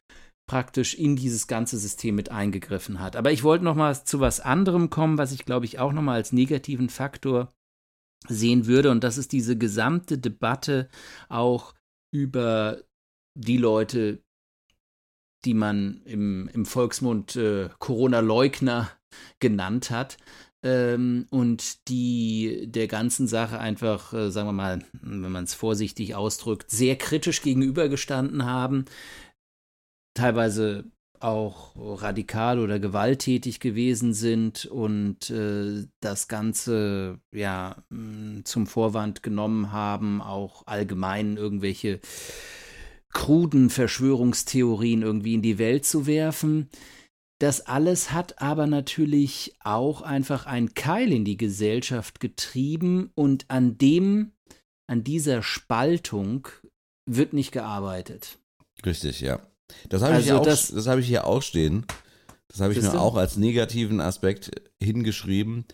praktisch 0.51 0.95
in 0.95 1.15
dieses 1.15 1.47
ganze 1.47 1.77
System 1.77 2.15
mit 2.15 2.29
eingegriffen 2.29 2.99
hat. 2.99 3.15
Aber 3.15 3.31
ich 3.31 3.41
wollte 3.41 3.63
noch 3.63 3.75
mal 3.75 3.95
zu 4.03 4.19
was 4.19 4.41
anderem 4.41 4.89
kommen, 4.89 5.17
was 5.17 5.31
ich 5.31 5.45
glaube 5.45 5.65
ich 5.65 5.79
auch 5.79 5.93
noch 5.93 6.01
mal 6.01 6.15
als 6.15 6.33
negativen 6.33 6.89
Faktor 6.89 7.53
sehen 8.27 8.65
würde 8.65 8.91
und 8.91 9.01
das 9.01 9.17
ist 9.17 9.31
diese 9.31 9.57
gesamte 9.57 10.17
Debatte 10.17 10.89
auch 11.29 11.73
über 12.13 12.81
die 13.33 13.55
Leute, 13.55 14.21
die 15.45 15.53
man 15.53 16.01
im, 16.03 16.49
im 16.49 16.65
Volksmund 16.65 17.37
äh, 17.37 17.69
Corona-Leugner 17.79 18.91
genannt 19.39 19.89
hat. 19.89 20.17
Ähm, 20.63 21.27
und 21.29 21.87
die 21.87 22.67
der 22.67 22.87
ganzen 22.87 23.25
Sache 23.25 23.57
einfach, 23.57 24.13
äh, 24.13 24.29
sagen 24.29 24.49
wir 24.49 24.53
mal, 24.53 24.83
wenn 25.01 25.31
man 25.31 25.45
es 25.45 25.53
vorsichtig 25.53 26.13
ausdrückt, 26.13 26.69
sehr 26.69 26.97
kritisch 26.97 27.41
gegenübergestanden 27.41 28.45
haben 28.45 28.85
teilweise 30.13 30.85
auch 31.19 31.73
radikal 31.75 32.59
oder 32.59 32.79
gewalttätig 32.79 33.59
gewesen 33.59 34.13
sind 34.13 34.65
und 34.65 35.29
äh, 35.29 35.85
das 35.99 36.27
Ganze 36.27 37.19
ja 37.31 37.83
mh, 37.89 38.43
zum 38.45 38.65
Vorwand 38.65 39.21
genommen 39.21 39.71
haben, 39.71 40.21
auch 40.21 40.65
allgemein 40.65 41.37
irgendwelche 41.37 41.99
kruden 43.13 43.69
Verschwörungstheorien 43.69 45.01
irgendwie 45.03 45.35
in 45.35 45.41
die 45.41 45.59
Welt 45.59 45.85
zu 45.85 46.07
werfen. 46.07 46.69
Das 47.39 47.61
alles 47.61 48.11
hat 48.11 48.41
aber 48.41 48.67
natürlich 48.67 49.55
auch 49.59 50.01
einfach 50.01 50.45
einen 50.45 50.73
Keil 50.73 51.11
in 51.11 51.25
die 51.25 51.37
Gesellschaft 51.37 52.19
getrieben 52.19 53.11
und 53.15 53.45
an 53.49 53.77
dem, 53.77 54.31
an 54.87 55.03
dieser 55.03 55.41
Spaltung 55.41 56.47
wird 57.07 57.33
nicht 57.33 57.51
gearbeitet. 57.51 58.37
Richtig, 58.85 59.21
ja. 59.21 59.39
Das 59.89 60.01
habe 60.01 60.13
ich, 60.19 60.31
Also 60.31 60.39
auch, 60.41 60.45
das- 60.45 60.67
das 60.69 60.87
habe 60.87 61.01
ich 61.01 61.07
hier 61.07 61.25
auch 61.27 61.41
stehen. 61.41 61.85
Das 62.47 62.59
habe 62.59 62.73
ich 62.73 62.79
mir 62.81 62.99
auch 63.01 63.15
als 63.15 63.37
negativen 63.37 64.01
Aspekt 64.01 64.51
hingeschrieben. 64.81 65.65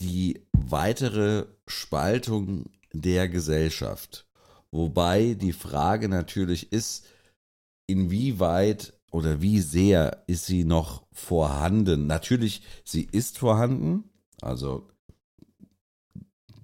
Die 0.00 0.42
weitere 0.52 1.46
Spaltung 1.66 2.70
der 2.92 3.28
Gesellschaft. 3.28 4.26
Wobei 4.70 5.34
die 5.34 5.52
Frage 5.52 6.08
natürlich 6.08 6.72
ist, 6.72 7.06
inwieweit 7.86 8.94
oder 9.10 9.42
wie 9.42 9.60
sehr 9.60 10.24
ist 10.26 10.46
sie 10.46 10.64
noch 10.64 11.04
vorhanden? 11.12 12.06
Natürlich, 12.06 12.62
sie 12.84 13.02
ist 13.10 13.38
vorhanden. 13.38 14.04
Also 14.40 14.88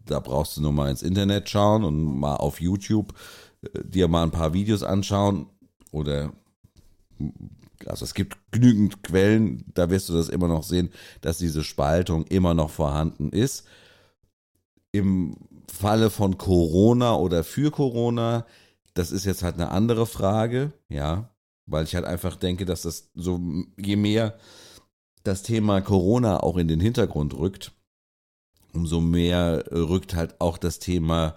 da 0.07 0.21
brauchst 0.21 0.57
du 0.57 0.63
nur 0.63 0.73
mal 0.73 0.91
ins 0.91 1.03
Internet 1.03 1.49
schauen 1.49 1.85
und 1.85 2.03
mal 2.19 2.37
auf 2.37 2.61
YouTube 2.61 3.13
äh, 3.63 3.85
dir 3.85 4.09
mal 4.09 4.23
ein 4.23 4.31
paar 4.31 4.55
Videos 4.55 4.83
anschauen 4.83 5.47
oder 5.91 6.33
also 7.87 8.05
es 8.05 8.15
gibt 8.15 8.37
genügend 8.51 9.03
Quellen, 9.03 9.65
da 9.75 9.91
wirst 9.91 10.09
du 10.09 10.15
das 10.15 10.29
immer 10.29 10.49
noch 10.49 10.63
sehen, 10.63 10.91
dass 11.21 11.39
diese 11.39 11.63
Spaltung 11.65 12.27
immer 12.27 12.55
noch 12.55 12.71
vorhanden 12.71 13.31
ist. 13.31 13.67
Im 14.93 15.37
Falle 15.73 16.11
von 16.11 16.39
Corona 16.39 17.15
oder 17.15 17.45
für 17.45 17.71
Corona, 17.71 18.47
das 18.95 19.13
ist 19.13 19.25
jetzt 19.25 19.43
halt 19.43 19.55
eine 19.55 19.71
andere 19.71 20.07
Frage, 20.07 20.73
ja, 20.89 21.31
weil 21.67 21.85
ich 21.85 21.95
halt 21.95 22.05
einfach 22.05 22.37
denke, 22.37 22.65
dass 22.65 22.83
das 22.83 23.11
so, 23.15 23.41
je 23.77 23.97
mehr 23.97 24.39
das 25.23 25.43
Thema 25.43 25.81
Corona 25.81 26.41
auch 26.43 26.57
in 26.57 26.69
den 26.69 26.81
Hintergrund 26.81 27.35
rückt, 27.35 27.73
umso 28.73 29.01
mehr 29.01 29.65
rückt 29.71 30.15
halt 30.15 30.41
auch 30.41 30.59
das 30.59 30.79
Thema 30.79 31.37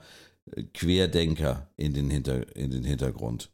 Querdenker 0.74 1.70
in 1.78 1.94
den, 1.94 2.10
Hinter, 2.10 2.56
in 2.56 2.72
den 2.72 2.84
Hintergrund. 2.84 3.52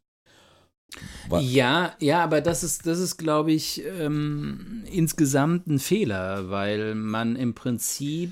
Wa- 1.30 1.40
Ja, 1.40 1.94
ja, 2.00 2.24
aber 2.24 2.42
das 2.42 2.64
ist, 2.64 2.86
das 2.86 3.00
ist, 3.00 3.18
glaube 3.18 3.52
ich, 3.52 3.84
ähm, 4.00 4.84
insgesamt 4.92 5.68
ein 5.68 5.80
Fehler, 5.80 6.50
weil 6.50 6.96
man 6.96 7.36
im 7.36 7.54
Prinzip 7.54 8.32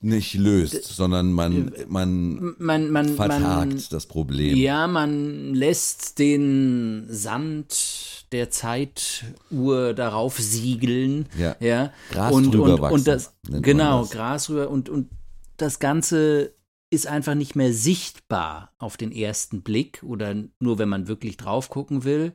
nicht 0.00 0.34
löst, 0.34 0.84
sondern 0.84 1.32
man, 1.32 1.72
man 1.88 2.54
man, 2.58 2.90
man, 2.90 3.08
vertagt 3.14 3.42
man 3.42 3.82
das 3.90 4.06
Problem. 4.06 4.54
Ja, 4.56 4.86
man 4.86 5.54
lässt 5.54 6.18
den 6.18 7.06
Sand 7.08 8.26
der 8.32 8.50
Zeituhr 8.50 9.94
darauf 9.94 10.38
siegeln. 10.38 11.26
Ja. 11.38 11.56
ja. 11.60 11.92
Gras 12.10 12.34
und, 12.34 12.52
drüber 12.54 12.74
und, 12.74 12.80
wachsen, 12.82 12.94
und 12.94 13.06
das, 13.08 13.34
genau. 13.62 14.04
Gras 14.04 14.50
rüber 14.50 14.68
und, 14.68 14.88
und 14.90 15.08
das 15.56 15.78
Ganze 15.78 16.52
ist 16.94 17.06
einfach 17.06 17.34
nicht 17.34 17.56
mehr 17.56 17.72
sichtbar 17.72 18.72
auf 18.78 18.96
den 18.96 19.12
ersten 19.12 19.62
Blick 19.62 20.02
oder 20.02 20.34
nur 20.60 20.78
wenn 20.78 20.88
man 20.88 21.08
wirklich 21.08 21.36
drauf 21.36 21.68
gucken 21.70 22.04
will. 22.04 22.34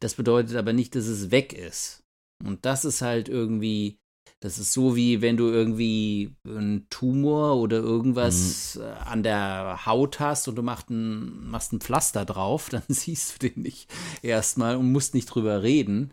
Das 0.00 0.14
bedeutet 0.14 0.56
aber 0.56 0.72
nicht, 0.72 0.94
dass 0.94 1.06
es 1.06 1.30
weg 1.30 1.52
ist. 1.52 2.02
Und 2.44 2.64
das 2.66 2.84
ist 2.84 3.00
halt 3.02 3.28
irgendwie, 3.28 3.98
das 4.40 4.58
ist 4.58 4.72
so 4.72 4.96
wie 4.96 5.20
wenn 5.22 5.36
du 5.36 5.48
irgendwie 5.48 6.34
einen 6.46 6.86
Tumor 6.90 7.56
oder 7.56 7.78
irgendwas 7.78 8.76
Mhm. 8.76 8.82
äh, 8.82 8.84
an 9.04 9.22
der 9.22 9.86
Haut 9.86 10.20
hast 10.20 10.48
und 10.48 10.56
du 10.56 10.62
machst 10.62 10.90
ein, 10.90 11.48
machst 11.50 11.72
ein 11.72 11.80
Pflaster 11.80 12.24
drauf, 12.24 12.68
dann 12.70 12.82
siehst 12.88 13.42
du 13.42 13.48
den 13.48 13.62
nicht 13.62 13.90
erstmal 14.22 14.76
und 14.76 14.92
musst 14.92 15.14
nicht 15.14 15.26
drüber 15.26 15.62
reden. 15.62 16.12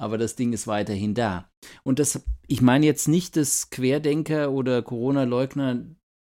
Aber 0.00 0.16
das 0.16 0.34
Ding 0.34 0.52
ist 0.54 0.66
weiterhin 0.66 1.14
da. 1.14 1.50
Und 1.82 1.98
das, 1.98 2.22
ich 2.46 2.62
meine 2.62 2.86
jetzt 2.86 3.06
nicht, 3.06 3.36
dass 3.36 3.68
Querdenker 3.70 4.50
oder 4.50 4.80
Corona-Leugner 4.82 5.84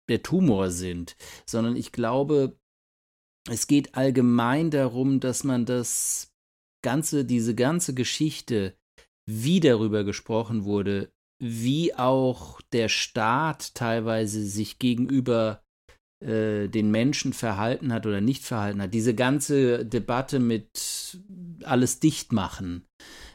der 0.09 0.23
Tumor 0.23 0.69
sind, 0.69 1.15
sondern 1.45 1.75
ich 1.75 1.91
glaube, 1.91 2.57
es 3.49 3.67
geht 3.67 3.95
allgemein 3.95 4.71
darum, 4.71 5.19
dass 5.19 5.43
man 5.43 5.65
das 5.65 6.33
ganze, 6.83 7.25
diese 7.25 7.55
ganze 7.55 7.93
Geschichte, 7.93 8.77
wie 9.25 9.59
darüber 9.59 10.03
gesprochen 10.03 10.65
wurde, 10.65 11.11
wie 11.41 11.93
auch 11.95 12.61
der 12.71 12.89
Staat 12.89 13.75
teilweise 13.75 14.45
sich 14.45 14.79
gegenüber 14.79 15.63
äh, 16.23 16.69
den 16.69 16.89
Menschen 16.89 17.33
verhalten 17.33 17.91
hat 17.91 18.05
oder 18.05 18.21
nicht 18.21 18.43
verhalten 18.43 18.81
hat. 18.81 18.93
Diese 18.93 19.13
ganze 19.13 19.85
Debatte 19.85 20.39
mit 20.39 21.19
alles 21.63 21.99
dicht 21.99 22.31
machen, 22.31 22.85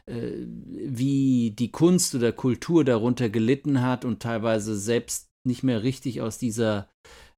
äh, 0.06 0.32
wie 0.46 1.50
die 1.50 1.70
Kunst 1.70 2.14
oder 2.14 2.32
Kultur 2.32 2.84
darunter 2.84 3.28
gelitten 3.28 3.82
hat 3.82 4.04
und 4.06 4.22
teilweise 4.22 4.78
selbst 4.78 5.27
nicht 5.46 5.62
mehr 5.62 5.82
richtig 5.82 6.20
aus 6.20 6.38
dieser 6.38 6.88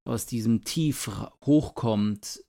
aus 0.07 0.25
diesem 0.25 0.63
Tief 0.63 1.11
hochkommt. 1.45 2.43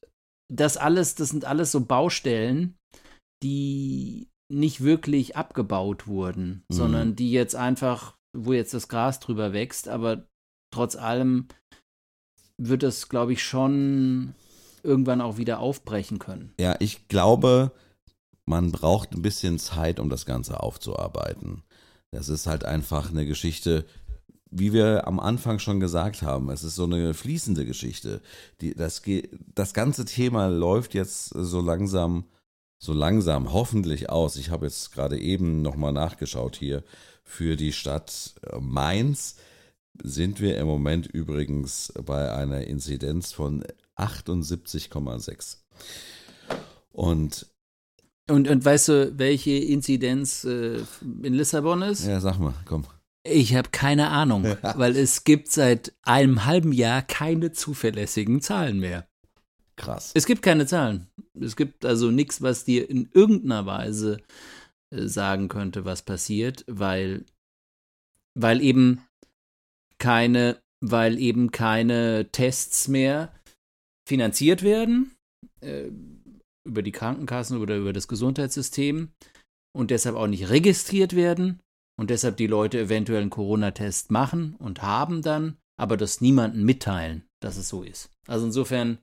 Das 0.50 0.76
alles, 0.78 1.14
das 1.14 1.28
sind 1.30 1.44
alles 1.44 1.70
so 1.70 1.84
Baustellen, 1.84 2.76
die 3.42 4.28
nicht 4.50 4.82
wirklich 4.82 5.36
abgebaut 5.36 6.07
wurden, 6.07 6.64
Mhm. 6.70 6.74
sondern 6.74 7.16
die 7.16 7.30
jetzt 7.30 7.55
einfach, 7.55 8.16
wo 8.36 8.53
jetzt 8.53 8.72
das 8.74 8.88
Gras 8.88 9.20
drüber 9.20 9.53
wächst, 9.53 9.88
aber 9.88 10.26
trotz 10.72 10.96
allem 10.96 11.48
wird 12.59 12.82
es, 12.82 13.09
glaube 13.09 13.32
ich, 13.32 13.42
schon 13.42 14.34
irgendwann 14.82 15.20
auch 15.20 15.36
wieder 15.36 15.59
aufbrechen 15.59 16.18
können. 16.18 16.55
Ja, 16.61 16.76
ich 16.80 17.09
glaube, 17.09 17.72
man 18.46 18.72
braucht 18.72 19.12
ein 19.12 19.22
bisschen 19.22 19.59
Zeit, 19.59 20.00
um 20.00 20.09
das 20.09 20.26
Ganze 20.26 20.61
aufzuarbeiten. 20.61 21.62
Das 22.12 22.28
ist 22.28 22.46
halt 22.46 22.64
einfach 22.64 23.11
eine 23.11 23.24
Geschichte, 23.26 23.86
wie 24.53 24.72
wir 24.72 25.07
am 25.09 25.18
Anfang 25.18 25.59
schon 25.59 25.80
gesagt 25.80 26.22
haben. 26.22 26.50
Es 26.50 26.62
ist 26.62 26.76
so 26.76 26.84
eine 26.84 27.14
fließende 27.14 27.64
Geschichte. 27.64 28.20
Die, 28.61 28.74
das, 28.74 29.03
das 29.55 29.72
ganze 29.72 30.05
Thema 30.05 30.48
läuft 30.48 30.92
jetzt 30.92 31.30
so 31.30 31.61
langsam, 31.61 32.26
so 32.78 32.92
langsam 32.92 33.53
hoffentlich 33.53 34.11
aus. 34.11 34.36
Ich 34.36 34.50
habe 34.50 34.66
jetzt 34.66 34.92
gerade 34.92 35.18
eben 35.18 35.62
nochmal 35.62 35.92
nachgeschaut 35.92 36.57
hier 36.57 36.84
für 37.24 37.57
die 37.57 37.72
Stadt 37.72 38.34
äh, 38.42 38.59
Mainz. 38.61 39.36
Sind 40.03 40.40
wir 40.40 40.59
im 40.59 40.66
Moment 40.66 41.07
übrigens 41.07 41.92
bei 42.05 42.32
einer 42.32 42.66
Inzidenz 42.66 43.32
von 43.32 43.64
78,6. 43.96 45.59
Und 46.92 47.46
Und, 48.28 48.48
und 48.48 48.64
weißt 48.64 48.88
du, 48.88 49.18
welche 49.18 49.53
Inzidenz 49.53 50.44
äh, 50.44 50.80
in 51.22 51.34
Lissabon 51.34 51.82
ist? 51.82 52.07
ja, 52.07 52.20
sag 52.20 52.38
mal, 52.38 52.55
komm. 52.66 52.84
Ich 53.24 53.54
habe 53.54 53.70
keine 53.70 54.08
Ahnung, 54.08 54.44
weil 54.62 54.96
es 54.96 55.24
gibt 55.24 55.50
seit 55.50 55.94
einem 56.02 56.44
halben 56.44 56.72
Jahr 56.72 57.02
keine 57.02 57.52
zuverlässigen 57.52 58.40
Zahlen 58.40 58.80
mehr. 58.80 59.06
Krass. 59.76 60.12
Es 60.14 60.26
gibt 60.26 60.42
keine 60.42 60.66
Zahlen. 60.66 61.08
Es 61.40 61.56
gibt 61.56 61.84
also 61.84 62.10
nichts, 62.10 62.42
was 62.42 62.64
dir 62.64 62.88
in 62.90 63.08
irgendeiner 63.12 63.64
Weise 63.64 64.20
äh, 64.92 65.06
sagen 65.06 65.48
könnte, 65.48 65.84
was 65.84 66.02
passiert, 66.02 66.64
weil, 66.66 67.24
weil 68.38 68.60
eben 68.60 69.06
keine, 69.98 70.60
weil 70.80 71.18
eben 71.18 71.52
keine 71.52 72.28
Tests 72.32 72.88
mehr 72.88 73.32
finanziert 74.06 74.62
werden 74.62 75.12
äh, 75.60 75.90
über 76.64 76.82
die 76.82 76.92
Krankenkassen 76.92 77.58
oder 77.58 77.76
über 77.76 77.92
das 77.92 78.08
Gesundheitssystem 78.08 79.12
und 79.74 79.90
deshalb 79.90 80.16
auch 80.16 80.26
nicht 80.26 80.50
registriert 80.50 81.16
werden 81.16 81.60
und 81.97 82.11
deshalb 82.11 82.36
die 82.36 82.47
Leute 82.47 82.80
eventuell 82.80 83.22
einen 83.22 83.30
Corona-Test 83.30 84.11
machen 84.11 84.55
und 84.57 84.82
haben 84.82 85.22
dann, 85.22 85.57
aber 85.76 85.97
das 85.97 86.20
niemandem 86.20 86.64
mitteilen, 86.64 87.24
dass 87.40 87.57
es 87.57 87.68
so 87.68 87.82
ist. 87.82 88.11
Also 88.26 88.47
insofern, 88.47 88.99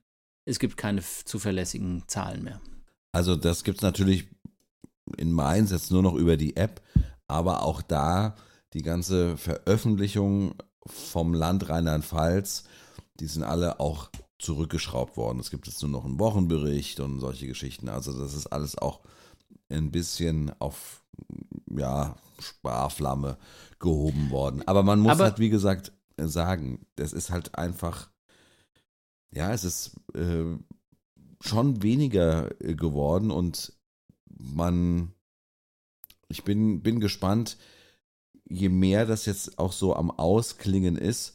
es 0.45 0.59
gibt 0.59 0.77
keine 0.77 1.01
zuverlässigen 1.01 2.03
Zahlen 2.07 2.43
mehr. 2.43 2.61
Also 3.11 3.35
das 3.35 3.63
gibt's 3.63 3.81
natürlich 3.81 4.27
in 5.17 5.31
Mainz 5.31 5.71
jetzt 5.71 5.91
nur 5.91 6.03
noch 6.03 6.15
über 6.15 6.37
die 6.37 6.55
App, 6.55 6.81
aber 7.27 7.63
auch 7.63 7.81
da 7.81 8.35
die 8.73 8.81
ganze 8.81 9.37
Veröffentlichung 9.37 10.55
vom 10.85 11.33
Land 11.33 11.69
Rheinland-Pfalz, 11.69 12.65
die 13.19 13.27
sind 13.27 13.43
alle 13.43 13.79
auch 13.79 14.09
zurückgeschraubt 14.37 15.17
worden. 15.17 15.39
Es 15.39 15.51
gibt 15.51 15.67
jetzt 15.67 15.81
nur 15.81 15.91
noch 15.91 16.05
einen 16.05 16.19
Wochenbericht 16.19 16.99
und 16.99 17.19
solche 17.19 17.47
Geschichten. 17.47 17.89
Also 17.89 18.17
das 18.17 18.33
ist 18.33 18.47
alles 18.47 18.77
auch 18.77 19.01
ein 19.69 19.91
bisschen 19.91 20.51
auf 20.59 20.98
ja, 21.75 22.15
Sparflamme 22.39 23.37
gehoben 23.79 24.29
worden. 24.31 24.63
Aber 24.67 24.83
man 24.83 24.99
muss 24.99 25.13
Aber- 25.13 25.25
halt, 25.25 25.39
wie 25.39 25.49
gesagt, 25.49 25.91
sagen, 26.17 26.85
das 26.95 27.13
ist 27.13 27.29
halt 27.29 27.55
einfach, 27.55 28.09
ja, 29.31 29.53
es 29.53 29.63
ist 29.63 29.95
äh, 30.15 30.57
schon 31.41 31.81
weniger 31.81 32.49
äh, 32.61 32.75
geworden 32.75 33.31
und 33.31 33.73
man 34.37 35.13
ich 36.29 36.43
bin, 36.43 36.81
bin 36.81 36.99
gespannt, 36.99 37.57
je 38.47 38.69
mehr 38.69 39.05
das 39.05 39.25
jetzt 39.25 39.57
auch 39.59 39.71
so 39.71 39.95
am 39.95 40.11
Ausklingen 40.11 40.95
ist, 40.95 41.33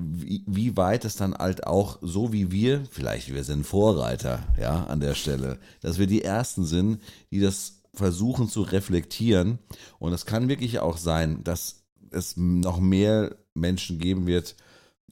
wie, 0.00 0.44
wie 0.46 0.76
weit 0.76 1.04
es 1.04 1.16
dann 1.16 1.34
halt 1.34 1.66
auch 1.66 1.98
so 2.02 2.32
wie 2.32 2.50
wir, 2.50 2.84
vielleicht 2.90 3.32
wir 3.32 3.44
sind 3.44 3.64
Vorreiter, 3.64 4.42
ja, 4.58 4.84
an 4.84 5.00
der 5.00 5.14
Stelle, 5.14 5.58
dass 5.80 5.98
wir 5.98 6.06
die 6.06 6.22
Ersten 6.22 6.64
sind, 6.64 7.00
die 7.30 7.40
das 7.40 7.81
versuchen 7.94 8.48
zu 8.48 8.62
reflektieren. 8.62 9.58
Und 9.98 10.12
es 10.12 10.26
kann 10.26 10.48
wirklich 10.48 10.78
auch 10.80 10.96
sein, 10.96 11.44
dass 11.44 11.84
es 12.10 12.36
noch 12.36 12.80
mehr 12.80 13.36
Menschen 13.54 13.98
geben 13.98 14.26
wird, 14.26 14.56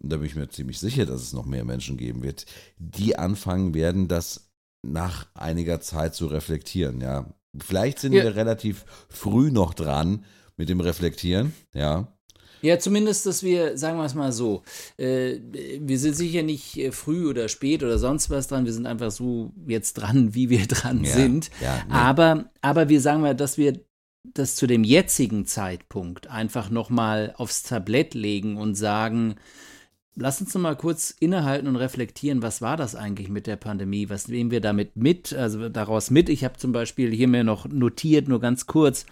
da 0.02 0.16
bin 0.16 0.26
ich 0.26 0.36
mir 0.36 0.48
ziemlich 0.48 0.78
sicher, 0.78 1.06
dass 1.06 1.20
es 1.20 1.32
noch 1.32 1.44
mehr 1.44 1.64
Menschen 1.64 1.96
geben 1.96 2.22
wird, 2.22 2.46
die 2.78 3.16
anfangen 3.16 3.74
werden, 3.74 4.08
das 4.08 4.50
nach 4.82 5.26
einiger 5.34 5.80
Zeit 5.80 6.14
zu 6.14 6.26
reflektieren, 6.26 7.00
ja. 7.00 7.26
Vielleicht 7.58 7.98
sind 7.98 8.12
ja. 8.12 8.22
wir 8.22 8.36
relativ 8.36 8.84
früh 9.08 9.50
noch 9.50 9.74
dran 9.74 10.24
mit 10.56 10.68
dem 10.68 10.80
Reflektieren, 10.80 11.52
ja. 11.74 12.16
Ja, 12.62 12.78
zumindest, 12.78 13.26
dass 13.26 13.42
wir, 13.42 13.76
sagen 13.76 13.98
wir 13.98 14.04
es 14.04 14.14
mal 14.14 14.32
so, 14.32 14.62
äh, 14.96 15.38
wir 15.80 15.98
sind 15.98 16.14
sicher 16.14 16.42
nicht 16.42 16.76
äh, 16.76 16.92
früh 16.92 17.28
oder 17.28 17.48
spät 17.48 17.82
oder 17.82 17.98
sonst 17.98 18.30
was 18.30 18.48
dran, 18.48 18.64
wir 18.64 18.72
sind 18.72 18.86
einfach 18.86 19.10
so 19.10 19.52
jetzt 19.66 19.94
dran, 19.94 20.34
wie 20.34 20.50
wir 20.50 20.66
dran 20.66 21.04
ja, 21.04 21.10
sind. 21.10 21.50
Ja, 21.60 21.84
nee. 21.86 21.94
aber, 21.94 22.50
aber 22.60 22.88
wir 22.88 23.00
sagen 23.00 23.22
mal, 23.22 23.34
dass 23.34 23.58
wir 23.58 23.80
das 24.34 24.54
zu 24.54 24.66
dem 24.66 24.84
jetzigen 24.84 25.46
Zeitpunkt 25.46 26.26
einfach 26.26 26.70
nochmal 26.70 27.34
aufs 27.36 27.62
Tablett 27.62 28.14
legen 28.14 28.56
und 28.56 28.74
sagen, 28.74 29.36
Lass 30.16 30.40
uns 30.40 30.52
noch 30.54 30.60
mal 30.60 30.76
kurz 30.76 31.14
innehalten 31.18 31.68
und 31.68 31.76
reflektieren, 31.76 32.42
was 32.42 32.60
war 32.60 32.76
das 32.76 32.96
eigentlich 32.96 33.28
mit 33.28 33.46
der 33.46 33.56
Pandemie? 33.56 34.10
Was 34.10 34.28
nehmen 34.28 34.50
wir 34.50 34.60
damit 34.60 34.96
mit? 34.96 35.32
Also 35.32 35.68
daraus 35.68 36.10
mit. 36.10 36.28
Ich 36.28 36.44
habe 36.44 36.58
zum 36.58 36.72
Beispiel 36.72 37.12
hier 37.12 37.28
mir 37.28 37.44
noch 37.44 37.68
notiert, 37.68 38.26
nur 38.26 38.40
ganz 38.40 38.66
kurz, 38.66 39.06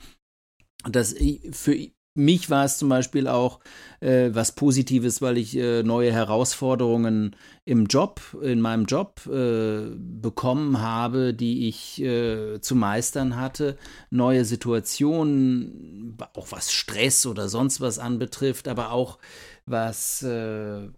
dass 0.84 1.14
für 1.52 1.74
mich 2.18 2.50
war 2.50 2.64
es 2.64 2.78
zum 2.78 2.88
Beispiel 2.88 3.28
auch 3.28 3.60
äh, 4.00 4.30
was 4.32 4.52
Positives, 4.52 5.22
weil 5.22 5.38
ich 5.38 5.56
äh, 5.56 5.82
neue 5.82 6.12
Herausforderungen 6.12 7.36
im 7.64 7.86
Job, 7.86 8.20
in 8.42 8.60
meinem 8.60 8.86
Job 8.86 9.22
äh, 9.26 9.90
bekommen 9.96 10.80
habe, 10.80 11.32
die 11.32 11.68
ich 11.68 12.02
äh, 12.02 12.60
zu 12.60 12.74
meistern 12.74 13.36
hatte. 13.36 13.78
Neue 14.10 14.44
Situationen, 14.44 16.16
auch 16.34 16.48
was 16.50 16.72
Stress 16.72 17.24
oder 17.24 17.48
sonst 17.48 17.80
was 17.80 17.98
anbetrifft, 17.98 18.66
aber 18.66 18.90
auch 18.90 19.18
was 19.64 20.22
äh, 20.22 20.88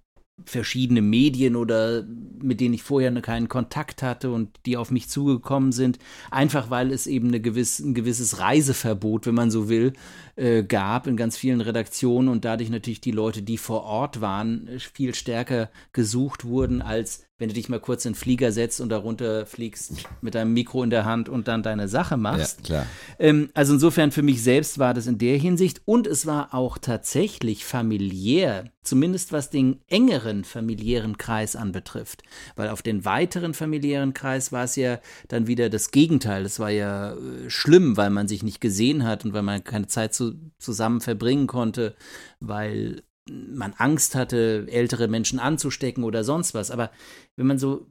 verschiedene 0.44 1.02
Medien 1.02 1.56
oder 1.56 2.04
mit 2.42 2.60
denen 2.60 2.74
ich 2.74 2.82
vorher 2.82 3.12
keinen 3.20 3.48
Kontakt 3.48 4.02
hatte 4.02 4.30
und 4.30 4.50
die 4.66 4.76
auf 4.76 4.90
mich 4.90 5.08
zugekommen 5.08 5.72
sind, 5.72 5.98
einfach 6.30 6.70
weil 6.70 6.92
es 6.92 7.06
eben 7.06 7.28
eine 7.28 7.40
gewiss, 7.40 7.78
ein 7.80 7.94
gewisses 7.94 8.38
Reiseverbot, 8.38 9.26
wenn 9.26 9.34
man 9.34 9.50
so 9.50 9.68
will, 9.68 9.92
äh, 10.40 10.62
gab 10.62 11.06
in 11.06 11.16
ganz 11.16 11.36
vielen 11.36 11.60
Redaktionen 11.60 12.28
und 12.28 12.44
dadurch 12.44 12.70
natürlich 12.70 13.00
die 13.00 13.10
Leute, 13.10 13.42
die 13.42 13.58
vor 13.58 13.84
Ort 13.84 14.20
waren, 14.20 14.68
viel 14.94 15.14
stärker 15.14 15.70
gesucht 15.92 16.44
wurden, 16.44 16.80
als 16.80 17.24
wenn 17.40 17.48
du 17.48 17.54
dich 17.54 17.70
mal 17.70 17.80
kurz 17.80 18.04
in 18.04 18.12
den 18.12 18.18
Flieger 18.18 18.52
setzt 18.52 18.80
und 18.82 18.90
darunter 18.90 19.46
fliegst 19.46 19.94
mit 20.20 20.34
deinem 20.34 20.52
Mikro 20.52 20.84
in 20.84 20.90
der 20.90 21.06
Hand 21.06 21.28
und 21.30 21.48
dann 21.48 21.62
deine 21.62 21.88
Sache 21.88 22.18
machst. 22.18 22.60
Ja, 22.60 22.64
klar. 22.66 22.86
Ähm, 23.18 23.48
also 23.54 23.72
insofern 23.72 24.12
für 24.12 24.22
mich 24.22 24.42
selbst 24.42 24.78
war 24.78 24.92
das 24.92 25.06
in 25.06 25.16
der 25.16 25.38
Hinsicht 25.38 25.80
und 25.86 26.06
es 26.06 26.26
war 26.26 26.54
auch 26.54 26.76
tatsächlich 26.76 27.64
familiär, 27.64 28.70
zumindest 28.82 29.32
was 29.32 29.48
den 29.48 29.80
engeren 29.88 30.44
familiären 30.44 31.16
Kreis 31.16 31.56
anbetrifft. 31.56 32.22
Weil 32.56 32.68
auf 32.68 32.82
den 32.82 33.06
weiteren 33.06 33.54
familiären 33.54 34.12
Kreis 34.12 34.52
war 34.52 34.64
es 34.64 34.76
ja 34.76 35.00
dann 35.28 35.46
wieder 35.46 35.70
das 35.70 35.92
Gegenteil. 35.92 36.44
Es 36.44 36.60
war 36.60 36.70
ja 36.70 37.14
äh, 37.14 37.48
schlimm, 37.48 37.96
weil 37.96 38.10
man 38.10 38.28
sich 38.28 38.42
nicht 38.42 38.60
gesehen 38.60 39.04
hat 39.04 39.24
und 39.24 39.32
weil 39.32 39.42
man 39.42 39.64
keine 39.64 39.86
Zeit 39.86 40.12
zu, 40.12 40.29
zusammen 40.58 41.00
verbringen 41.00 41.46
konnte, 41.46 41.94
weil 42.40 43.02
man 43.28 43.74
Angst 43.74 44.14
hatte, 44.14 44.66
ältere 44.68 45.08
Menschen 45.08 45.38
anzustecken 45.38 46.04
oder 46.04 46.24
sonst 46.24 46.54
was. 46.54 46.70
Aber 46.70 46.90
wenn 47.36 47.46
man 47.46 47.58
so 47.58 47.86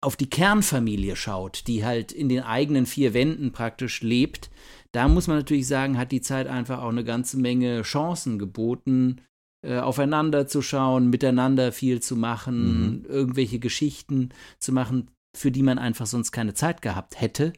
auf 0.00 0.16
die 0.16 0.30
Kernfamilie 0.30 1.16
schaut, 1.16 1.66
die 1.66 1.84
halt 1.84 2.12
in 2.12 2.28
den 2.28 2.42
eigenen 2.42 2.86
vier 2.86 3.14
Wänden 3.14 3.52
praktisch 3.52 4.02
lebt, 4.02 4.50
da 4.92 5.08
muss 5.08 5.26
man 5.26 5.38
natürlich 5.38 5.66
sagen, 5.66 5.98
hat 5.98 6.12
die 6.12 6.20
Zeit 6.20 6.46
einfach 6.46 6.80
auch 6.80 6.90
eine 6.90 7.04
ganze 7.04 7.38
Menge 7.38 7.82
Chancen 7.82 8.38
geboten, 8.38 9.20
äh, 9.66 9.78
aufeinander 9.78 10.46
zu 10.46 10.62
schauen, 10.62 11.10
miteinander 11.10 11.72
viel 11.72 12.00
zu 12.00 12.16
machen, 12.16 13.00
mhm. 13.00 13.04
irgendwelche 13.06 13.58
Geschichten 13.58 14.30
zu 14.58 14.72
machen, 14.72 15.10
für 15.36 15.50
die 15.50 15.62
man 15.62 15.78
einfach 15.78 16.06
sonst 16.06 16.32
keine 16.32 16.54
Zeit 16.54 16.82
gehabt 16.82 17.20
hätte. 17.20 17.52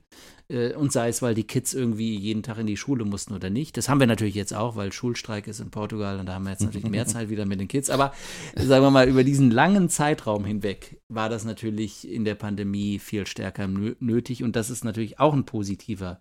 Äh, 0.48 0.74
und 0.74 0.92
sei 0.92 1.08
es, 1.08 1.22
weil 1.22 1.34
die 1.34 1.46
Kids 1.46 1.74
irgendwie 1.74 2.16
jeden 2.16 2.42
Tag 2.42 2.58
in 2.58 2.66
die 2.66 2.76
Schule 2.76 3.04
mussten 3.04 3.34
oder 3.34 3.50
nicht. 3.50 3.76
Das 3.76 3.88
haben 3.88 4.00
wir 4.00 4.06
natürlich 4.06 4.34
jetzt 4.34 4.54
auch, 4.54 4.76
weil 4.76 4.92
Schulstreik 4.92 5.46
ist 5.46 5.60
in 5.60 5.70
Portugal 5.70 6.18
und 6.18 6.26
da 6.26 6.34
haben 6.34 6.44
wir 6.44 6.50
jetzt 6.50 6.62
natürlich 6.62 6.88
mehr 6.88 7.06
Zeit 7.06 7.28
wieder 7.28 7.46
mit 7.46 7.60
den 7.60 7.68
Kids. 7.68 7.90
Aber 7.90 8.12
sagen 8.56 8.84
wir 8.84 8.90
mal, 8.90 9.08
über 9.08 9.24
diesen 9.24 9.50
langen 9.50 9.88
Zeitraum 9.88 10.44
hinweg 10.44 11.00
war 11.08 11.28
das 11.28 11.44
natürlich 11.44 12.08
in 12.08 12.24
der 12.24 12.34
Pandemie 12.34 12.98
viel 12.98 13.26
stärker 13.26 13.68
nötig 13.68 14.42
und 14.42 14.56
das 14.56 14.70
ist 14.70 14.84
natürlich 14.84 15.20
auch 15.20 15.34
ein 15.34 15.44
positiver 15.44 16.20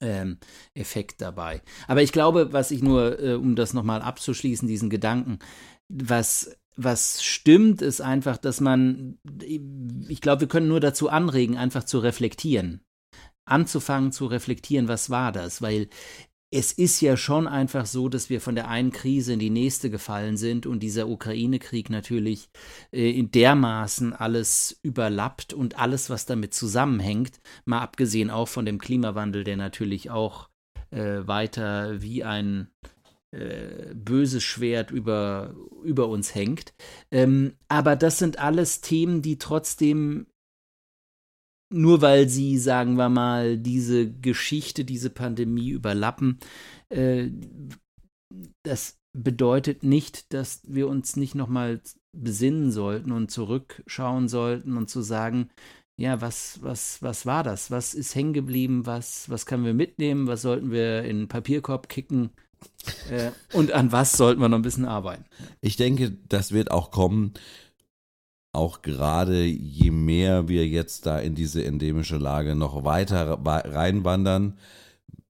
ähm, 0.00 0.38
Effekt 0.74 1.20
dabei. 1.20 1.62
Aber 1.86 2.02
ich 2.02 2.12
glaube, 2.12 2.52
was 2.52 2.70
ich 2.70 2.82
nur, 2.82 3.20
äh, 3.20 3.34
um 3.34 3.56
das 3.56 3.74
nochmal 3.74 4.02
abzuschließen, 4.02 4.68
diesen 4.68 4.90
Gedanken, 4.90 5.38
was 5.88 6.56
was 6.80 7.24
stimmt, 7.24 7.82
ist 7.82 8.00
einfach, 8.00 8.36
dass 8.36 8.60
man, 8.60 9.18
ich 10.06 10.20
glaube, 10.20 10.42
wir 10.42 10.48
können 10.48 10.68
nur 10.68 10.78
dazu 10.78 11.08
anregen, 11.08 11.56
einfach 11.56 11.82
zu 11.82 11.98
reflektieren 11.98 12.82
anzufangen 13.50 14.12
zu 14.12 14.26
reflektieren, 14.26 14.88
was 14.88 15.10
war 15.10 15.32
das, 15.32 15.62
weil 15.62 15.88
es 16.50 16.72
ist 16.72 17.00
ja 17.02 17.16
schon 17.16 17.46
einfach 17.46 17.84
so, 17.84 18.08
dass 18.08 18.30
wir 18.30 18.40
von 18.40 18.54
der 18.54 18.68
einen 18.68 18.90
Krise 18.90 19.34
in 19.34 19.38
die 19.38 19.50
nächste 19.50 19.90
gefallen 19.90 20.38
sind 20.38 20.66
und 20.66 20.80
dieser 20.80 21.08
Ukraine-Krieg 21.08 21.90
natürlich 21.90 22.48
äh, 22.90 23.10
in 23.10 23.30
dermaßen 23.30 24.14
alles 24.14 24.78
überlappt 24.82 25.52
und 25.52 25.78
alles, 25.78 26.08
was 26.08 26.24
damit 26.24 26.54
zusammenhängt, 26.54 27.40
mal 27.66 27.80
abgesehen 27.80 28.30
auch 28.30 28.48
von 28.48 28.64
dem 28.64 28.78
Klimawandel, 28.78 29.44
der 29.44 29.58
natürlich 29.58 30.10
auch 30.10 30.48
äh, 30.90 31.26
weiter 31.26 32.00
wie 32.00 32.24
ein 32.24 32.68
äh, 33.30 33.94
böses 33.94 34.42
Schwert 34.42 34.90
über, 34.90 35.54
über 35.82 36.08
uns 36.08 36.34
hängt. 36.34 36.72
Ähm, 37.10 37.52
aber 37.68 37.94
das 37.94 38.18
sind 38.18 38.38
alles 38.38 38.80
Themen, 38.80 39.20
die 39.20 39.36
trotzdem 39.36 40.26
nur 41.70 42.00
weil 42.00 42.28
sie, 42.28 42.58
sagen 42.58 42.96
wir 42.96 43.08
mal, 43.08 43.58
diese 43.58 44.10
Geschichte, 44.10 44.84
diese 44.84 45.10
Pandemie 45.10 45.70
überlappen, 45.70 46.38
äh, 46.88 47.28
das 48.62 48.98
bedeutet 49.12 49.82
nicht, 49.82 50.32
dass 50.32 50.62
wir 50.66 50.88
uns 50.88 51.16
nicht 51.16 51.34
nochmal 51.34 51.80
besinnen 52.16 52.72
sollten 52.72 53.12
und 53.12 53.30
zurückschauen 53.30 54.28
sollten 54.28 54.76
und 54.76 54.88
zu 54.88 55.02
sagen, 55.02 55.50
ja, 56.00 56.20
was, 56.20 56.62
was, 56.62 57.02
was 57.02 57.26
war 57.26 57.42
das? 57.42 57.70
Was 57.70 57.92
ist 57.92 58.14
hängen 58.14 58.32
geblieben? 58.32 58.86
Was, 58.86 59.28
was 59.28 59.46
können 59.46 59.64
wir 59.64 59.74
mitnehmen? 59.74 60.28
Was 60.28 60.42
sollten 60.42 60.70
wir 60.70 61.02
in 61.02 61.18
den 61.18 61.28
Papierkorb 61.28 61.88
kicken? 61.88 62.30
Äh, 63.10 63.32
und 63.52 63.72
an 63.72 63.90
was 63.90 64.12
sollten 64.12 64.40
wir 64.40 64.48
noch 64.48 64.58
ein 64.58 64.62
bisschen 64.62 64.84
arbeiten? 64.84 65.24
Ich 65.60 65.76
denke, 65.76 66.16
das 66.28 66.52
wird 66.52 66.70
auch 66.70 66.92
kommen 66.92 67.34
auch 68.58 68.82
gerade 68.82 69.44
je 69.44 69.92
mehr 69.92 70.48
wir 70.48 70.66
jetzt 70.66 71.06
da 71.06 71.20
in 71.20 71.36
diese 71.36 71.64
endemische 71.64 72.18
Lage 72.18 72.56
noch 72.56 72.82
weiter 72.84 73.38
reinwandern, 73.44 74.58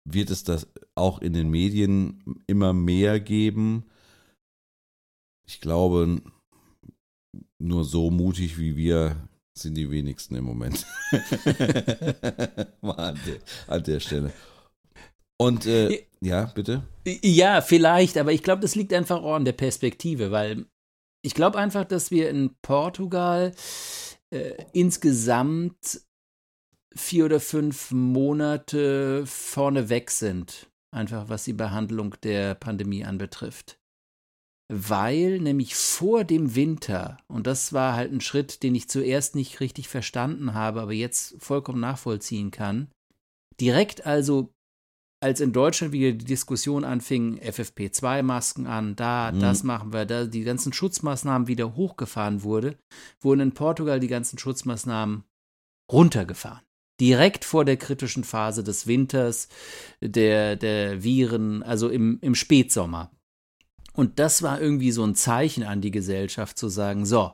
wird 0.05 0.31
es 0.31 0.45
das 0.45 0.67
auch 0.95 1.21
in 1.21 1.35
den 1.35 1.51
Medien 1.51 2.43
immer 2.47 2.73
mehr 2.73 3.21
geben. 3.21 3.85
Ich 5.47 5.61
glaube, 5.61 6.23
nur 7.59 7.85
so 7.85 8.11
mutig 8.11 8.59
wie 8.59 8.77
wir 8.77 9.17
sind 9.53 9.75
die 9.75 9.91
wenigsten 9.91 10.35
im 10.35 10.45
Moment. 10.45 10.87
an, 12.81 13.21
der, 13.27 13.39
an 13.67 13.83
der 13.83 14.01
Stelle. 14.01 14.33
Und 15.37 15.67
äh, 15.67 16.07
ja, 16.21 16.47
bitte? 16.47 16.83
Ja, 17.23 17.61
vielleicht, 17.61 18.17
aber 18.17 18.33
ich 18.33 18.43
glaube, 18.43 18.63
das 18.63 18.75
liegt 18.75 18.95
einfach 18.95 19.23
auch 19.23 19.35
an 19.35 19.45
der 19.45 19.53
Perspektive, 19.53 20.31
weil 20.31 20.65
ich 21.23 21.35
glaube 21.35 21.59
einfach, 21.59 21.85
dass 21.85 22.11
wir 22.11 22.31
in 22.31 22.55
Portugal 22.63 23.55
äh, 24.31 24.55
insgesamt 24.73 26.01
vier 26.95 27.27
oder 27.27 27.41
fünf 27.41 27.91
Monate 27.91 29.25
vorne 29.27 29.89
weg 29.89 30.11
sind, 30.11 30.71
einfach 30.91 31.29
was 31.29 31.45
die 31.45 31.53
Behandlung 31.53 32.15
der 32.23 32.55
Pandemie 32.55 33.05
anbetrifft. 33.05 33.79
Weil 34.71 35.39
nämlich 35.39 35.75
vor 35.75 36.25
dem 36.25 36.55
Winter, 36.55 37.17
und 37.27 37.47
das 37.47 37.73
war 37.73 37.95
halt 37.95 38.13
ein 38.13 38.21
Schritt, 38.21 38.63
den 38.63 38.75
ich 38.75 38.89
zuerst 38.89 39.35
nicht 39.35 39.61
richtig 39.61 39.89
verstanden 39.89 40.53
habe, 40.53 40.83
aber 40.83 40.93
jetzt 40.93 41.37
vollkommen 41.39 41.81
nachvollziehen 41.81 42.51
kann, 42.51 42.91
direkt 43.61 44.05
also 44.05 44.53
als 45.21 45.41
in 45.41 45.53
Deutschland 45.53 45.93
wieder 45.93 46.13
die 46.13 46.25
Diskussion 46.25 46.85
anfing, 46.85 47.39
FFP2-Masken 47.41 48.67
an, 48.67 48.95
da, 48.95 49.33
mhm. 49.33 49.41
das 49.41 49.65
machen 49.65 49.93
wir, 49.93 50.07
da 50.07 50.27
die 50.27 50.45
ganzen 50.45 50.73
Schutzmaßnahmen 50.73 51.49
wieder 51.49 51.75
hochgefahren 51.75 52.43
wurde, 52.43 52.79
wurden 53.21 53.41
in 53.41 53.53
Portugal 53.53 54.01
die 54.01 54.09
ganzen 54.09 54.39
Schutzmaßnahmen 54.39 55.25
runtergefahren. 55.91 56.63
direkt 57.01 57.45
vor 57.45 57.65
der 57.65 57.77
kritischen 57.77 58.25
Phase 58.25 58.65
des 58.65 58.89
Winters, 58.89 59.49
der, 60.01 60.57
der 60.57 61.05
Viren, 61.05 61.63
also 61.63 61.89
im, 61.89 62.19
im 62.23 62.35
Spätsommer. 62.35 63.13
Und 63.93 64.19
das 64.19 64.43
war 64.43 64.61
irgendwie 64.61 64.91
so 64.91 65.05
ein 65.05 65.15
Zeichen 65.15 65.63
an 65.63 65.81
die 65.81 65.93
Gesellschaft 65.93 66.59
zu 66.59 66.69
sagen, 66.69 67.07
so, 67.07 67.33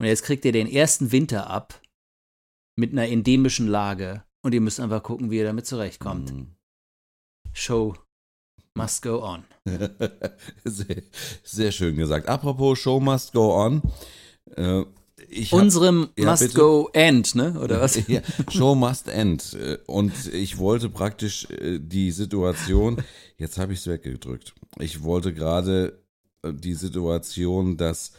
und 0.00 0.06
jetzt 0.06 0.24
kriegt 0.24 0.44
ihr 0.44 0.52
den 0.52 0.66
ersten 0.66 1.12
Winter 1.12 1.48
ab 1.48 1.80
mit 2.76 2.92
einer 2.92 3.08
endemischen 3.08 3.68
Lage 3.68 4.24
und 4.42 4.52
ihr 4.52 4.60
müsst 4.60 4.80
einfach 4.80 5.02
gucken, 5.02 5.30
wie 5.30 5.38
ihr 5.38 5.44
damit 5.44 5.66
zurechtkommt. 5.66 6.32
Mhm. 6.32 6.54
Show 7.52 7.94
must 8.74 9.02
go 9.02 9.22
on. 9.22 9.44
sehr, 10.64 11.02
sehr 11.44 11.72
schön 11.72 11.96
gesagt. 11.96 12.28
Apropos 12.28 12.78
Show 12.78 13.00
must 13.00 13.32
go 13.32 13.54
on. 13.54 13.82
Äh, 14.56 14.84
hab- 15.44 15.52
Unserem 15.52 16.08
ja, 16.18 16.30
must 16.30 16.42
bitte? 16.42 16.54
go 16.58 16.90
end, 16.92 17.34
ne? 17.34 17.58
Oder 17.60 17.80
was? 17.80 17.96
Ja, 18.08 18.20
Show 18.50 18.74
must 18.74 19.08
end. 19.08 19.54
Äh, 19.54 19.78
Und 19.86 20.12
ich 20.32 20.58
wollte 20.58 20.88
praktisch 20.88 21.48
äh, 21.50 21.78
die 21.80 22.10
Situation, 22.10 23.02
jetzt 23.38 23.58
habe 23.58 23.72
ich 23.72 23.80
es 23.80 23.86
weggedrückt. 23.86 24.54
Ich 24.78 25.02
wollte 25.02 25.32
gerade 25.32 26.02
äh, 26.42 26.52
die 26.52 26.74
Situation, 26.74 27.76
dass 27.76 28.12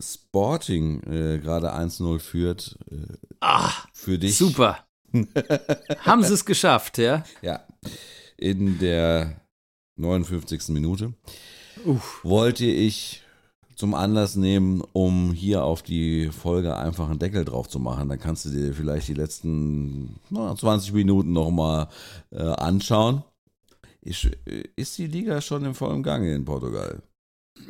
Sporting 0.00 1.02
gerade 1.02 1.74
1-0 1.74 2.18
führt, 2.18 2.78
äh, 2.90 2.96
Ah, 3.40 3.70
für 3.92 4.18
dich. 4.18 4.38
super. 4.38 4.86
Haben 5.98 6.24
sie 6.24 6.32
es 6.32 6.46
geschafft, 6.46 6.96
ja? 6.96 7.24
Ja, 7.42 7.62
in 8.36 8.78
der 8.78 9.40
59. 9.96 10.68
Minute 10.68 11.14
Uff. 11.84 12.20
wollte 12.22 12.66
ich 12.66 13.22
zum 13.76 13.94
Anlass 13.94 14.36
nehmen, 14.36 14.82
um 14.92 15.32
hier 15.32 15.62
auf 15.62 15.82
die 15.82 16.30
Folge 16.30 16.76
einfach 16.76 17.10
einen 17.10 17.18
Deckel 17.18 17.44
drauf 17.44 17.68
zu 17.68 17.78
machen. 17.78 18.08
Dann 18.08 18.18
kannst 18.18 18.46
du 18.46 18.50
dir 18.50 18.72
vielleicht 18.72 19.08
die 19.08 19.14
letzten 19.14 20.16
na, 20.30 20.56
20 20.56 20.94
Minuten 20.94 21.32
nochmal 21.32 21.88
äh, 22.30 22.42
anschauen. 22.42 23.22
Ist, 24.00 24.24
äh, 24.46 24.64
ist 24.76 24.96
die 24.96 25.06
Liga 25.06 25.40
schon 25.40 25.64
im 25.64 25.74
vollen 25.74 26.02
Gange 26.02 26.34
in 26.34 26.44
Portugal? 26.44 27.02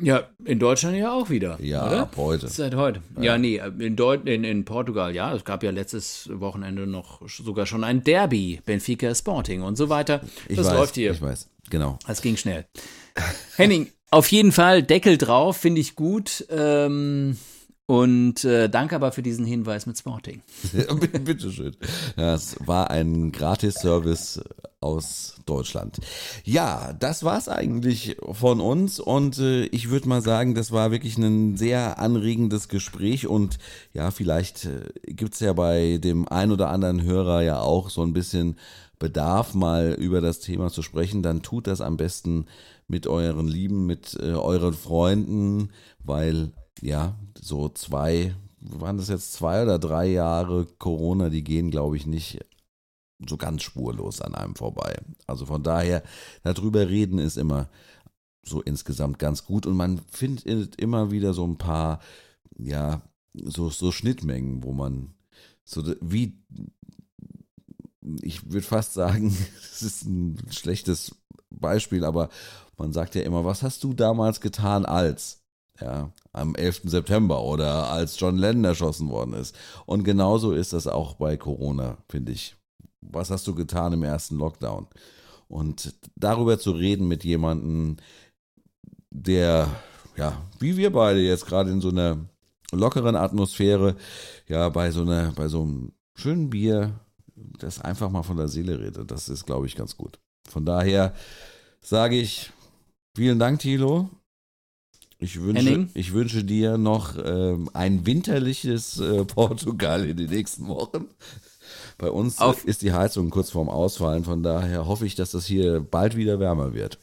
Ja, 0.01 0.27
in 0.45 0.59
Deutschland 0.59 0.97
ja 0.97 1.11
auch 1.11 1.29
wieder. 1.29 1.57
Ja, 1.61 1.87
oder? 1.87 2.01
ab 2.01 2.13
heute. 2.17 2.47
Seit 2.47 2.75
heute. 2.75 3.01
Ja, 3.19 3.37
nee, 3.37 3.61
in, 3.79 3.95
Deut 3.95 4.27
in, 4.27 4.43
in 4.43 4.63
Portugal, 4.63 5.13
ja. 5.15 5.33
Es 5.33 5.43
gab 5.43 5.63
ja 5.63 5.71
letztes 5.71 6.29
Wochenende 6.31 6.85
noch 6.85 7.27
sogar 7.27 7.65
schon 7.65 7.83
ein 7.83 8.03
Derby, 8.03 8.61
Benfica 8.65 9.13
Sporting 9.15 9.63
und 9.63 9.75
so 9.75 9.89
weiter. 9.89 10.21
Ich 10.47 10.57
das 10.57 10.67
weiß, 10.67 10.73
läuft 10.73 10.95
hier. 10.95 11.11
Ich 11.11 11.21
weiß, 11.21 11.49
genau. 11.69 11.97
Das 12.05 12.21
ging 12.21 12.37
schnell. 12.37 12.65
Henning, 13.55 13.87
auf 14.11 14.31
jeden 14.31 14.51
Fall 14.51 14.83
Deckel 14.83 15.17
drauf, 15.17 15.57
finde 15.57 15.81
ich 15.81 15.95
gut. 15.95 16.45
Ähm, 16.49 17.37
und 17.87 18.43
äh, 18.43 18.69
danke 18.69 18.95
aber 18.95 19.11
für 19.13 19.23
diesen 19.23 19.45
Hinweis 19.45 19.85
mit 19.85 19.97
Sporting. 19.97 20.41
Bitteschön. 21.23 21.75
Das 22.17 22.57
war 22.65 22.91
ein 22.91 23.31
Gratis-Service 23.31 24.41
aus 24.81 25.35
Deutschland. 25.45 25.97
Ja, 26.43 26.93
das 26.93 27.23
war's 27.23 27.47
eigentlich 27.47 28.17
von 28.33 28.59
uns 28.59 28.99
und 28.99 29.39
äh, 29.39 29.63
ich 29.67 29.89
würde 29.89 30.09
mal 30.09 30.21
sagen, 30.21 30.53
das 30.53 30.71
war 30.73 30.91
wirklich 30.91 31.17
ein 31.17 31.55
sehr 31.55 31.97
anregendes 31.97 32.67
Gespräch 32.67 33.25
und 33.25 33.57
ja, 33.93 34.11
vielleicht 34.11 34.65
äh, 34.65 34.91
gibt's 35.05 35.39
ja 35.39 35.53
bei 35.53 35.97
dem 35.97 36.27
ein 36.27 36.51
oder 36.51 36.69
anderen 36.69 37.01
Hörer 37.01 37.41
ja 37.41 37.61
auch 37.61 37.89
so 37.89 38.03
ein 38.03 38.13
bisschen 38.13 38.57
Bedarf, 38.99 39.53
mal 39.53 39.95
über 39.97 40.21
das 40.21 40.39
Thema 40.39 40.71
zu 40.71 40.81
sprechen, 40.81 41.23
dann 41.23 41.41
tut 41.41 41.67
das 41.67 41.81
am 41.81 41.97
besten 41.97 42.47
mit 42.87 43.07
euren 43.07 43.47
Lieben, 43.47 43.85
mit 43.85 44.17
äh, 44.19 44.33
euren 44.33 44.73
Freunden, 44.73 45.69
weil 46.03 46.51
ja, 46.81 47.17
so 47.39 47.69
zwei, 47.69 48.35
waren 48.59 48.97
das 48.97 49.09
jetzt 49.09 49.33
zwei 49.33 49.63
oder 49.63 49.79
drei 49.79 50.07
Jahre 50.07 50.65
Corona, 50.77 51.29
die 51.29 51.43
gehen, 51.43 51.71
glaube 51.71 51.97
ich, 51.97 52.05
nicht 52.05 52.39
so 53.27 53.37
ganz 53.37 53.63
spurlos 53.63 54.21
an 54.21 54.35
einem 54.35 54.55
vorbei. 54.55 54.99
Also 55.25 55.45
von 55.45 55.63
daher, 55.63 56.03
darüber 56.43 56.87
reden 56.87 57.19
ist 57.19 57.37
immer 57.37 57.69
so 58.43 58.61
insgesamt 58.61 59.19
ganz 59.19 59.45
gut 59.45 59.65
und 59.65 59.75
man 59.75 60.01
findet 60.09 60.75
immer 60.75 61.11
wieder 61.11 61.33
so 61.33 61.45
ein 61.45 61.57
paar, 61.57 61.99
ja, 62.57 63.01
so, 63.33 63.69
so 63.69 63.91
Schnittmengen, 63.91 64.63
wo 64.63 64.73
man 64.73 65.13
so 65.63 65.83
wie, 66.01 66.39
ich 68.21 68.49
würde 68.49 68.65
fast 68.65 68.93
sagen, 68.93 69.35
es 69.61 69.81
ist 69.81 70.05
ein 70.05 70.37
schlechtes 70.51 71.15
Beispiel, 71.49 72.05
aber 72.05 72.29
man 72.77 72.93
sagt 72.93 73.15
ja 73.15 73.21
immer, 73.21 73.43
was 73.43 73.63
hast 73.63 73.83
du 73.83 73.93
damals 73.93 74.39
getan 74.39 74.85
als? 74.85 75.43
Ja, 75.79 76.11
am 76.37 76.55
11. 76.55 76.81
September 76.85 77.41
oder 77.41 77.89
als 77.89 78.19
John 78.19 78.37
Lennon 78.37 78.65
erschossen 78.65 79.09
worden 79.09 79.33
ist. 79.33 79.55
Und 79.85 80.03
genauso 80.03 80.51
ist 80.51 80.73
das 80.73 80.87
auch 80.87 81.15
bei 81.15 81.37
Corona, 81.37 81.97
finde 82.09 82.31
ich. 82.31 82.55
Was 83.01 83.29
hast 83.31 83.47
du 83.47 83.55
getan 83.55 83.93
im 83.93 84.03
ersten 84.03 84.37
Lockdown? 84.37 84.87
Und 85.47 85.93
darüber 86.15 86.59
zu 86.59 86.71
reden 86.71 87.07
mit 87.07 87.23
jemandem, 87.23 87.97
der, 89.09 89.69
ja, 90.17 90.41
wie 90.59 90.77
wir 90.77 90.91
beide 90.91 91.21
jetzt 91.21 91.45
gerade 91.45 91.71
in 91.71 91.81
so 91.81 91.89
einer 91.89 92.17
lockeren 92.71 93.15
Atmosphäre, 93.15 93.95
ja, 94.47 94.69
bei 94.69 94.91
so 94.91 95.01
einer, 95.01 95.31
bei 95.31 95.47
so 95.47 95.61
einem 95.61 95.93
schönen 96.15 96.49
Bier, 96.49 96.99
das 97.35 97.79
einfach 97.81 98.09
mal 98.09 98.23
von 98.23 98.37
der 98.37 98.47
Seele 98.47 98.79
redet, 98.79 99.09
das 99.09 99.29
ist, 99.29 99.45
glaube 99.45 99.67
ich, 99.67 99.75
ganz 99.75 99.95
gut. 99.95 100.19
Von 100.49 100.65
daher 100.65 101.13
sage 101.81 102.17
ich 102.17 102.51
vielen 103.15 103.39
Dank, 103.39 103.59
Thilo. 103.59 104.09
Ich 105.19 105.41
wünsche, 105.41 105.65
Henning? 105.65 105.89
ich 105.95 106.13
wünsche 106.13 106.43
dir 106.43 106.77
noch 106.77 107.15
ähm, 107.23 107.69
ein 107.73 108.05
winterliches 108.05 108.99
äh, 108.99 109.25
Portugal 109.25 110.05
in 110.05 110.17
den 110.17 110.29
nächsten 110.29 110.67
Wochen. 110.67 111.05
Bei 111.97 112.11
uns 112.11 112.39
Auf- 112.39 112.65
ist 112.65 112.83
die 112.83 112.93
Heizung 112.93 113.29
kurz 113.31 113.49
vorm 113.49 113.69
Ausfallen, 113.69 114.23
von 114.23 114.43
daher 114.43 114.85
hoffe 114.85 115.05
ich, 115.05 115.15
dass 115.15 115.31
das 115.31 115.45
hier 115.45 115.79
bald 115.79 116.15
wieder 116.15 116.39
wärmer 116.39 116.73
wird. 116.73 116.99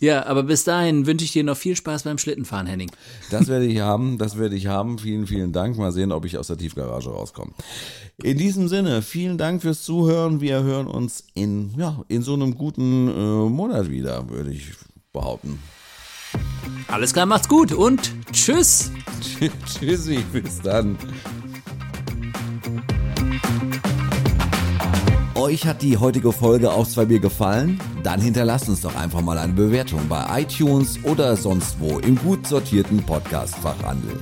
Ja, 0.00 0.24
aber 0.26 0.44
bis 0.44 0.64
dahin 0.64 1.06
wünsche 1.06 1.24
ich 1.24 1.32
dir 1.32 1.44
noch 1.44 1.56
viel 1.56 1.76
Spaß 1.76 2.04
beim 2.04 2.18
Schlittenfahren, 2.18 2.66
Henning. 2.66 2.90
Das 3.30 3.48
werde 3.48 3.66
ich 3.66 3.80
haben, 3.80 4.16
das 4.16 4.38
werde 4.38 4.54
ich 4.56 4.66
haben. 4.68 4.98
Vielen, 4.98 5.26
vielen 5.26 5.52
Dank. 5.52 5.76
Mal 5.76 5.92
sehen, 5.92 6.12
ob 6.12 6.24
ich 6.24 6.38
aus 6.38 6.46
der 6.46 6.56
Tiefgarage 6.56 7.10
rauskomme. 7.10 7.52
In 8.22 8.38
diesem 8.38 8.68
Sinne, 8.68 9.02
vielen 9.02 9.38
Dank 9.38 9.60
fürs 9.60 9.82
Zuhören. 9.82 10.40
Wir 10.40 10.62
hören 10.62 10.86
uns 10.86 11.24
in, 11.34 11.74
ja, 11.76 12.02
in 12.08 12.22
so 12.22 12.34
einem 12.34 12.54
guten 12.54 13.08
äh, 13.08 13.48
Monat 13.50 13.90
wieder, 13.90 14.30
würde 14.30 14.52
ich 14.52 14.70
behaupten. 15.12 15.58
Alles 16.88 17.12
klar, 17.12 17.26
macht's 17.26 17.48
gut 17.48 17.72
und 17.72 18.12
tschüss. 18.32 18.90
Tschüssi, 19.66 20.24
bis 20.32 20.60
dann. 20.62 20.96
Euch 25.34 25.66
hat 25.66 25.82
die 25.82 25.96
heutige 25.96 26.32
Folge 26.32 26.72
auf 26.72 26.88
zwei 26.88 27.04
Bier 27.04 27.20
gefallen? 27.20 27.80
Dann 28.02 28.20
hinterlasst 28.20 28.68
uns 28.68 28.80
doch 28.80 28.96
einfach 28.96 29.20
mal 29.20 29.38
eine 29.38 29.52
Bewertung 29.52 30.08
bei 30.08 30.42
iTunes 30.42 30.98
oder 31.04 31.36
sonst 31.36 31.76
wo 31.78 31.98
im 32.00 32.16
gut 32.16 32.46
sortierten 32.46 33.02
Podcast-Fachhandel. 33.04 34.18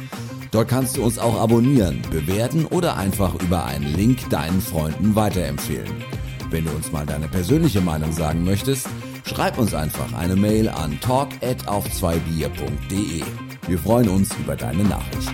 Dort 0.50 0.68
kannst 0.68 0.96
du 0.96 1.04
uns 1.04 1.18
auch 1.18 1.40
abonnieren, 1.40 2.02
bewerten 2.10 2.66
oder 2.66 2.96
einfach 2.96 3.34
über 3.42 3.64
einen 3.64 3.94
Link 3.94 4.28
deinen 4.30 4.60
Freunden 4.60 5.14
weiterempfehlen. 5.14 6.04
Wenn 6.50 6.64
du 6.64 6.70
uns 6.70 6.92
mal 6.92 7.06
deine 7.06 7.28
persönliche 7.28 7.80
Meinung 7.80 8.12
sagen 8.12 8.44
möchtest, 8.44 8.86
schreib 9.26 9.58
uns 9.58 9.74
einfach 9.74 10.12
eine 10.14 10.36
Mail 10.36 10.68
an 10.68 10.98
talk 11.00 11.28
at 11.42 11.66
auf 11.68 11.90
zwei 11.92 12.16
Bier.de. 12.18 13.22
Wir 13.66 13.78
freuen 13.78 14.08
uns 14.08 14.34
über 14.36 14.56
deine 14.56 14.84
Nachricht. 14.84 15.32